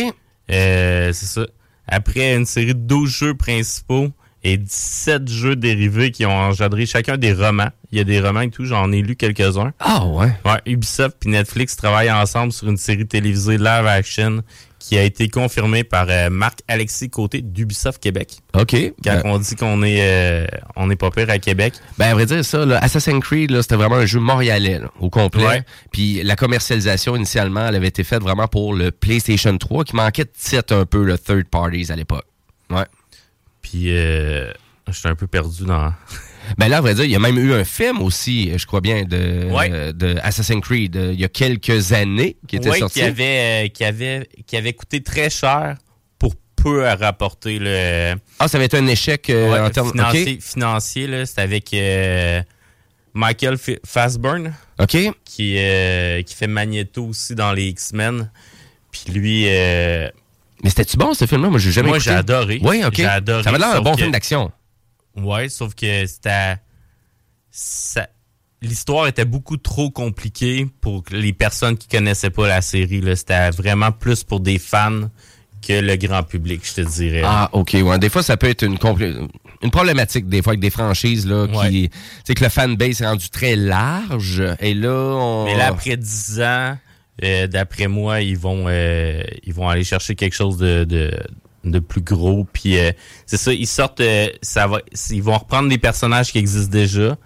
[0.51, 1.45] Euh, c'est ça.
[1.87, 4.09] Après une série de 12 jeux principaux
[4.43, 7.69] et 17 jeux dérivés qui ont engendré chacun des romans.
[7.91, 9.73] Il y a des romans et tout, j'en ai lu quelques-uns.
[9.79, 10.31] Ah ouais?
[10.45, 14.41] Ouais, Ubisoft et Netflix travaillent ensemble sur une série télévisée live action
[14.79, 18.37] qui a été confirmée par euh, Marc-Alexis Côté d'Ubisoft Québec.
[18.55, 18.71] OK.
[19.03, 21.75] Quand Ben- on dit qu'on est, euh, on est pas pire à Québec.
[21.99, 24.89] Ben, à vrai dire, ça, là, Assassin's Creed, là, c'était vraiment un jeu montréalais, là,
[24.99, 25.45] au complet.
[25.45, 25.63] Ouais.
[25.91, 30.23] Puis la commercialisation, initialement, elle avait été faite vraiment pour le PlayStation 3, qui manquait
[30.23, 32.25] de titres un peu, le third parties à l'époque.
[33.71, 34.51] Puis, euh,
[34.91, 35.93] j'étais un peu perdu dans...
[36.57, 38.81] Ben là, à vrai dire, il y a même eu un film aussi, je crois
[38.81, 39.93] bien, de, Ouais.
[39.93, 42.95] de Assassin's Creed, euh, il y a quelques années, qui était Ouais, sorti.
[42.99, 45.77] Qui avait, euh, qui, avait, qui avait coûté très cher
[46.19, 48.15] pour peu à rapporter le...
[48.39, 49.91] Ah, ça avait été un échec euh, Ouais, en termes...
[49.91, 50.41] financier, OK.
[50.41, 51.69] financier, là, c'était avec
[53.13, 54.53] Michael F- Fassburn.
[54.79, 54.97] OK.
[55.23, 55.57] Qui,
[56.25, 58.31] qui fait Magneto aussi dans les X-Men.
[58.91, 59.45] Puis lui...
[59.47, 60.09] euh,
[60.63, 61.49] Mais c'était-tu bon, ce film-là?
[61.49, 62.59] Moi, j'ai jamais Moi, j'ai adoré.
[62.63, 62.95] Oui, OK.
[62.95, 63.43] J'ai adoré.
[63.43, 64.51] Ça avait l'air un bon que- film d'action.
[65.15, 66.55] Ouais, sauf que c'était...
[67.49, 68.07] ça-
[68.63, 73.01] L'histoire était beaucoup trop compliquée pour les personnes qui connaissaient pas la série.
[73.15, 75.09] C'était vraiment plus pour des fans
[75.67, 77.23] que le grand public, je te dirais.
[77.25, 77.75] Ah, OK.
[77.83, 77.97] Ouais.
[77.97, 78.77] Des fois, ça peut être une,
[79.63, 81.89] une problématique, des fois, avec des franchises, là, qui...
[82.23, 85.45] C'est que le fanbase est rendu très large, et là, on...
[85.45, 86.77] Mais là, après 10 ans,
[87.23, 91.11] euh, d'après moi, ils vont euh, ils vont aller chercher quelque chose de, de,
[91.63, 92.45] de plus gros.
[92.51, 92.91] Puis euh,
[93.25, 97.17] c'est ça, ils sortent, euh, ça va, ils vont reprendre des personnages qui existent déjà.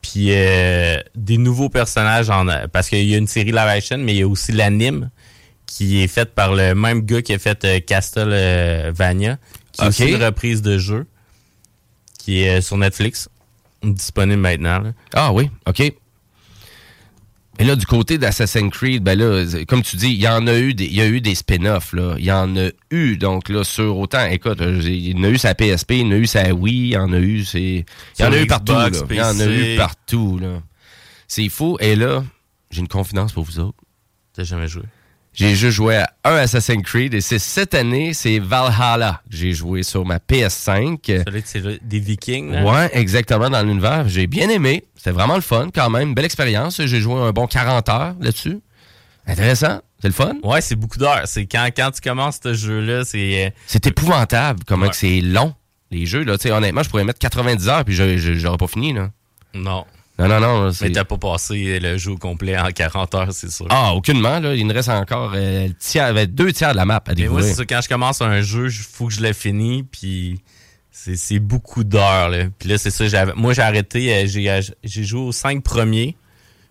[0.00, 4.12] Puis euh, des nouveaux personnages en parce qu'il y a une série live action, mais
[4.14, 5.10] il y a aussi l'anime
[5.66, 9.38] qui est faite par le même gars qui a fait Castlevania,
[9.72, 11.06] qui est une reprise de jeu
[12.18, 13.28] qui est sur Netflix,
[13.82, 14.80] disponible maintenant.
[14.80, 14.92] là.
[15.14, 15.92] Ah oui, OK.
[17.58, 20.58] Et là, du côté d'Assassin's Creed, ben là, comme tu dis, il y en a
[20.58, 22.14] eu des, il y a eu des spin-offs, là.
[22.18, 25.36] Il y en a eu, donc là, sur autant, écoute, il y en a eu
[25.36, 27.84] sa PSP, il y en a eu sa Wii, il y en a eu, c'est,
[28.18, 28.88] il y en a eu partout, là.
[29.10, 30.62] Il y en a eu partout, là.
[31.28, 31.76] C'est fou.
[31.80, 32.24] Et là,
[32.70, 33.78] j'ai une confidence pour vous autres.
[34.34, 34.82] T'as jamais joué?
[35.34, 39.52] J'ai juste joué à un Assassin's Creed et c'est cette année, c'est Valhalla que j'ai
[39.52, 41.24] joué sur ma PS5.
[41.46, 42.50] Celui des Vikings.
[42.52, 42.64] là.
[42.64, 44.08] Ouais, exactement, dans l'univers.
[44.08, 44.84] J'ai bien aimé.
[44.94, 46.14] C'était vraiment le fun quand même.
[46.14, 46.80] Belle expérience.
[46.84, 48.58] J'ai joué un bon 40 heures là-dessus.
[49.26, 49.80] Intéressant.
[50.00, 50.34] C'est le fun.
[50.42, 51.22] Ouais, c'est beaucoup d'heures.
[51.26, 53.46] C'est quand, quand tu commences ce jeu-là, c'est.
[53.46, 55.54] euh, C'est épouvantable comment que c'est long,
[55.90, 56.24] les jeux.
[56.24, 56.36] Là.
[56.46, 58.92] Honnêtement, je pourrais mettre 90 heures puis je- je- j'aurais pas fini.
[58.92, 59.10] Là.
[59.54, 59.84] Non.
[60.18, 60.70] Non, non, non.
[60.82, 63.66] Mais t'as pas passé le jeu complet en 40 heures, c'est sûr.
[63.70, 64.38] Ah, aucunement.
[64.40, 64.54] Là.
[64.54, 67.40] Il me reste encore euh, tiers, euh, deux tiers de la map à Mais moi,
[67.40, 67.44] découvrir.
[67.46, 70.40] c'est ça, quand je commence un jeu, il faut que je le finisse, puis
[70.90, 72.28] c'est beaucoup d'heures.
[72.28, 72.44] là.
[72.58, 76.16] Puis là, c'est ça, moi, j'ai arrêté, euh, j'ai joué aux cinq premiers.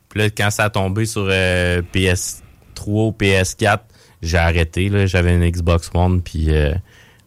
[0.09, 2.43] Puis là, quand ça a tombé sur euh, PS3
[2.88, 3.80] ou PS4,
[4.22, 4.89] j'ai arrêté.
[4.89, 5.07] là.
[5.07, 6.73] J'avais une Xbox One, puis euh,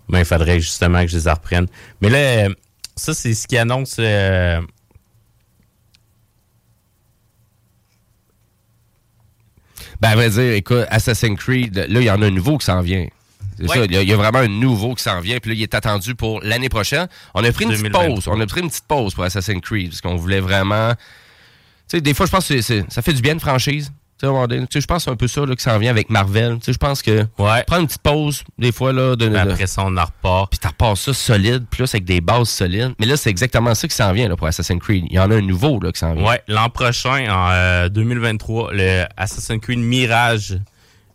[0.08, 1.66] ben, il faudrait justement que je les reprenne.
[2.00, 2.48] Mais là, euh,
[2.94, 3.98] ça, c'est ce qui annonce...
[10.04, 12.66] Ben, à vrai dire, écoute, Assassin's Creed, là, il y en a un nouveau qui
[12.66, 13.06] s'en vient.
[13.56, 13.76] C'est Ouais.
[13.76, 15.56] ça, il y, a- il y a vraiment un nouveau qui s'en vient, puis là,
[15.56, 17.06] il est attendu pour l'année prochaine.
[17.34, 18.14] On a pris une petite 2023.
[18.16, 18.28] pause.
[18.28, 20.90] On a pris une petite pause pour Assassin's Creed, parce qu'on voulait vraiment.
[21.88, 23.92] Tu sais, des fois, je pense que ça fait du bien de franchise.
[24.20, 24.26] Tu
[24.70, 26.58] sais, je pense que c'est un peu ça là, qui s'en vient avec Marvel.
[26.58, 27.24] Tu sais, je pense que
[27.64, 30.50] prendre une petite pause, des fois, là, de, de- Après ça, on en repart.
[30.50, 32.94] Puis tu repars ça solide, plus avec des bases solides.
[33.00, 35.04] Mais là, c'est exactement ça qui s'en vient là, pour Assassin's Creed.
[35.10, 36.26] Il y en a un nouveau là, qui s'en vient.
[36.26, 40.58] Ouais, l'an prochain, en euh, 2023, le Assassin's Creed Mirage,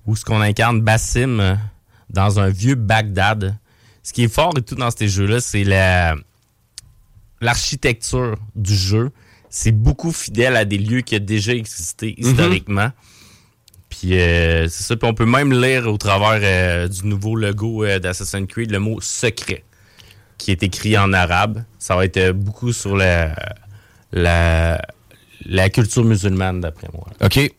[0.05, 1.55] où ce qu'on incarne Bassim euh,
[2.09, 3.55] dans un vieux Bagdad.
[4.03, 6.15] Ce qui est fort et tout dans ces jeux-là, c'est la
[7.41, 9.11] l'architecture du jeu.
[9.49, 12.91] C'est beaucoup fidèle à des lieux qui ont déjà existé historiquement.
[13.89, 14.95] Puis euh, c'est ça.
[14.95, 18.79] Puis on peut même lire au travers euh, du nouveau logo euh, d'Assassin's Creed le
[18.79, 19.63] mot secret
[20.37, 21.63] qui est écrit en arabe.
[21.79, 23.35] Ça va être beaucoup sur la,
[24.11, 24.81] la,
[25.45, 27.07] la culture musulmane, d'après moi.
[27.21, 27.51] OK.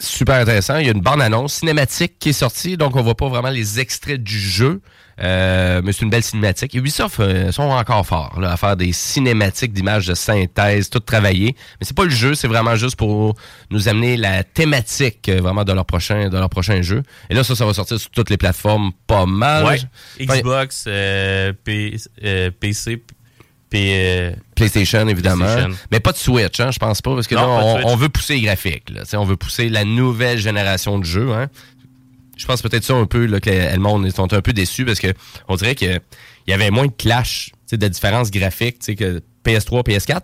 [0.00, 0.76] Super intéressant.
[0.78, 3.80] Il y a une bande-annonce cinématique qui est sortie, donc on voit pas vraiment les
[3.80, 4.80] extraits du jeu.
[5.20, 6.74] Euh, mais c'est une belle cinématique.
[6.74, 11.56] Ubisoft euh, sont encore forts là, à faire des cinématiques d'images de synthèse, tout travaillé.
[11.80, 13.34] Mais c'est pas le jeu, c'est vraiment juste pour
[13.70, 17.02] nous amener la thématique euh, vraiment de leur prochain de leur prochain jeu.
[17.30, 19.64] Et là, ça, ça va sortir sur toutes les plateformes, pas mal.
[19.64, 19.78] Ouais.
[20.20, 23.02] Xbox, euh, P- euh, PC,
[23.74, 25.44] Euh, PlayStation, évidemment.
[25.44, 25.78] PlayStation.
[25.90, 28.34] Mais pas de Switch, hein, je pense pas, parce que Non, là, on, veut pousser
[28.34, 28.90] les graphiques.
[28.90, 31.32] Là, Tu sais, on veut pousser la nouvelle génération de jeux.
[31.32, 31.48] Hein.
[32.36, 35.00] Je pense peut-être ça un peu, là, que le monde sont un peu déçus, parce
[35.00, 35.12] que
[35.48, 36.00] on dirait qu'il
[36.46, 40.20] y avait moins de clash, tu sais, de différences graphiques tu sais, que PS3, PS4.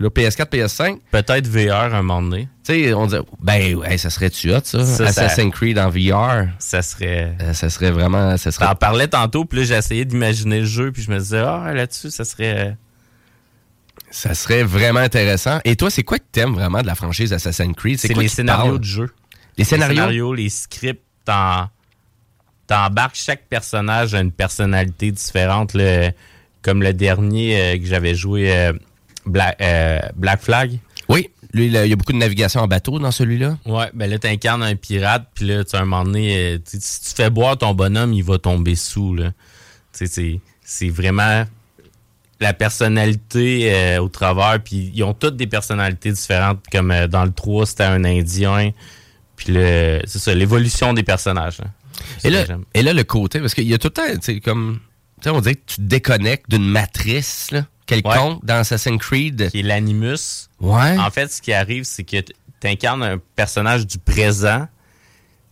[0.00, 0.98] Là, PS4, PS5.
[1.10, 2.48] Peut-être VR à un moment donné.
[2.64, 4.84] Tu sais, on dit, ben, ouais, ça serait-tu hot, ça?
[4.84, 6.46] Ça, ça- Assassin's Creed en VR.
[6.60, 7.34] Ça serait.
[7.40, 8.36] Euh, ça serait vraiment.
[8.36, 11.18] Ça serait T'en parlais tantôt, puis là, j'ai essayé d'imaginer le jeu, puis je me
[11.18, 12.76] disais, ah, là-dessus, ça serait.
[14.10, 15.58] Ça serait vraiment intéressant.
[15.64, 17.98] Et toi, c'est quoi que t'aimes vraiment de la franchise Assassin's Creed?
[17.98, 19.10] C'est les scénarios de jeu.
[19.58, 20.32] Les scénarios?
[20.32, 21.68] les scripts, t'en-
[22.68, 25.74] t'embarques chaque personnage a une personnalité différente.
[25.74, 26.12] là.
[26.62, 28.72] comme le dernier euh, que j'avais joué, euh,
[29.28, 30.78] Black, euh, Black Flag?
[31.08, 33.56] Oui, lui, il y a beaucoup de navigation en bateau dans celui-là.
[33.66, 37.14] Ouais, ben là, t'incarnes un pirate, puis là, tu un moment donné, euh, si tu
[37.14, 39.32] fais boire ton bonhomme, il va tomber sous, là.
[39.96, 41.44] Tu sais, c'est- vraiment
[42.40, 47.24] la personnalité euh, au travers, puis ils ont toutes des personnalités différentes, comme euh, dans
[47.24, 48.70] le 3, c'était un Indien,
[49.36, 51.58] puis le- c'est ça, l'évolution des personnages.
[51.58, 51.66] là.
[52.18, 52.44] C'est Et là,
[52.74, 54.78] et là, le côté, parce qu'il y a tout le temps, tu sais, comme,
[55.20, 59.50] tu sais, on dirait que tu te déconnectes d'une matrice, là, quelconque, dans Assassin's Creed.
[59.50, 60.48] Qui est l'animus.
[60.60, 60.96] Ouais.
[60.98, 64.68] En fait, ce qui arrive, c'est que tu incarnes un personnage du présent,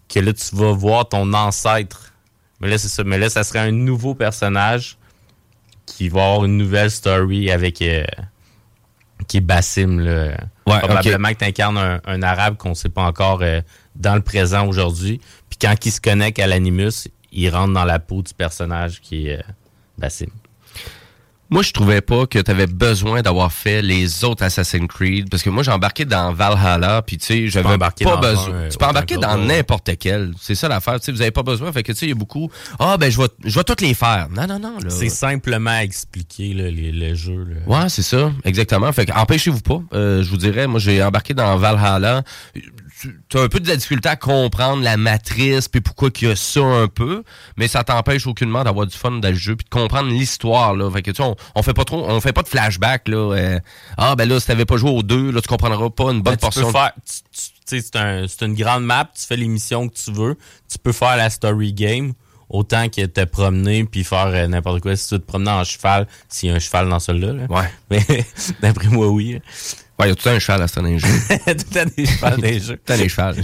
[0.09, 2.13] que là, tu vas voir ton ancêtre.
[2.61, 3.03] Mais là, c'est ça.
[3.05, 4.97] Mais là, ça serait un nouveau personnage
[5.87, 7.83] qui va avoir une nouvelle story avec.
[7.83, 8.05] euh,
[9.29, 10.37] qui est Bassim, là.
[10.67, 13.61] Ouais, Probablement que tu incarnes un, un arabe qu'on sait pas encore euh,
[13.95, 15.21] dans le présent aujourd'hui.
[15.49, 19.29] Puis quand il se connecte à l'animus, il rentre dans la peau du personnage qui
[19.29, 19.43] est euh,
[19.99, 20.29] Bassim.
[21.49, 25.43] Moi, je trouvais pas que tu avais besoin d'avoir fait les autres Assassin's Creed, parce
[25.43, 28.65] que moi, j'ai embarqué dans Valhalla, puis tu sais, j'avais pas besoin.
[28.65, 30.33] un, tu peux embarquer que dans n'importe quel.
[30.41, 30.99] C'est ça l'affaire.
[30.99, 31.71] Tu sais, vous avez pas besoin.
[31.73, 32.51] Fait que tu sais, il y a beaucoup.
[32.79, 34.29] Ah, ben, je vais, je vais toutes les faire.
[34.31, 34.77] Non, non, non.
[34.89, 37.45] C'est simplement expliquer là, les- le jeu.
[37.45, 37.57] là.
[37.83, 38.93] Ouais, c'est ça, exactement.
[38.93, 39.81] Fait que empêchez-vous pas.
[39.93, 42.23] Euh, je vous dirais, moi j'ai embarqué dans Valhalla.
[43.29, 46.31] Tu as un peu de la difficulté à comprendre la matrice puis pourquoi qu'il y
[46.31, 47.23] a ça un peu,
[47.57, 50.91] mais ça t'empêche aucunement d'avoir du fun dans le jeu puis de comprendre l'histoire là.
[50.91, 53.17] Fait que tu sais, on, on fait pas trop, on fait pas de flashback là.
[53.35, 53.59] euh,
[53.97, 56.23] ah ben là, si t'avais pas joué aux deux, là tu comprendras pas une bonne
[56.23, 56.67] Ben, tu portion.
[56.67, 59.49] peux faire, tu- tu- tu sais, c'est un- c'est une grande map, tu fais les
[59.49, 60.37] missions que tu veux,
[60.71, 62.13] tu peux faire la story game
[62.49, 64.95] autant que te promener puis faire euh, n'importe quoi.
[64.95, 67.33] Si tu te promener en cheval, s'il y a un cheval dans celui-là.
[67.33, 67.47] là.
[67.51, 67.69] Ouais.
[67.91, 68.25] Mais
[68.63, 69.41] d'après moi, oui.
[69.99, 71.09] Ouais, il y a tout un cheval à ce les jeux.
[71.47, 72.77] tout temps des chevals les jeux.
[72.77, 73.37] Tout temps des chevals.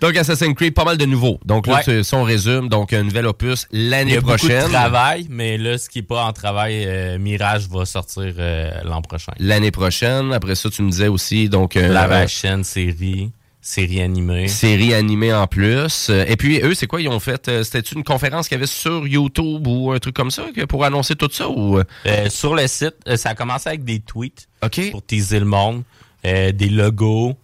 [0.00, 1.38] donc, Assassin's Creed, pas mal de nouveaux.
[1.44, 2.02] Donc, là, Ouais.
[2.02, 4.64] si on résume, donc, un nouvel opus Il y l'année a beaucoup prochaine.
[4.66, 8.70] de travail, mais là, ce qui n'est pas en travail, euh, Mirage va sortir euh,
[8.84, 9.32] l'an prochain.
[9.38, 10.32] L'année prochaine.
[10.32, 11.76] Après ça, tu me disais aussi, donc...
[11.76, 13.30] euh, Live action, série,
[13.64, 14.48] série animée.
[14.48, 16.10] série animée en plus.
[16.10, 17.00] Et puis, eux, c'est quoi?
[17.00, 17.48] Ils ont fait...
[17.48, 20.84] euh, C'était une conférence qu'il y avait sur YouTube ou un truc comme ça pour
[20.84, 21.48] annoncer tout ça?
[21.48, 21.78] ou?
[21.78, 22.28] Euh?
[22.28, 24.48] Sur le site, euh, ça a commencé avec des tweets
[24.90, 25.84] pour teaser le monde,
[26.26, 27.36] euh, des logos,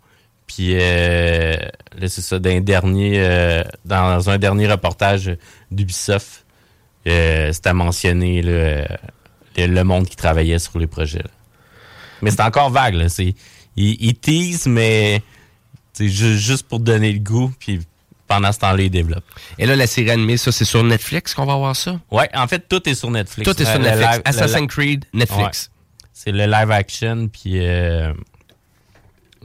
[0.49, 1.57] puis euh,
[1.99, 5.31] là, c'est ça, d'un dernier, dans un dernier reportage
[5.71, 6.45] d'Ubisoft,
[7.07, 8.85] c'était mentionné le,
[9.57, 11.19] le monde qui travaillait sur les projets.
[11.19, 11.31] là.
[12.23, 13.07] Mais c'est encore vague, là.
[13.19, 13.35] Ils,
[13.77, 15.23] ils teasent, mais
[15.99, 17.81] c'est ju- juste pour donner le goût, puis
[18.29, 19.25] pendant ce temps-là, ils développent.
[19.59, 22.01] Et là, la série animée, ça, c'est sur Netflix qu'on va voir ça?
[22.11, 23.51] Ouais, en fait, tout est sur Netflix.
[23.51, 24.13] Tout est sur Netflix.
[24.13, 25.71] live- Assassin's Creed, Netflix.
[25.73, 26.07] Ouais.
[26.13, 28.13] C'est le live action, puis euh,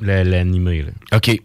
[0.01, 0.84] le- l'animé.
[0.84, 1.17] là.
[1.17, 1.39] OK.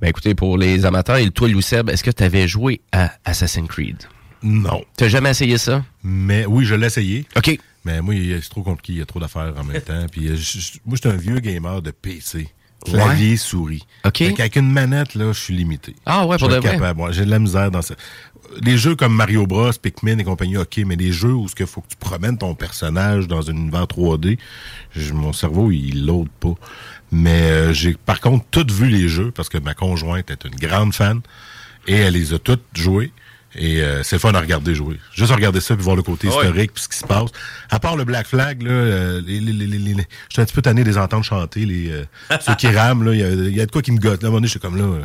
[0.00, 3.12] Ben écoutez, pour les amateurs, et toi, Louis Seb, est-ce que tu avais joué à
[3.24, 4.02] Assassin's Creed?
[4.42, 4.82] Non.
[4.96, 5.84] T'as jamais essayé ça?
[6.02, 7.26] Mais oui, je l'ai essayé.
[7.36, 7.58] OK.
[7.84, 8.94] Mais moi, c'est trop compliqué.
[8.94, 10.06] Il y a trop d'affaires en même temps.
[10.10, 12.48] Puis euh, je- je- moi, je suis un vieux gamer de PC.
[12.84, 13.82] Clavier, souris.
[14.04, 14.18] OK.
[14.18, 15.94] Fait qu'avec une manette, là, je suis limité.
[16.06, 16.92] Ah ouais, pour de vrai?
[16.92, 17.94] Ouais, J'ai de la misère dans ça.
[18.62, 21.80] Les jeux comme Mario Bros, Pikmin et compagnie, OK, mais les jeux où il faut
[21.80, 24.38] que tu promènes ton personnage dans un univers 3D,
[24.94, 26.54] je- mon cerveau, il l'aude pas.
[27.10, 30.54] Mais euh, j'ai par contre toutes vu les jeux parce que ma conjointe est une
[30.56, 31.20] grande fan
[31.86, 33.12] et elle les a toutes jouées.
[33.56, 34.98] Et euh, c'est le fun à regarder jouer.
[35.12, 37.30] Juste à regarder ça puis voir le côté Ah historique puis ce qui se passe.
[37.70, 40.44] À part le Black Flag, là, euh, les, les, les, les- les- je suis un
[40.44, 42.04] petit peu tanné de les entendre chanter, les, euh,
[42.40, 43.04] ceux qui rament.
[43.04, 43.12] là.
[43.14, 44.22] Il y a, y a de quoi qui me gotte.
[44.22, 45.04] Là, à un moment donné, je suis comme là, euh,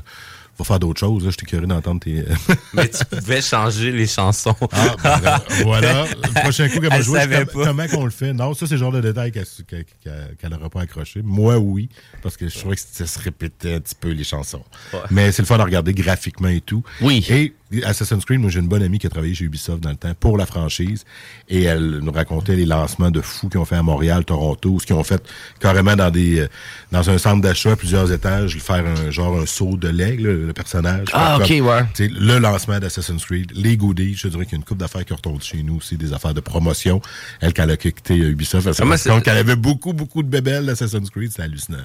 [0.59, 1.23] va faire d'autres choses.
[1.23, 1.29] Là.
[1.31, 2.23] Je suis curieux d'entendre tes...
[2.73, 4.55] Mais tu pouvais changer les chansons.
[4.71, 6.05] Ah, ben, voilà.
[6.05, 8.33] Le prochain coup qu'elle va jouer, je- comment qu'on le fait?
[8.33, 11.21] Non, ça, c'est le genre de détail qu'elle n'aura pas accroché.
[11.23, 11.89] Moi, oui,
[12.21, 14.63] parce que je trouvais que ça se répétait un petit peu, les chansons.
[15.11, 16.83] Mais c'est le fun à regarder graphiquement et tout.
[17.01, 17.25] Oui.
[17.29, 17.53] Et
[17.83, 20.13] Assassin's Creed, moi, j'ai une bonne amie qui a travaillé chez Ubisoft dans le temps
[20.19, 21.05] pour la franchise.
[21.49, 24.87] Et elle nous racontait les lancements de fous qu'ils ont fait à Montréal, Toronto, ce
[24.87, 25.23] qu'ils ont fait
[25.59, 26.47] carrément dans des euh,
[26.91, 30.53] dans un centre d'achat à plusieurs étages, faire un genre un saut de l'aigle, le,
[30.53, 31.07] personnage.
[31.13, 31.81] Ah, ok, comme- ouais.
[31.99, 35.13] le lancement d'Assassin's Creed, les goodies, je dirais qu'il y a une couple d'affaires qui
[35.13, 37.01] retournent chez nous aussi, des affaires de promotion.
[37.41, 40.27] Elle, quand elle a quitté euh, Ubisoft, elle s'est compte qu'elle avait beaucoup, beaucoup de
[40.29, 41.77] bébelles d'Assassin's Creed, c'est hallucinant.
[41.77, 41.83] là.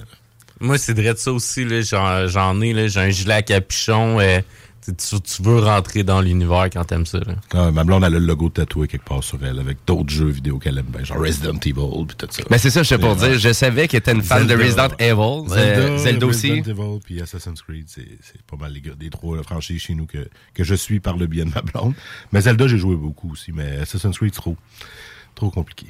[0.61, 1.65] Moi, c'est vrai de ça aussi.
[1.83, 2.89] J'en ai.
[2.89, 4.19] J'ai un gilet à capuchon.
[4.21, 4.39] euh,
[4.93, 7.19] tu, veux rentrer dans l'univers quand t'aimes ça.
[7.19, 7.35] Là.
[7.53, 10.29] Ah, ma blonde, elle a le logo tatoué quelque part sur elle, avec d'autres jeux
[10.29, 12.43] vidéo qu'elle aime bien, genre Resident Evil, puis tout ça.
[12.49, 13.37] Mais c'est ça, je sais pour dire.
[13.37, 14.55] Je savais qu'elle était une fan de.
[14.55, 15.51] Resident Evil.
[15.51, 16.51] Euh, Zelda aussi.
[16.51, 19.95] Resident Evil, puis Assassin's Creed, c'est c'est pas mal les gars, des trois franchises chez
[19.95, 21.93] nous que, que je suis par le biais de ma blonde.
[22.31, 24.57] Mais Zelda, j'ai joué beaucoup aussi, mais Assassin's Creed, trop,
[25.35, 25.85] trop compliqué.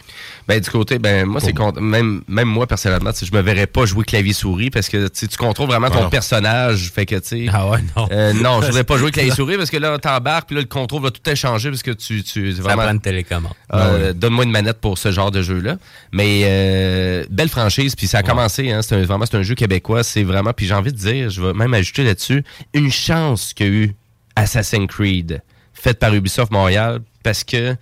[0.47, 4.03] Ben, du côté, ben, moi, c'est même, même moi, personnellement, je me verrais pas jouer
[4.03, 6.91] clavier-souris parce que, tu contrôles vraiment Ah ton personnage.
[6.93, 7.45] Fait que, tu sais.
[7.53, 8.07] Ah ouais, non.
[8.11, 11.03] Euh, non, je voudrais pas jouer clavier-souris parce que là, t'embarques, puis là, le contrôle
[11.03, 12.83] va tout échanger parce que tu, tu, c'est Ça vraiment.
[12.83, 13.53] prend une télécommande.
[13.73, 15.77] Euh, Donne-moi une manette pour ce genre de jeu-là.
[16.11, 18.71] Mais euh, belle franchise, puis ça a commencé.
[18.71, 20.03] Hein, c'est un- vraiment c'est un jeu québécois.
[20.03, 20.53] C'est vraiment.
[20.53, 22.43] Puis j'ai envie de dire, je vais même ajouter là-dessus
[22.73, 23.95] une chance qu'il y a eu
[24.35, 25.41] Assassin's Creed
[25.73, 27.75] faite par Ubisoft Montréal parce que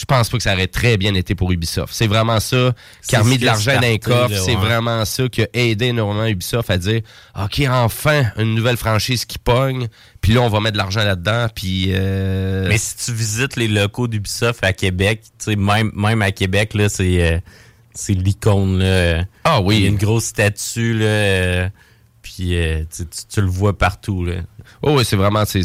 [0.00, 1.92] je pense pas que ça aurait très bien été pour Ubisoft.
[1.92, 2.74] C'est vraiment ça
[3.06, 4.34] qui a remis de l'argent dans les coffres.
[4.42, 7.02] C'est vraiment ça qui a aidé énormément Ubisoft à dire
[7.38, 9.88] OK, enfin, une nouvelle franchise qui pogne.
[10.22, 11.48] Puis là, on va mettre de l'argent là-dedans.
[11.54, 11.88] Puis.
[11.90, 16.32] euh, Mais si tu visites les locaux d'Ubisoft à Québec, tu sais, même, même à
[16.32, 17.38] Québec, là, c'est euh,
[17.92, 18.78] c'est l'icône.
[18.78, 19.24] là.
[19.44, 19.76] Ah oui.
[19.76, 21.68] Il y a une grosse statue, là, euh,
[22.22, 24.24] puis euh, tu, tu- tu le vois partout.
[24.24, 24.34] Là.
[24.82, 25.62] Oh oui, c'est vraiment c'est,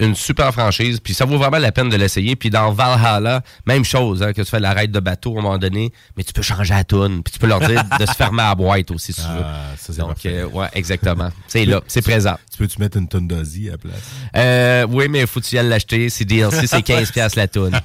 [0.00, 1.00] une super franchise.
[1.00, 2.36] Puis ça vaut vraiment la peine de l'essayer.
[2.36, 5.42] Puis dans Valhalla, même chose, hein, que tu fais la raid de bateau à un
[5.42, 7.22] moment donné, mais tu peux changer la toune.
[7.22, 9.42] Puis tu peux leur dire de se fermer à la boîte aussi si tu veux.
[9.44, 11.30] Ah, ça, c'est Donc, euh, ouais, exactement.
[11.48, 12.36] C'est là, c'est présent.
[12.50, 13.94] Tu peux-tu mettre une tonne d'Ozzy à la place?
[14.36, 16.08] Euh, oui, mais faut que tu ailles l'acheter.
[16.10, 17.78] C'est DLC, c'est 15$ piastres la toune.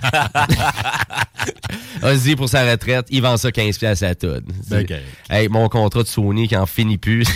[2.01, 4.43] Ozzy, pour sa retraite, il vend ça 15$ piastres la toune.
[4.69, 4.85] Ben.
[5.29, 7.27] Hey, mon contrat de Sony qui en finit plus.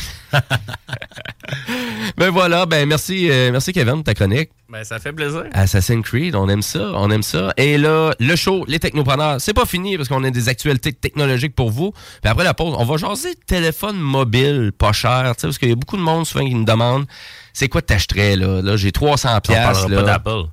[2.18, 4.50] ben voilà, ben merci, euh, merci Kevin de ta chronique.
[4.70, 5.44] Ben, ça fait plaisir.
[5.54, 7.54] Assassin's Creed, on aime ça, on aime ça.
[7.58, 11.56] Et là, le show, les technopreneurs, c'est pas fini parce qu'on a des actualités technologiques
[11.56, 11.92] pour vous.
[11.92, 15.70] Puis après la pause, on va jaser téléphone mobile pas cher, tu sais, parce qu'il
[15.70, 17.06] y a beaucoup de monde souvent qui nous demande
[17.54, 18.62] c'est quoi t'achèterais là?
[18.62, 19.96] Là, j'ai 300 On pièces là.
[19.98, 20.44] pas d'Apple.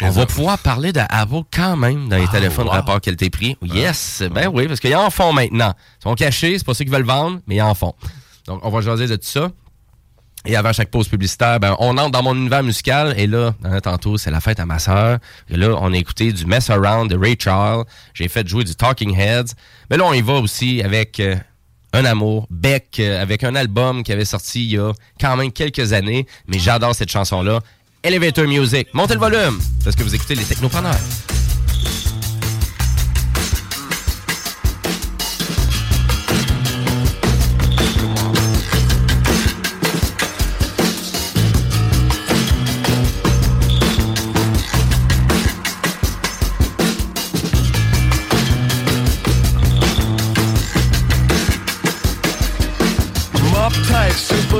[0.00, 2.72] On va pouvoir parler d'Apple quand même dans les Ah, téléphones wow.
[2.72, 3.56] rapport qualité-prix.
[3.62, 5.74] Yes, ben oui, parce qu'ils en font maintenant.
[6.00, 7.94] Ils sont cachés, c'est pas ceux qui veulent vendre, mais ils en font.
[8.48, 9.50] Donc, on va jaser de tout ça.
[10.46, 13.14] Et avant chaque pause publicitaire, ben, on entre dans mon univers musical.
[13.18, 15.18] Et là, hein, tantôt, c'est la fête à ma sœur.
[15.50, 17.84] Et là, on a écouté du Mess Around de Ray Charles.
[18.14, 19.52] J'ai fait jouer du Talking Heads.
[19.90, 21.36] Mais là, on y va aussi avec euh,
[21.92, 22.46] un amour.
[22.50, 26.26] Beck, euh, avec un album qui avait sorti il y a quand même quelques années,
[26.46, 27.60] mais j'adore cette chanson-là.
[28.02, 28.88] Elevator Music.
[28.94, 30.96] Montez le volume, parce que vous écoutez les technopreneurs.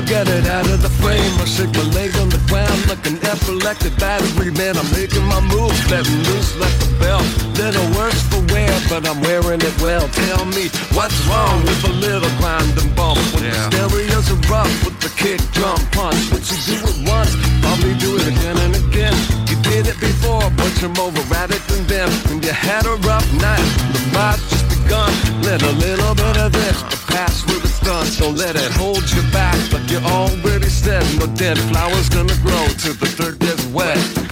[0.09, 1.33] Get it out of the frame.
[1.37, 4.51] I shake my leg on the ground like an epileptic battery.
[4.51, 7.23] Man, I'm making my moves, letting loose like a bell.
[7.61, 10.09] Little worse for wear, but I'm wearing it well.
[10.09, 13.21] Tell me what's wrong with a little grind and bump.
[13.37, 16.33] When the stereos are rough with the kick drum punch.
[16.33, 19.17] What you do it once, probably do it again and again.
[19.45, 22.09] You did it before, but you're more erratic than them.
[22.33, 25.13] When you had a rough night, the ride's just begun.
[25.45, 26.79] Let a little bit of this,
[27.19, 28.07] but with it's done.
[28.19, 31.03] Don't let it hold you back, But you're already said.
[31.19, 34.28] No dead flowers gonna grow till the dirt gets wet.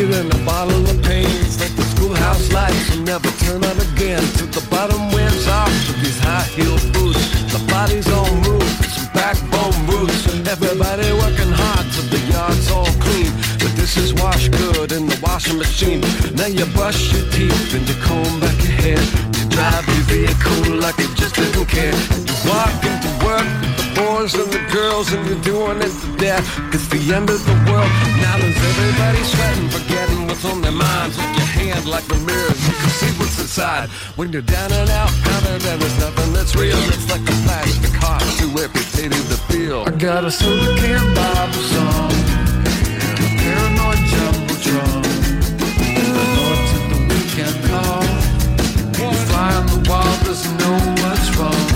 [0.00, 1.26] Bucket and a bottle of pain.
[1.44, 4.22] It's like the schoolhouse lights will never turn on again.
[4.38, 7.20] To the bottom wears off with these high heel boots.
[7.52, 10.26] The body's on move, some backbone roots.
[10.48, 13.32] Everybody working hard till the yard's all clean.
[13.60, 16.00] The dishes wash good in the washing machine.
[16.34, 19.02] Now you brush your teeth and you comb back your hair.
[19.36, 21.92] You drive your vehicle like you just didn't care.
[21.92, 22.89] You walk
[24.90, 26.46] girls and you're doing it to death.
[26.74, 27.90] It's the end of the world.
[28.24, 31.16] Now there's everybody sweating, forgetting what's on their minds.
[31.16, 33.88] With your hand like the mirror, you can see what's inside.
[34.16, 36.78] When you're down and out, counting that there's nothing that's real.
[36.94, 39.84] It's like a plastic heart, too amputated to feel.
[39.86, 42.12] I got a soda can Bible song.
[43.24, 45.02] a Paranoid jumbotron.
[45.96, 46.06] The
[46.36, 48.02] Lord to the weekend call.
[48.98, 51.69] You fly on the wall, doesn't know what's wrong.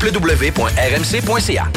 [0.00, 1.68] www.rmc.ca.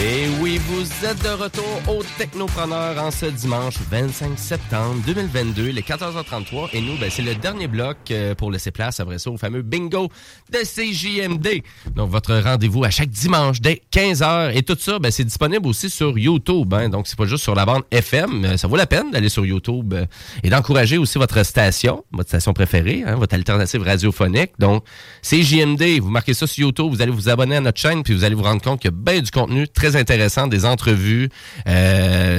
[0.00, 5.82] Et oui, vous êtes de retour au Technopreneur en ce dimanche 25 septembre 2022, les
[5.82, 6.68] 14h33.
[6.72, 9.62] Et nous, ben, c'est le dernier bloc euh, pour laisser place après ça au fameux
[9.62, 10.08] bingo
[10.52, 11.62] de CJMD.
[11.96, 14.56] Donc, votre rendez-vous à chaque dimanche dès 15h.
[14.56, 16.72] Et tout ça, ben, c'est disponible aussi sur YouTube.
[16.72, 16.88] Hein.
[16.88, 18.44] Donc, c'est pas juste sur la bande FM.
[18.44, 20.06] Euh, Ça vaut la peine d'aller sur YouTube euh,
[20.44, 24.52] et d'encourager aussi votre station, votre station préférée, hein, votre alternative radiophonique.
[24.60, 24.84] Donc,
[25.22, 28.22] CJMD, vous marquez ça sur YouTube, vous allez vous abonner à notre chaîne, puis vous
[28.22, 31.28] allez vous rendre compte qu'il y a bien du contenu très intéressant, des entrevues,
[31.66, 31.87] euh,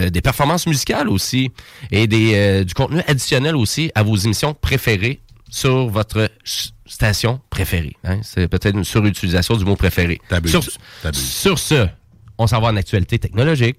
[0.09, 1.51] des performances musicales aussi,
[1.91, 5.19] et des, euh, du contenu additionnel aussi à vos émissions préférées
[5.49, 6.29] sur votre
[6.85, 7.95] station préférée.
[8.03, 8.19] hein?
[8.23, 10.19] C'est peut-être une surutilisation du mot préféré.
[10.49, 10.63] Sur,
[11.13, 11.87] sur ce,
[12.37, 13.77] on s'en va en actualité technologique.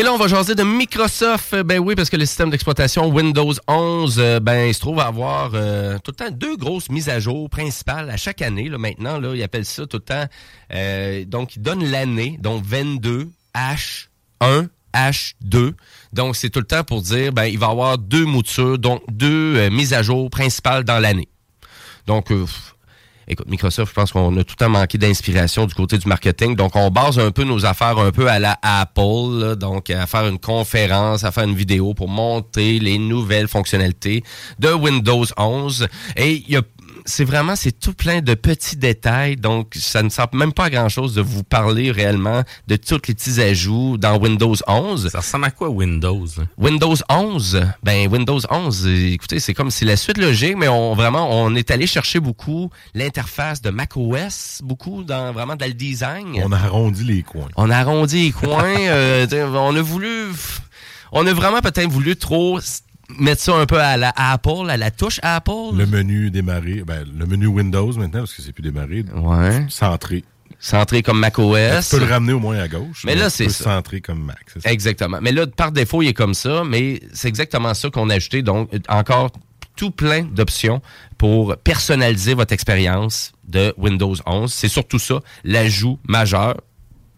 [0.00, 1.52] Et là, on va jaser de Microsoft.
[1.52, 4.98] Euh, Ben oui, parce que le système d'exploitation Windows 11, euh, ben, il se trouve
[4.98, 8.70] avoir euh, tout le temps deux grosses mises à jour principales à chaque année.
[8.70, 10.24] Là, maintenant, là, ils appellent ça tout le temps.
[11.26, 15.74] donc, ils donnent l'année, donc 22 H1, H2.
[16.14, 19.02] Donc, c'est tout le temps pour dire, ben, il va y avoir deux moutures, donc
[19.10, 21.28] deux mises à jour principales dans l'année.
[22.06, 22.32] Donc,
[23.28, 26.56] écoute, Microsoft, je pense qu'on a tout le temps manqué d'inspiration du côté du marketing.
[26.56, 30.26] Donc, on base un peu nos affaires un peu à la Apple, donc à faire
[30.26, 34.22] une conférence, à faire une vidéo pour monter les nouvelles fonctionnalités
[34.58, 35.88] de Windows 11.
[36.16, 36.62] Et il y a
[37.04, 40.70] c'est vraiment, c'est tout plein de petits détails, donc ça ne sert même pas à
[40.70, 45.08] grand-chose de vous parler réellement de tous les petits ajouts dans Windows 11.
[45.10, 46.26] Ça ressemble à quoi Windows?
[46.58, 50.94] Windows 11, ben Windows 11, euh, écoutez, c'est comme c'est la suite logique, mais on
[50.94, 56.40] vraiment on est allé chercher beaucoup l'interface de macOS, beaucoup dans vraiment dans le design.
[56.42, 57.48] On a arrondi les coins.
[57.56, 60.28] On a arrondi les coins, euh, on a voulu,
[61.12, 62.60] on a vraiment peut-être voulu trop
[63.18, 65.74] mettre ça un peu à la Apple, à la touche Apple?
[65.74, 69.04] Le menu démarrer, ben, le menu Windows maintenant, parce que c'est plus démarré.
[69.14, 69.66] Ouais.
[69.68, 70.24] Centré.
[70.58, 71.88] Centré comme macOS.
[71.88, 73.04] Tu peux le ramener au moins à gauche.
[73.06, 73.64] Mais là, c'est ça.
[73.64, 74.44] centré comme Mac.
[74.54, 74.70] ça.
[74.70, 75.18] Exactement.
[75.22, 78.42] Mais là, par défaut, il est comme ça, mais c'est exactement ça qu'on a ajouté.
[78.42, 79.30] Donc, encore
[79.74, 80.82] tout plein d'options
[81.16, 84.52] pour personnaliser votre expérience de Windows 11.
[84.52, 86.60] C'est surtout ça, l'ajout majeur.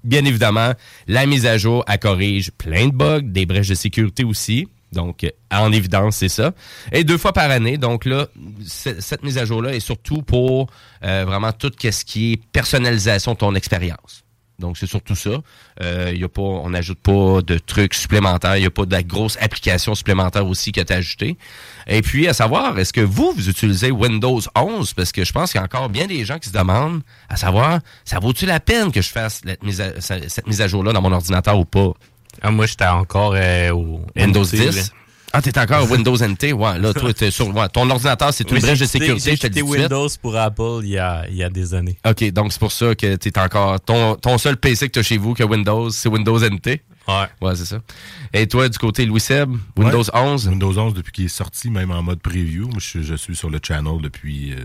[0.05, 0.73] Bien évidemment,
[1.09, 4.69] la mise à jour, elle corrige plein de bugs, des brèches de sécurité aussi.
[4.93, 6.52] Donc, en évidence, c'est ça.
[6.93, 7.78] Et deux fois par année.
[7.78, 8.27] Donc là,
[8.66, 10.69] cette mise à jour-là est surtout pour
[11.05, 14.23] euh, vraiment tout ce qui est personnalisation de ton expérience.
[14.59, 15.31] Donc, c'est surtout ça.
[15.82, 18.56] Euh, y a pas, on n'ajoute pas de trucs supplémentaires.
[18.56, 21.36] Il n'y a pas de grosse application supplémentaire aussi que tu as ajoutée.
[21.89, 24.94] Et puis, à savoir, est-ce que vous, vous utilisez Windows 11?
[24.94, 27.36] Parce que je pense qu'il y a encore bien des gens qui se demandent, à
[27.36, 31.59] savoir, ça vaut-tu la peine que je fasse cette mise à jour-là dans mon ordinateur
[31.59, 31.93] ou pas?
[32.40, 34.76] Ah, moi, j'étais encore euh, au Windows NT, 10?
[34.76, 34.82] là.
[35.34, 36.52] Ah, t'es encore Windows NT?
[36.52, 39.36] Ouais, là, toi, t'es sur, ouais, ton ordinateur, c'est une Mais brèche de sécurité, j'ai
[39.36, 39.70] je te le dis suite.
[39.70, 41.96] Windows pour Apple il y a, il y a des années.
[42.06, 43.80] OK, donc c'est pour ça que tu es encore.
[43.80, 46.82] Ton, ton seul PC que tu as chez vous, que Windows, c'est Windows NT.
[47.09, 47.24] Ouais.
[47.40, 47.78] Ouais, c'est ça.
[48.34, 50.20] Et toi, du côté Louis Seb, Windows Ouais.
[50.20, 50.48] 11.
[50.48, 52.68] Windows 11 depuis qu'il est sorti, même en mode preview.
[52.68, 54.56] Moi, je, je suis sur le channel depuis euh,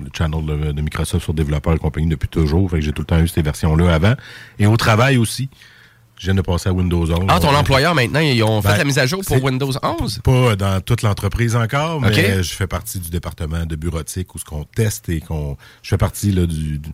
[0.00, 2.68] le channel de, de Microsoft sur développeurs et compagnie depuis toujours.
[2.70, 4.14] Fait que j'ai tout le temps eu ces versions-là avant.
[4.58, 5.48] Et au travail aussi.
[6.18, 7.26] Je viens de passer à Windows 11.
[7.28, 10.20] Ah, ton employeur maintenant, ils ont fait Ben, la mise à jour pour Windows 11?
[10.24, 14.44] Pas dans toute l'entreprise encore, mais je fais partie du département de bureautique où ce
[14.44, 15.56] qu'on teste et qu'on.
[15.82, 16.90] Je fais partie là, du, du,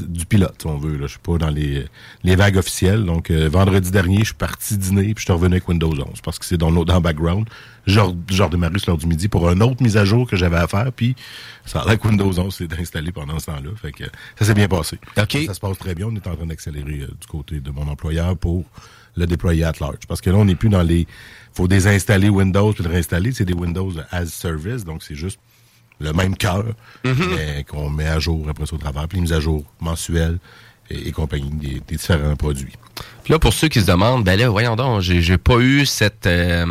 [0.00, 0.96] du pilote, si on veut.
[0.96, 1.02] Là.
[1.06, 1.84] Je suis pas dans les,
[2.22, 3.04] les vagues officielles.
[3.04, 6.20] Donc, euh, vendredi dernier, je suis parti dîner puis je suis revenu avec Windows 11
[6.22, 7.46] parce que c'est dans, le- dans le background.
[7.86, 10.58] Genre, genre de Marius lors du midi pour une autre mise à jour que j'avais
[10.58, 10.92] à faire.
[10.92, 11.16] Puis,
[11.64, 13.70] ça a l'air que Windows 11 s'est installé pendant ce temps-là.
[13.80, 14.04] Fait que
[14.38, 14.98] ça s'est bien passé.
[15.16, 15.38] OK.
[15.46, 16.06] Ça se passe très bien.
[16.06, 18.64] On est en train d'accélérer euh, du côté de mon employeur pour
[19.16, 20.04] le déployer à large.
[20.06, 21.06] Parce que là, on n'est plus dans les.
[21.54, 23.32] faut désinstaller Windows puis le réinstaller.
[23.32, 25.40] C'est des Windows as service, donc c'est juste
[26.00, 26.64] le même cœur,
[27.04, 29.08] mais qu'on met à jour après ça au travers.
[29.08, 30.38] Puis les mises à jour mensuelles
[30.90, 32.72] et, et compagnie des, des différents produits.
[33.24, 35.86] Puis là, pour ceux qui se demandent, ben là, voyons donc, j'ai j'ai pas eu
[35.86, 36.66] cette, euh,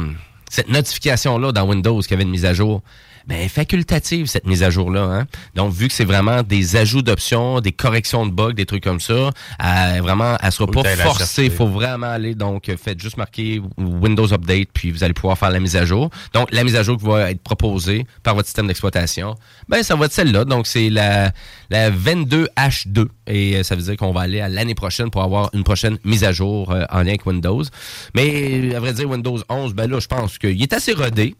[0.49, 2.81] cette notification-là dans Windows qu'il y avait une mise à jour.
[3.27, 5.03] Ben, facultative, cette mise à jour-là.
[5.03, 5.27] Hein?
[5.53, 9.01] Donc, vu que c'est vraiment des ajouts d'options, des corrections de bugs, des trucs comme
[9.01, 11.45] ça, elle, vraiment, elle sera Faut pas forcée.
[11.45, 12.35] Il faut vraiment aller.
[12.35, 15.83] Donc, euh, faites juste marquer Windows Update, puis vous allez pouvoir faire la mise à
[15.83, 16.09] jour.
[16.33, 19.35] Donc, la mise à jour qui va être proposée par votre système d'exploitation,
[19.67, 20.45] ben, ça va être celle-là.
[20.45, 21.33] Donc, c'est la,
[21.69, 23.07] la 22H2.
[23.27, 25.97] Et euh, ça veut dire qu'on va aller à l'année prochaine pour avoir une prochaine
[26.05, 27.63] mise à jour euh, en lien avec Windows.
[28.15, 31.35] Mais, à vrai dire, Windows 11, ben là, je pense qu'il est assez rodé.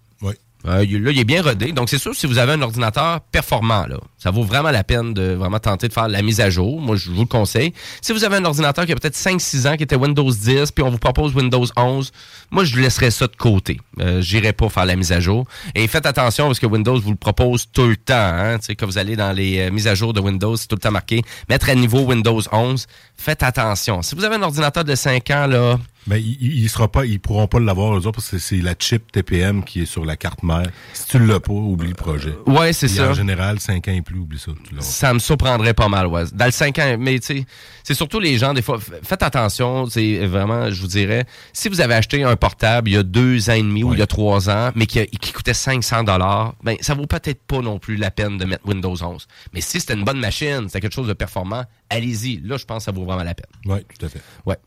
[0.66, 1.72] Euh, là, il est bien rodé.
[1.72, 5.14] Donc, c'est sûr, si vous avez un ordinateur performant, là, ça vaut vraiment la peine
[5.14, 6.82] de vraiment tenter de faire la mise à jour.
[6.82, 7.74] Moi, je vous le conseille.
[8.02, 10.84] Si vous avez un ordinateur qui a peut-être 5-6 ans, qui était Windows 10, puis
[10.84, 12.12] on vous propose Windows 11,
[12.52, 13.80] moi, je laisserais ça de côté.
[14.00, 15.46] Euh, J'irai pas faire la mise à jour.
[15.76, 18.16] Et faites attention, parce que Windows vous le propose tout le temps.
[18.16, 18.58] Hein?
[18.60, 20.76] Tu sais, Quand vous allez dans les euh, mises à jour de Windows, c'est tout
[20.76, 22.88] le temps marqué mettre à niveau Windows 11.
[23.16, 24.02] Faites attention.
[24.02, 25.78] Si vous avez un ordinateur de 5 ans, là,
[26.08, 28.74] Mais il, il sera pas, ils pourront pas l'avoir eux autres parce que c'est la
[28.80, 30.68] chip TPM qui est sur la carte mère.
[30.94, 32.34] Si tu l'as pas, oublie le projet.
[32.46, 33.10] Ouais, c'est ça.
[33.10, 34.52] En général, 5 ans et plus, oublie ça.
[34.80, 36.24] Ça me surprendrait pas mal, ouais.
[36.34, 37.46] Dans le 5 ans, mais tu sais,
[37.84, 41.82] c'est surtout les gens, des fois, faites attention, c'est vraiment, je vous dirais, si vous
[41.82, 44.08] avez acheté un portable il y a deux ans et demi ou il y a
[44.08, 47.80] trois ans, mais qui, a- qui coûtait 500 dollars, ben, ça vaut peut-être pas non
[47.80, 49.28] plus la peine de mettre Windows 11.
[49.54, 52.42] Mais si c'était une bonne machine, c'était quelque chose de performant, allez-y.
[52.46, 53.46] Là, je pense que ça vaut vraiment la peine.
[53.66, 54.22] Oui, tout à fait.
[54.46, 54.58] Ouais.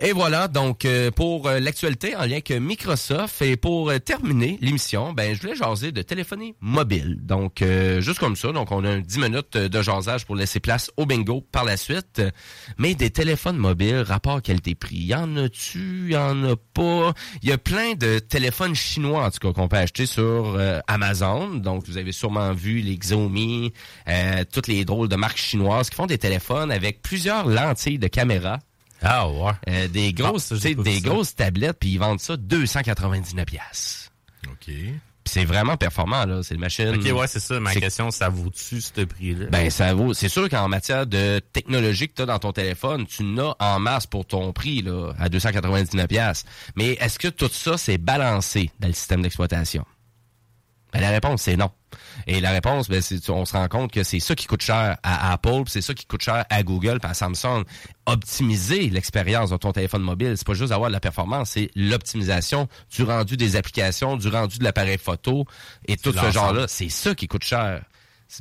[0.00, 4.56] Et voilà, donc euh, pour euh, l'actualité en lien avec Microsoft et pour euh, terminer
[4.62, 7.18] l'émission, ben je voulais jaser de téléphonie mobile.
[7.20, 7.62] Donc
[7.98, 11.42] juste comme ça, donc on a 10 minutes de jasage pour laisser place au bingo
[11.52, 12.22] par la suite.
[12.78, 17.12] Mais des téléphones mobiles, rapport qualité-prix, y en a-tu, y en a pas?
[17.42, 21.56] Il y a plein de téléphones chinois en tout cas qu'on peut acheter sur Amazon.
[21.56, 23.72] Donc vous avez sûrement vu les Xiaomi,
[24.52, 28.58] toutes les drôles de marques chinoises qui font des téléphones avec plusieurs lentilles de caméra.
[29.02, 29.52] Ah ouais.
[29.68, 34.10] Euh, des grosses, Ah, des grosses tablettes, puis ils vendent ça 299 pièces.
[34.48, 34.72] OK.
[35.24, 36.88] C'est vraiment performant là, c'est une machine.
[36.88, 37.60] Ok, ouais, c'est ça.
[37.60, 39.46] Ma question, ça vaut-tu ce prix-là?
[39.50, 40.14] Ben ça vaut.
[40.14, 43.78] C'est sûr qu'en matière de technologie que tu as dans ton téléphone, tu n'as en
[43.78, 46.44] masse pour ton prix là, à 299 pièces.
[46.74, 49.84] Mais est-ce que tout ça c'est balancé dans le système d'exploitation?
[50.92, 51.70] Ben, la réponse, c'est non.
[52.26, 54.98] Et la réponse, ben, c'est, on se rend compte que c'est ça qui coûte cher
[55.02, 57.64] à Apple, c'est ça qui coûte cher à Google, à Samsung.
[58.06, 62.68] Optimiser l'expérience de ton téléphone mobile, c'est pas juste avoir de la performance, c'est l'optimisation
[62.94, 65.46] du rendu des applications, du rendu de l'appareil photo
[65.86, 66.66] et tout ce genre-là.
[66.68, 67.82] C'est ça qui coûte cher.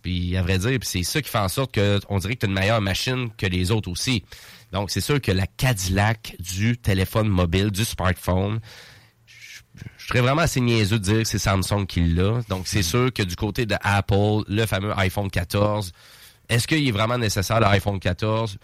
[0.02, 2.46] Puis à vrai dire, c'est ça qui fait en sorte que on dirait que tu
[2.46, 4.24] as une meilleure machine que les autres aussi.
[4.72, 8.60] Donc c'est sûr que la Cadillac du téléphone mobile, du smartphone,
[10.02, 12.42] je serais vraiment assez niaiseux de dire que c'est Samsung qui l'a.
[12.50, 15.92] Donc, c'est sûr que du côté de Apple, le fameux iPhone 14,
[16.50, 18.58] est-ce qu'il est vraiment nécessaire l'iPhone 14?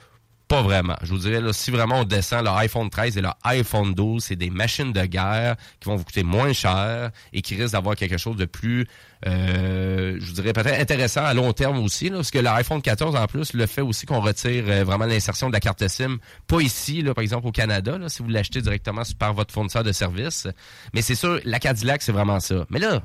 [0.48, 0.96] Pas vraiment.
[1.04, 4.24] Je vous dirais, là, si vraiment on descend le iPhone 13 et le iPhone 12,
[4.24, 7.96] c'est des machines de guerre qui vont vous coûter moins cher et qui risquent d'avoir
[7.96, 8.88] quelque chose de plus,
[9.26, 13.26] je vous dirais peut-être intéressant à long terme aussi, là, parce que l'iPhone 14 en
[13.28, 16.18] plus le fait aussi qu'on retire euh, vraiment l'insertion de la carte SIM,
[16.48, 19.92] pas ici, là, par exemple au Canada, si vous l'achetez directement par votre fournisseur de
[19.92, 20.48] services.
[20.94, 22.66] Mais c'est sûr, la Cadillac, c'est vraiment ça.
[22.70, 23.04] Mais là,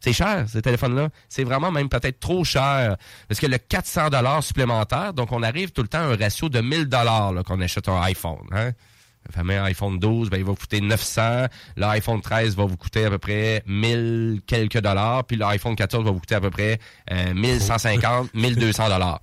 [0.00, 1.10] c'est cher, ce téléphone-là.
[1.28, 2.96] C'est vraiment même peut-être trop cher.
[3.28, 6.48] Parce que le 400 dollars supplémentaire, donc on arrive tout le temps à un ratio
[6.48, 8.46] de 1000 dollars qu'on achète un iPhone.
[8.50, 8.72] Hein?
[9.26, 11.46] Le fameux iPhone 12, ben, il va vous coûter 900.
[11.76, 15.24] L'iPhone 13 va vous coûter à peu près 1000 quelques dollars.
[15.24, 16.78] Puis l'iPhone 14 va vous coûter à peu près
[17.10, 19.20] euh, 1150, 1200 dollars.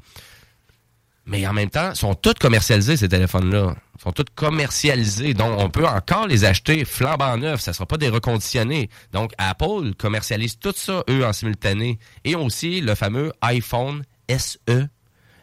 [1.26, 3.76] Mais en même temps, ils sont tous commercialisés, ces téléphones-là.
[4.00, 5.36] Ils sont tous commercialisés.
[5.36, 7.62] Donc, on peut encore les acheter flambant neufs.
[7.62, 8.90] Ça ne sera pas des reconditionnés.
[9.12, 12.00] Donc, Apple commercialise tout ça, eux, en simultané.
[12.24, 14.88] Et aussi le fameux iPhone SE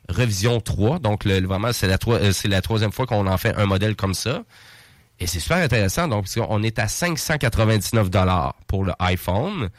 [0.09, 0.99] Revision 3.
[0.99, 3.55] Donc, le, le- vraiment, c'est la, troi- euh, c'est la troisième fois qu'on en fait
[3.57, 4.43] un modèle comme ça.
[5.19, 6.09] Et c'est super intéressant.
[6.09, 8.11] Donc, qu'on est à 599
[8.67, 9.71] pour le iPhone.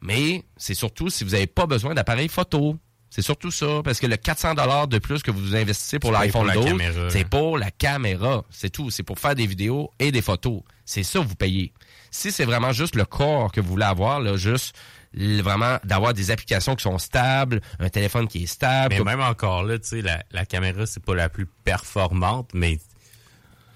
[0.00, 2.76] Mais c'est surtout si vous n'avez pas besoin d'appareil photo.
[3.08, 6.32] C'est surtout ça, parce que le 400 dollars de plus que vous investissez pour l'iPhone
[6.32, 7.10] pour la 12, caméra.
[7.10, 8.44] c'est pour la caméra.
[8.50, 8.90] C'est tout.
[8.90, 10.62] C'est pour faire des vidéos et des photos.
[10.84, 11.72] C'est ça que vous payez.
[12.10, 14.74] Si c'est vraiment juste le corps que vous voulez avoir, là, juste
[15.16, 18.94] vraiment d'avoir des applications qui sont stables, un téléphone qui est stable.
[18.98, 22.78] Mais même encore là, tu sais, la, la caméra, c'est pas la plus performante, mais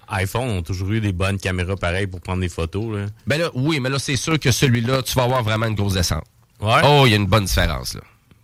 [0.09, 2.97] iPhone ont toujours eu des bonnes caméras pareilles pour prendre des photos.
[2.97, 3.05] Là.
[3.27, 5.93] Ben là, oui, mais là, c'est sûr que celui-là, tu vas avoir vraiment une grosse
[5.93, 6.25] descente.
[6.59, 6.81] Ouais.
[6.83, 8.01] Oh, il y a une bonne différence, là.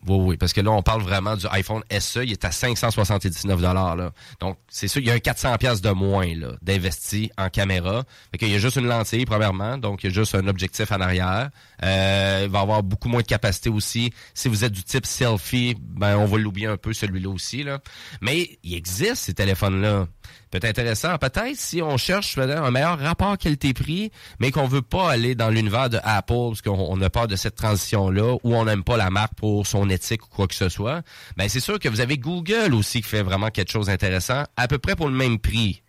[0.07, 3.61] Oui, oui, parce que là, on parle vraiment du iPhone SE, il est à 579
[3.61, 4.11] là.
[4.39, 6.27] Donc, c'est sûr, il y a un 400 pièces de moins,
[6.61, 8.03] d'investi en caméra.
[8.31, 10.91] Fait qu'il y a juste une lentille, premièrement, donc il y a juste un objectif
[10.91, 11.49] en arrière.
[11.83, 14.13] Euh, il va avoir beaucoup moins de capacité aussi.
[14.33, 17.79] Si vous êtes du type selfie, ben, on va l'oublier un peu, celui-là aussi, là.
[18.21, 20.07] Mais il existe, ces téléphones-là.
[20.55, 24.09] Peut-être intéressant, peut-être si on cherche un meilleur rapport qualité-prix,
[24.39, 27.35] mais qu'on veut pas aller dans l'univers de Apple parce qu'on on a peur de
[27.35, 30.69] cette transition-là ou on n'aime pas la marque pour son éthique ou quoi que ce
[30.69, 31.01] soit.
[31.35, 34.69] Ben c'est sûr que vous avez Google aussi qui fait vraiment quelque chose d'intéressant, à
[34.69, 35.83] peu près pour le même prix.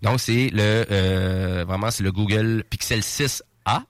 [0.00, 3.82] Donc c'est le euh, vraiment le Google Pixel 6A.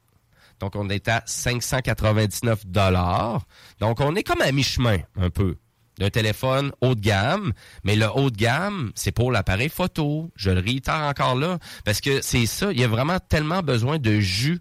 [0.59, 3.47] Donc on est à 599 dollars.
[3.79, 5.55] Donc on est comme à mi-chemin un peu
[6.01, 7.53] d'un téléphone haut de gamme,
[7.85, 10.31] mais le haut de gamme, c'est pour l'appareil photo.
[10.35, 13.99] Je le réitère encore là, parce que c'est ça, il y a vraiment tellement besoin
[13.99, 14.61] de jus.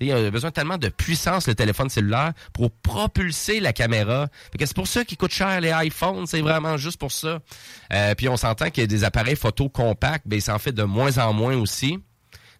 [0.00, 4.28] Il y a besoin tellement de puissance, le téléphone cellulaire, pour propulser la caméra.
[4.56, 7.40] C'est pour ça qu'il coûte cher les iPhones, c'est vraiment juste pour ça.
[7.92, 10.70] Euh, puis on s'entend qu'il y a des appareils photo compacts, ben, ça en fait
[10.70, 11.98] de moins en moins aussi.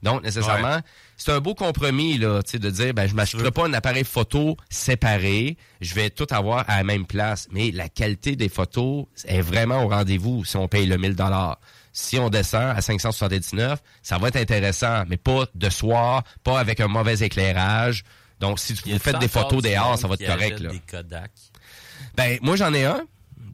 [0.02, 0.80] Donc, nécessairement,
[1.18, 4.04] c'est un beau compromis, là, tu sais, de dire, ben, je m'achèterai pas un appareil
[4.04, 7.48] photo séparé, je vais tout avoir à la même place.
[7.50, 11.58] Mais la qualité des photos est vraiment au rendez-vous si on paye le 1000 dollars.
[11.92, 16.78] Si on descend à 579, ça va être intéressant, mais pas de soir, pas avec
[16.78, 18.04] un mauvais éclairage.
[18.38, 20.70] Donc, si vous faites des photos dehors, ça va être correct, là.
[20.70, 21.32] Des Kodak.
[22.16, 23.04] Ben, moi, j'en ai un.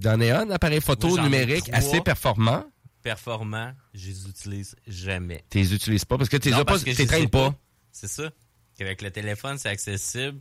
[0.03, 2.65] J'en ai un, appareil photo Moi, numérique assez performant.
[3.05, 5.44] Performants, je les utilise jamais.
[5.51, 7.55] Tu les utilises pas parce que tu les as pas, tu traînes pas.
[7.93, 8.31] C'est ça.
[8.78, 10.39] Qu'avec le téléphone, c'est accessible.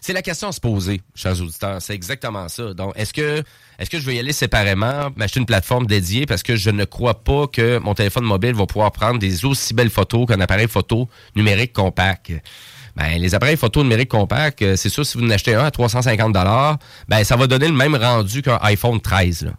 [0.00, 1.80] C'est la question à se poser, chers auditeurs.
[1.80, 2.74] C'est exactement ça.
[2.74, 3.44] Donc, est-ce que,
[3.78, 6.84] est-ce que je vais y aller séparément, m'acheter une plateforme dédiée parce que je ne
[6.84, 10.66] crois pas que mon téléphone mobile va pouvoir prendre des aussi belles photos qu'un appareil
[10.66, 12.32] photo numérique compact?
[12.96, 15.70] Ben, les appareils photo numériques compacts, euh, c'est sûr, si vous en achetez un à
[15.70, 16.32] 350
[17.08, 19.52] ben, ça va donner le même rendu qu'un iPhone 13, là.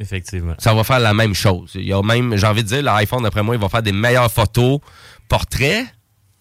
[0.00, 0.54] Effectivement.
[0.58, 1.72] Ça va faire la même chose.
[1.74, 3.92] Il y a même, j'ai envie de dire, l'iPhone, d'après moi, il va faire des
[3.92, 4.80] meilleures photos
[5.28, 5.86] portraits.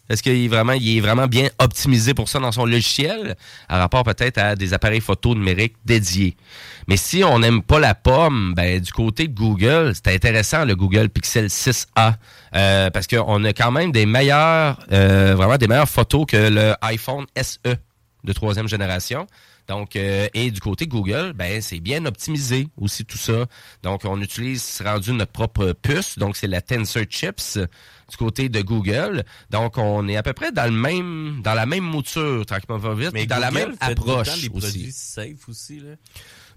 [0.10, 3.36] Est-ce qu'il est vraiment, est vraiment bien optimisé pour ça dans son logiciel,
[3.68, 6.38] à rapport peut-être à des appareils photo numériques dédiés.
[6.88, 10.76] Mais si on n'aime pas la pomme, ben, du côté de Google, c'est intéressant le
[10.76, 12.14] Google Pixel 6a.
[12.56, 16.74] Euh, parce qu'on a quand même des meilleures, euh, vraiment des meilleures photos que le
[16.82, 17.76] iPhone SE
[18.24, 19.28] de troisième génération.
[19.68, 23.45] Donc, euh, et du côté Google, ben c'est bien optimisé aussi tout ça.
[23.84, 26.18] Donc, on utilise rendu notre propre puce.
[26.18, 27.57] Donc, c'est la Tensor Chips
[28.10, 29.26] du côté de Google.
[29.49, 32.94] Donc, on est à peu près dans le même, dans la même mouture, tranquillement pas
[32.95, 34.91] vite, Mais dans la même approche des aussi.
[34.91, 35.95] safe aussi, là.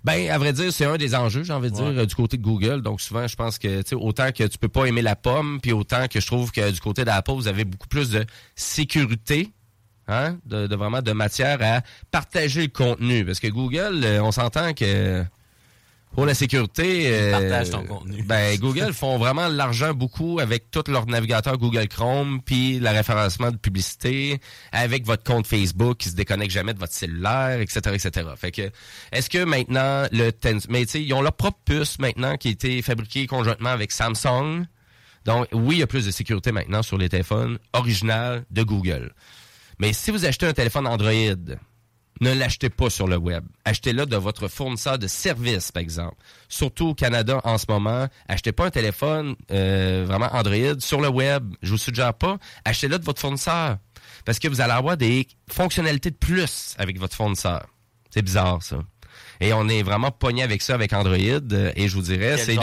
[0.02, 2.06] Ben, à vrai dire, c'est un des enjeux, j'ai envie de dire, Ouais.
[2.06, 2.80] du côté de Google.
[2.80, 5.58] Donc, souvent, je pense que, tu sais, autant que tu peux pas aimer la pomme,
[5.60, 8.24] puis autant que je trouve que du côté d'Apple, vous avez beaucoup plus de
[8.56, 9.50] sécurité,
[10.10, 13.24] hein, de, de vraiment de matière à partager le contenu.
[13.24, 15.24] Parce que Google, euh, on s'entend que
[16.14, 18.22] pour la sécurité, euh, Partage ton contenu.
[18.24, 23.52] Ben, Google font vraiment l'argent beaucoup avec tout leur navigateur Google Chrome, puis le référencement
[23.52, 24.40] de publicité,
[24.72, 28.26] avec votre compte Facebook qui se déconnecte jamais de votre cellulaire, etc., etc.
[28.36, 28.70] Fait que,
[29.12, 30.32] est-ce que maintenant le
[30.68, 33.92] mais tu sais, ils ont leur propre puce maintenant qui a été fabriquée conjointement avec
[33.92, 34.66] Samsung.
[35.24, 39.12] Donc, oui, il y a plus de sécurité maintenant sur les téléphones originaux de Google.
[39.80, 41.10] Mais si vous achetez un téléphone Android,
[42.20, 43.42] ne l'achetez pas sur le web.
[43.64, 46.16] Achetez-le de votre fournisseur de services, par exemple.
[46.50, 51.08] Surtout au Canada en ce moment, achetez pas un téléphone euh, vraiment Android sur le
[51.08, 51.54] web.
[51.62, 52.36] Je vous suggère pas.
[52.66, 53.78] Achetez-le de votre fournisseur.
[54.26, 57.66] Parce que vous allez avoir des fonctionnalités de plus avec votre fournisseur.
[58.10, 58.80] C'est bizarre, ça.
[59.40, 61.16] Et on est vraiment pogné avec ça avec Android.
[61.16, 62.60] euh, Et je vous dirais, c'est de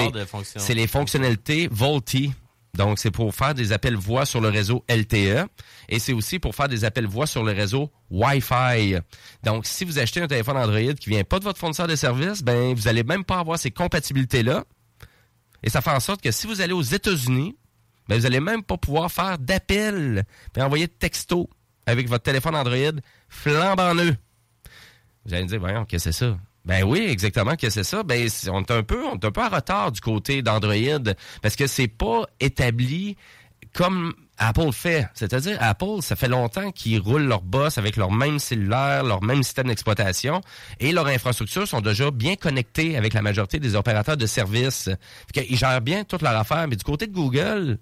[0.60, 2.30] c'est les fonctionnalités VoLTE.
[2.78, 5.48] Donc, c'est pour faire des appels voix sur le réseau LTE.
[5.90, 8.98] Et c'est aussi pour faire des appels voix sur le réseau Wi-Fi.
[9.44, 12.44] Donc, si vous achetez un téléphone Android qui vient pas de votre fournisseur de services,
[12.44, 14.64] ben, vous allez même pas avoir ces compatibilités-là.
[15.64, 17.58] Et ça fait en sorte que si vous allez aux États-Unis,
[18.08, 20.24] ben, vous allez même pas pouvoir faire d'appels
[20.56, 21.48] et envoyer de textos
[21.88, 24.16] avec votre téléphone Android flambant neuf.
[25.26, 26.38] Vous allez me dire, voyons, qu'est-ce que c'est ça?
[26.68, 28.03] Ben oui, exactement, que c'est ça?
[28.03, 31.56] Ben, on est un peu, on est un peu en retard du côté d'Android parce
[31.56, 33.15] que c'est pas établi
[33.72, 35.07] comme Apple fait.
[35.14, 39.44] C'est-à-dire, Apple, ça fait longtemps qu'ils roulent leur boss avec leur même cellulaire, leur même
[39.44, 40.41] système d'exploitation
[40.81, 44.89] et leurs infrastructures sont déjà bien connectées avec la majorité des opérateurs de services.
[45.34, 46.68] Qu'ils gèrent bien toute leur affaire.
[46.68, 47.80] Mais du côté de Google,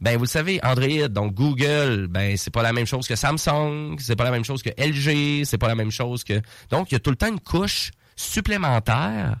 [0.00, 3.96] ben vous le savez, Android, donc Google, ben c'est pas la même chose que Samsung,
[3.98, 6.40] c'est pas la même chose que LG, c'est pas la même chose que.
[6.70, 9.36] Donc il y a tout le temps une couche supplémentaire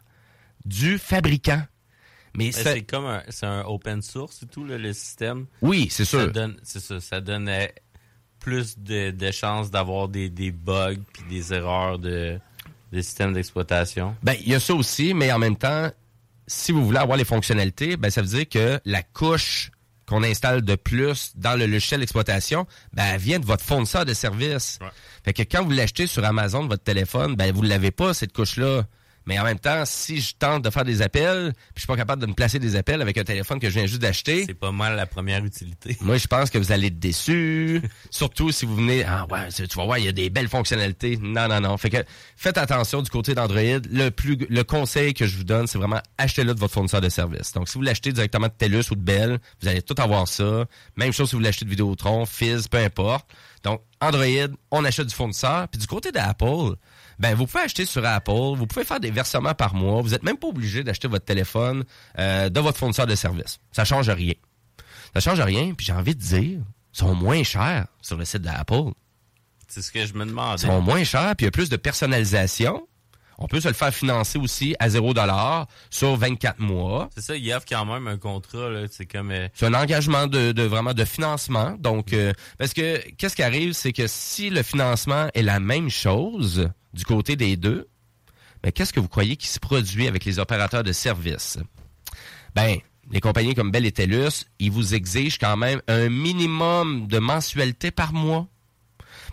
[0.64, 1.62] du fabricant.
[2.34, 5.46] Mais ça- c'est comme un, c'est un open source et tout, là, le système.
[5.62, 6.32] Oui, c'est Ça sûr.
[6.32, 7.50] donne, c'est ça, ça donne
[8.38, 12.38] plus de, de chances d'avoir des, des bugs puis des erreurs de,
[12.92, 14.14] des systèmes d'exploitation.
[14.22, 15.90] Ben, il y a ça aussi, mais en même temps,
[16.46, 19.70] si vous voulez avoir les fonctionnalités, ben, ça veut dire que la couche
[20.06, 24.14] qu'on installe de plus dans le logiciel d'exploitation, ben, elle vient de votre fournisseur de
[24.14, 24.78] services.
[25.24, 28.32] Fait que quand vous l'achetez sur Amazon, votre téléphone, ben, vous ne l'avez pas, cette
[28.32, 28.84] couche-là.
[29.28, 31.96] Mais en même temps, si je tente de faire des appels, puis je suis pas
[31.96, 34.44] capable de me placer des appels avec un téléphone que je viens juste d'acheter.
[34.46, 35.98] C'est pas mal la première utilité.
[36.00, 37.82] Moi, je pense que vous allez être déçus.
[38.10, 41.18] Surtout si vous venez, ah ouais, tu vas voir, il y a des belles fonctionnalités.
[41.18, 41.76] Non, non, non.
[41.76, 41.98] Fait que
[42.36, 43.60] faites attention du côté d'Android.
[43.60, 47.10] Le plus, le conseil que je vous donne, c'est vraiment achetez-le de votre fournisseur de
[47.10, 47.52] service.
[47.52, 50.64] Donc, si vous l'achetez directement de TELUS ou de Bell, vous allez tout avoir ça.
[50.96, 53.26] Même chose si vous l'achetez de Vidéotron, Fizz, peu importe.
[53.62, 55.68] Donc, Android, on achète du fournisseur.
[55.68, 56.76] Puis du côté d'Apple,
[57.18, 60.00] ben vous pouvez acheter sur Apple, vous pouvez faire des versements par mois.
[60.02, 61.84] Vous n'êtes même pas obligé d'acheter votre téléphone
[62.18, 63.58] euh, de votre fournisseur de service.
[63.72, 64.34] Ça change rien.
[65.14, 65.74] Ça change rien.
[65.74, 68.92] Puis j'ai envie de dire, ils sont moins chers sur le site d'Apple.
[69.68, 70.62] C'est ce que je me demandais.
[70.62, 72.86] Ils sont moins chers, puis il y a plus de personnalisation.
[73.38, 75.14] On peut se le faire financer aussi à 0
[75.90, 77.08] sur 24 mois.
[77.14, 78.86] C'est ça, il offre quand même un contrat, là.
[78.90, 79.30] C'est comme.
[79.30, 81.76] euh, C'est un engagement de, de vraiment de financement.
[81.78, 85.88] Donc, euh, parce que qu'est-ce qui arrive, c'est que si le financement est la même
[85.88, 87.88] chose du côté des deux,
[88.64, 91.58] mais qu'est-ce que vous croyez qui se produit avec les opérateurs de services?
[92.56, 92.78] Ben,
[93.12, 97.92] les compagnies comme Bell et TELUS, ils vous exigent quand même un minimum de mensualité
[97.92, 98.48] par mois.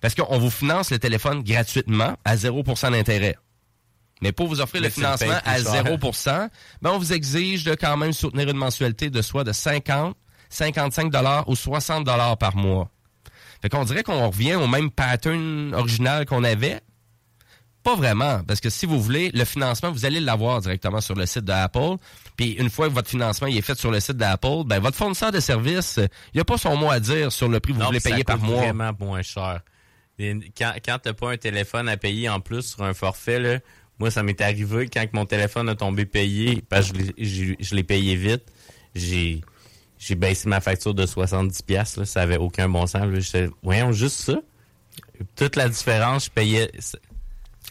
[0.02, 3.36] Parce qu'on vous finance le téléphone gratuitement à 0% d'intérêt.
[4.26, 5.84] Mais pour vous offrir Mais le tu financement à plus cher.
[5.86, 5.98] 0
[6.82, 10.18] ben on vous exige de quand même soutenir une mensualité de soit de 50,
[10.50, 12.90] 55 dollars ou 60 dollars par mois.
[13.62, 16.82] Fait qu'on dirait qu'on revient au même pattern original qu'on avait.
[17.84, 21.28] Pas vraiment, parce que si vous voulez, le financement, vous allez l'avoir directement sur le
[21.28, 21.98] site d'Apple.
[22.36, 24.98] Puis une fois que votre financement il est fait sur le site d'Apple, ben votre
[24.98, 26.00] fournisseur de services,
[26.34, 28.10] il a pas son mot à dire sur le prix que vous Non, voulez ça
[28.10, 28.62] payer par coûte mois.
[28.64, 29.60] vraiment moins cher.
[30.18, 33.60] Quand, quand t'as pas un téléphone à payer en plus sur un forfait, là,
[34.00, 37.84] moi, ça m'est arrivé quand que mon téléphone a tombé payé, parce que je l'ai-
[37.84, 38.44] payé vite,
[38.94, 39.42] j'ai
[39.98, 43.02] j'ai baissé ma facture de 70$, piastres, là, ça avait aucun bon sens.
[43.34, 43.48] là.
[43.64, 44.36] Voyons, juste ça?
[45.36, 46.70] Toute la différence, je payais...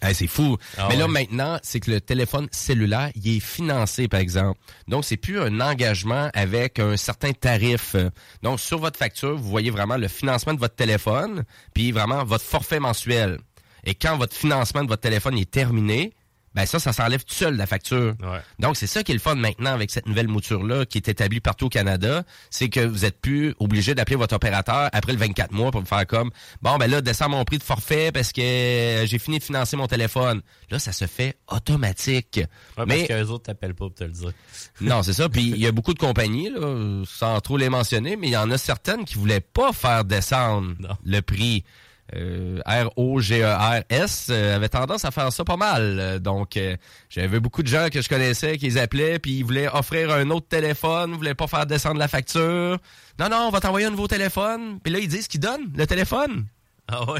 [0.03, 0.57] Hey, c'est fou.
[0.77, 1.11] Ah Mais là, ouais.
[1.13, 4.59] maintenant, c'est que le téléphone cellulaire, il est financé, par exemple.
[4.89, 7.95] Donc, c'est plus un engagement avec un certain tarif.
[8.43, 11.45] Donc, sur votre facture, vous voyez vraiment le financement de votre téléphone,
[11.75, 13.39] puis vraiment votre forfait mensuel.
[13.85, 16.13] Et quand votre financement de votre téléphone est terminé,
[16.55, 18.15] ben ça, ça s'enlève tout seul la facture.
[18.61, 21.41] Donc, c'est ça qui est le fun maintenant avec cette nouvelle mouture-là qui est établie
[21.41, 25.53] partout au Canada, c'est que vous êtes plus obligé d'appeler votre opérateur après le 24
[25.53, 26.31] mois pour vous faire comme,
[26.63, 28.41] bon, ben là, descends mon prix de forfait parce que
[29.05, 30.43] j'ai fini de financer mon téléphone.
[30.71, 32.41] Là, ça se fait automatique.
[32.79, 34.33] Ouais, Mais Parce qu'eux autres t'appellent pas pour te le dire.
[34.81, 35.29] non, c'est ça.
[35.29, 38.37] Puis il y a beaucoup de compagnies, là, sans trop les mentionner, mais il y
[38.37, 40.75] en a certaines qui voulaient pas faire descendre
[41.05, 41.65] le prix.
[42.15, 45.99] Euh, R-O-G-E-R-S euh, avait tendance à faire ça pas mal.
[45.99, 46.77] Euh, Donc, euh,
[47.09, 50.29] j'avais beaucoup de gens que je connaissais qui les appelaient, puis ils voulaient offrir un
[50.31, 52.79] autre téléphone, voulaient pas faire descendre la facture.
[53.19, 54.81] Non, non, on va t'envoyer un nouveau téléphone.
[54.83, 56.47] Puis là, ils disent qu'ils donnent le téléphone.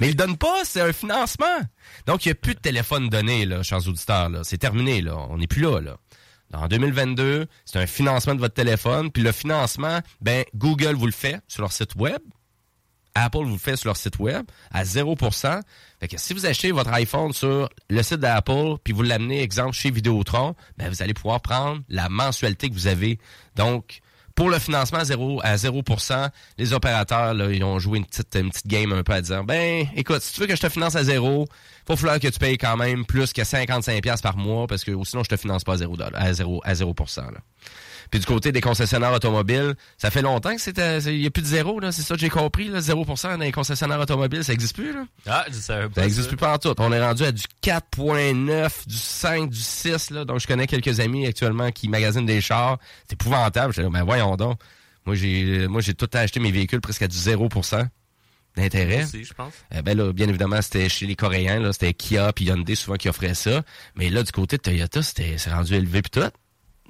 [0.01, 1.47] Mais ils le donnent pas, c'est un financement.
[2.07, 4.29] Donc, il n'y a plus de téléphone donné, là, chers auditeurs.
[4.29, 4.41] Là.
[4.45, 5.17] C'est terminé, là.
[5.31, 5.97] On n'est plus là, là.
[6.53, 9.11] En 2022, c'est un financement de votre téléphone.
[9.11, 12.21] Puis le financement, ben, Google vous le fait sur leur site web.
[13.15, 15.61] Apple vous fait sur leur site web à 0%.
[16.01, 19.73] Fait que si vous achetez votre iPhone sur le site d'Apple, puis vous l'amenez, exemple,
[19.73, 23.19] chez Vidéotron, ben, vous allez pouvoir prendre la mensualité que vous avez.
[23.57, 24.01] Donc,
[24.35, 26.29] pour le financement à 0, à 0%,
[26.59, 29.45] les opérateurs, là, ils ont joué une petite, une petite game un peu à dire,
[29.45, 31.47] ben, écoute, si tu veux que je te finance à 0,
[31.87, 34.93] faut falloir que tu payes quand même plus que 55$ piastres par mois, parce que
[35.05, 37.39] sinon, je te finance pas à 0, à 0, à 0%, là.
[38.11, 41.43] Puis du côté des concessionnaires automobiles, ça fait longtemps que c'était, il y a plus
[41.43, 41.93] de zéro, là.
[41.93, 42.81] C'est ça que j'ai compris, là.
[42.81, 45.05] 0% dans les concessionnaires automobiles, ça existe plus, là.
[45.27, 46.01] Ah, je savais pas.
[46.01, 46.75] Ça existe plus pas en tout.
[46.79, 50.25] On est rendu à du 4.9, du 5, du 6, là.
[50.25, 52.79] Donc, je connais quelques amis actuellement qui magasinent des chars.
[53.09, 53.73] C'est épouvantable.
[53.73, 54.59] J'étais là, ben voyons donc.
[55.07, 57.87] Moi, j'ai, moi, j'ai tout acheté mes véhicules presque à du 0%
[58.57, 59.05] d'intérêt.
[59.05, 59.53] Aussi, je pense.
[59.75, 61.73] Euh, ben là, bien évidemment, c'était chez les Coréens, là.
[61.73, 63.63] C'était Kia puis Hyundai souvent qui offraient ça.
[63.97, 66.31] Mais là, du côté de Toyota, c'était, c'est rendu élevé puis tout.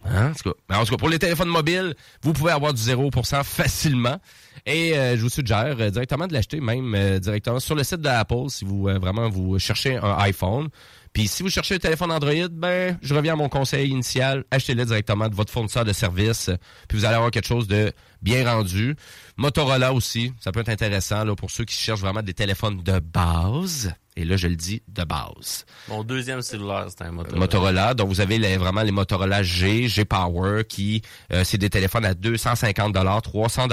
[0.04, 0.32] Hein?
[0.70, 4.18] En, tout cas, pour les téléphones mobiles, vous pouvez avoir du 0% facilement.
[4.66, 8.00] Et euh, je vous suggère euh, directement de l'acheter, même euh, directement sur le site
[8.00, 10.68] d'Apple, si vous euh, vraiment vous cherchez un iPhone.
[11.12, 14.84] Puis si vous cherchez un téléphone Android, ben je reviens à mon conseil initial, achetez-le
[14.84, 16.50] directement de votre fournisseur de services,
[16.88, 17.92] puis vous allez avoir quelque chose de
[18.24, 18.96] bien rendu.
[19.36, 22.98] Motorola aussi, ça peut être intéressant là, pour ceux qui cherchent vraiment des téléphones de
[22.98, 23.92] base.
[24.16, 25.66] Et là, je le dis de base.
[25.88, 27.38] Mon deuxième cellulaire, c'était un Motorola.
[27.40, 27.94] Motorola.
[27.94, 31.02] Donc, vous avez les- vraiment les Motorola G, G Power, qui,
[31.32, 33.66] euh, c'est des téléphones à 250 300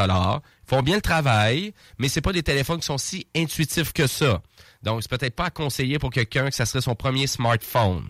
[0.66, 4.42] font bien le travail, mais c'est pas des téléphones qui sont si intuitifs que ça.
[4.84, 8.06] Donc, c'est peut-être pas à conseiller pour quelqu'un que ça serait son premier smartphone.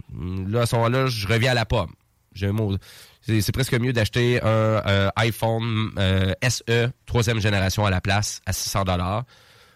[0.47, 1.91] Là, à ce moment-là, je reviens à la pomme.
[2.33, 2.77] J'ai un mot.
[3.21, 8.53] C'est presque mieux d'acheter un euh, iPhone euh, SE troisième génération à la place à
[8.53, 8.83] 600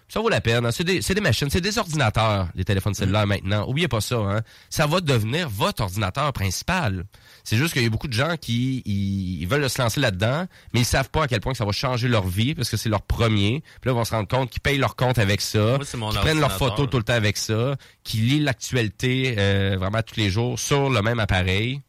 [0.08, 0.66] ça vaut la peine.
[0.66, 0.72] hein.
[0.72, 3.68] C'est des, des machines, c'est des ordinateurs, les téléphones cellulaires maintenant.
[3.68, 4.18] Oubliez pas ça.
[4.18, 4.42] Hein.
[4.70, 7.06] Ça va devenir votre ordinateur principal.
[7.44, 10.46] C'est juste qu'il y a beaucoup de gens qui ils, ils veulent se lancer là-dedans,
[10.74, 12.78] mais ils savent pas à quel point que ça va changer leur vie parce que
[12.78, 13.62] c'est leur premier.
[13.82, 15.78] Puis là, ils vont se rendre compte qu'ils payent leur compte avec ça,
[16.12, 20.18] qu'ils prennent leurs photos tout le temps avec ça, qu'ils lisent l'actualité euh, vraiment tous
[20.18, 21.82] les jours sur le même appareil.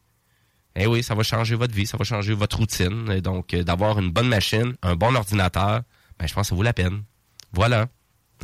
[0.77, 3.21] Eh oui, ça va changer votre vie, ça va changer votre routine.
[3.21, 5.81] Donc, euh, d'avoir une bonne machine, un bon ordinateur,
[6.19, 7.03] ben, je pense que ça vaut la peine.
[7.53, 7.87] Voilà.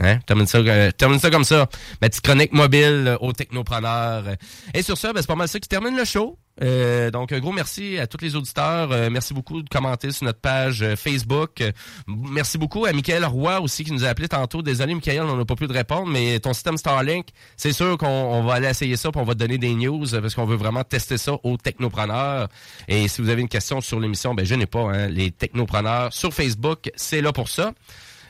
[0.01, 0.19] Hein?
[0.27, 1.69] Termine ça, euh, termine ça comme ça.
[2.01, 4.25] Ma petite chronique mobile euh, aux technopreneurs.
[4.73, 6.39] Et sur ça, ben, c'est pas mal ça qui termine le show.
[6.63, 8.93] Euh, donc, un gros merci à tous les auditeurs.
[8.93, 11.63] Euh, merci beaucoup de commenter sur notre page euh, Facebook.
[12.07, 14.63] Merci beaucoup à Michael Roy aussi qui nous a appelé tantôt.
[14.63, 18.07] Désolé, Michael, on n'a pas pu te répondre, mais ton système Starlink, c'est sûr qu'on
[18.07, 20.57] on va aller essayer ça puis on va te donner des news parce qu'on veut
[20.57, 22.49] vraiment tester ça aux technopreneurs.
[22.89, 24.83] Et si vous avez une question sur l'émission, ben je n'ai pas.
[24.83, 27.73] Hein, les technopreneurs sur Facebook, c'est là pour ça.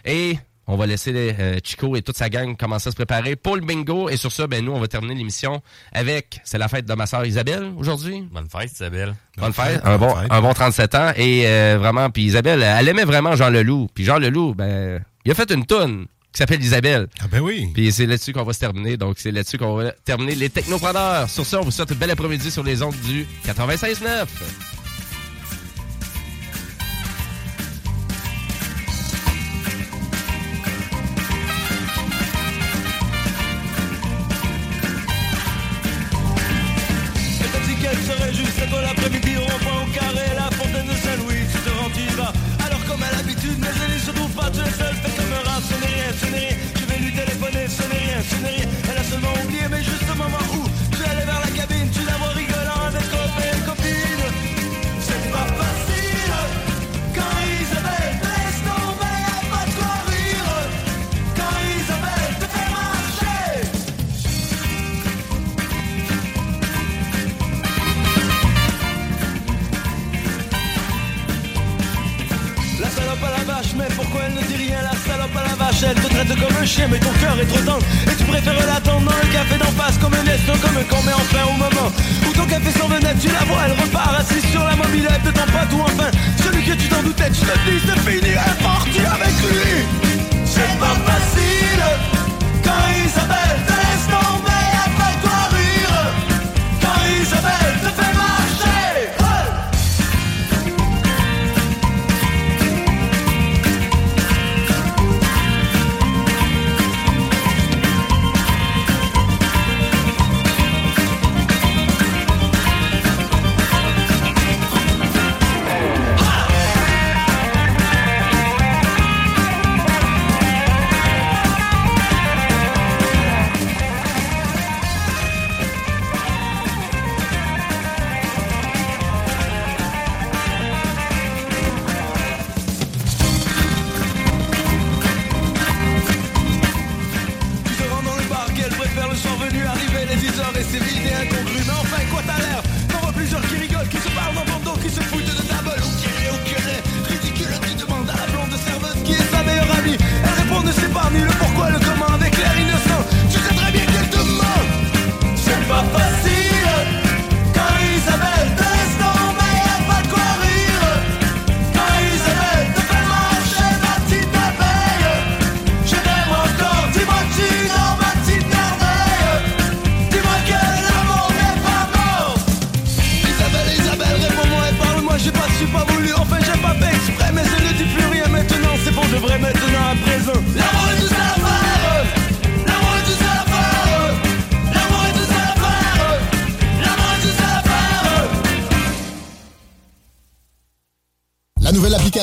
[0.05, 3.56] Et on va laisser euh, Chico et toute sa gang commencer à se préparer pour
[3.56, 4.09] le bingo.
[4.09, 5.60] Et sur ça, ben nous, on va terminer l'émission
[5.93, 6.40] avec...
[6.44, 8.26] C'est la fête de ma sœur Isabelle aujourd'hui.
[8.30, 9.14] Bonne fête, Isabelle.
[9.36, 9.80] Bonne fête.
[9.84, 11.12] Un bon, un bon 37 ans.
[11.16, 13.89] Et euh, vraiment, puis Isabelle, elle aimait vraiment Jean Leloup.
[13.94, 17.09] Puis Jean Leloup, ben, il a fait une toune qui s'appelle Isabelle.
[17.20, 17.68] Ah ben oui.
[17.74, 18.97] Puis c'est là-dessus qu'on va se terminer.
[18.97, 21.28] Donc c'est là-dessus qu'on va terminer les technopreneurs.
[21.28, 24.82] Sur ça, on vous souhaite une belle après-midi sur les ondes du 96.9.
[73.77, 76.57] mais pourquoi elle ne dit rien La salope à la vache, elle te traite comme
[76.61, 77.86] un chien, mais ton cœur est trop tendre.
[78.11, 81.03] Et tu préfères l'attendre dans le café d'en face, comme un eston, comme un con,
[81.07, 81.89] mais enfin au moment
[82.27, 85.31] où ton café s'en venait, tu la vois, elle repart assise sur la mobilette de
[85.31, 86.11] ton pote, ou enfin
[86.43, 89.86] celui que tu t'en doutais, tu te dis, c'est fini, elle avec lui.
[90.44, 91.85] C'est pas facile
[92.65, 93.02] quand Isabelle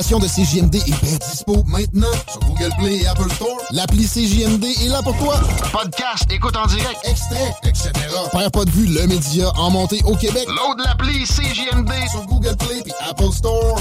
[0.10, 3.58] nouvelle application de CJMD est bien dispo maintenant sur Google Play et Apple Store.
[3.72, 5.36] L'appli CJMD est là pour toi.
[5.72, 7.92] Podcast, écoute en direct, extrait, etc.
[8.32, 10.48] Père pas de vue, le média en montée au Québec.
[10.48, 13.80] Load l'appli CJMD sur Google Play et Apple Store.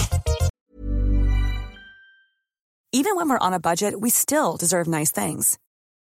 [2.93, 5.59] Even when we're on a budget, we still deserve nice things.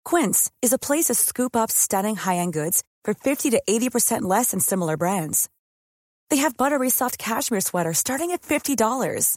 [0.05, 4.51] Quince is a place to scoop up stunning high-end goods for 50 to 80% less
[4.51, 5.49] than similar brands.
[6.31, 9.37] They have buttery soft cashmere sweaters starting at $50,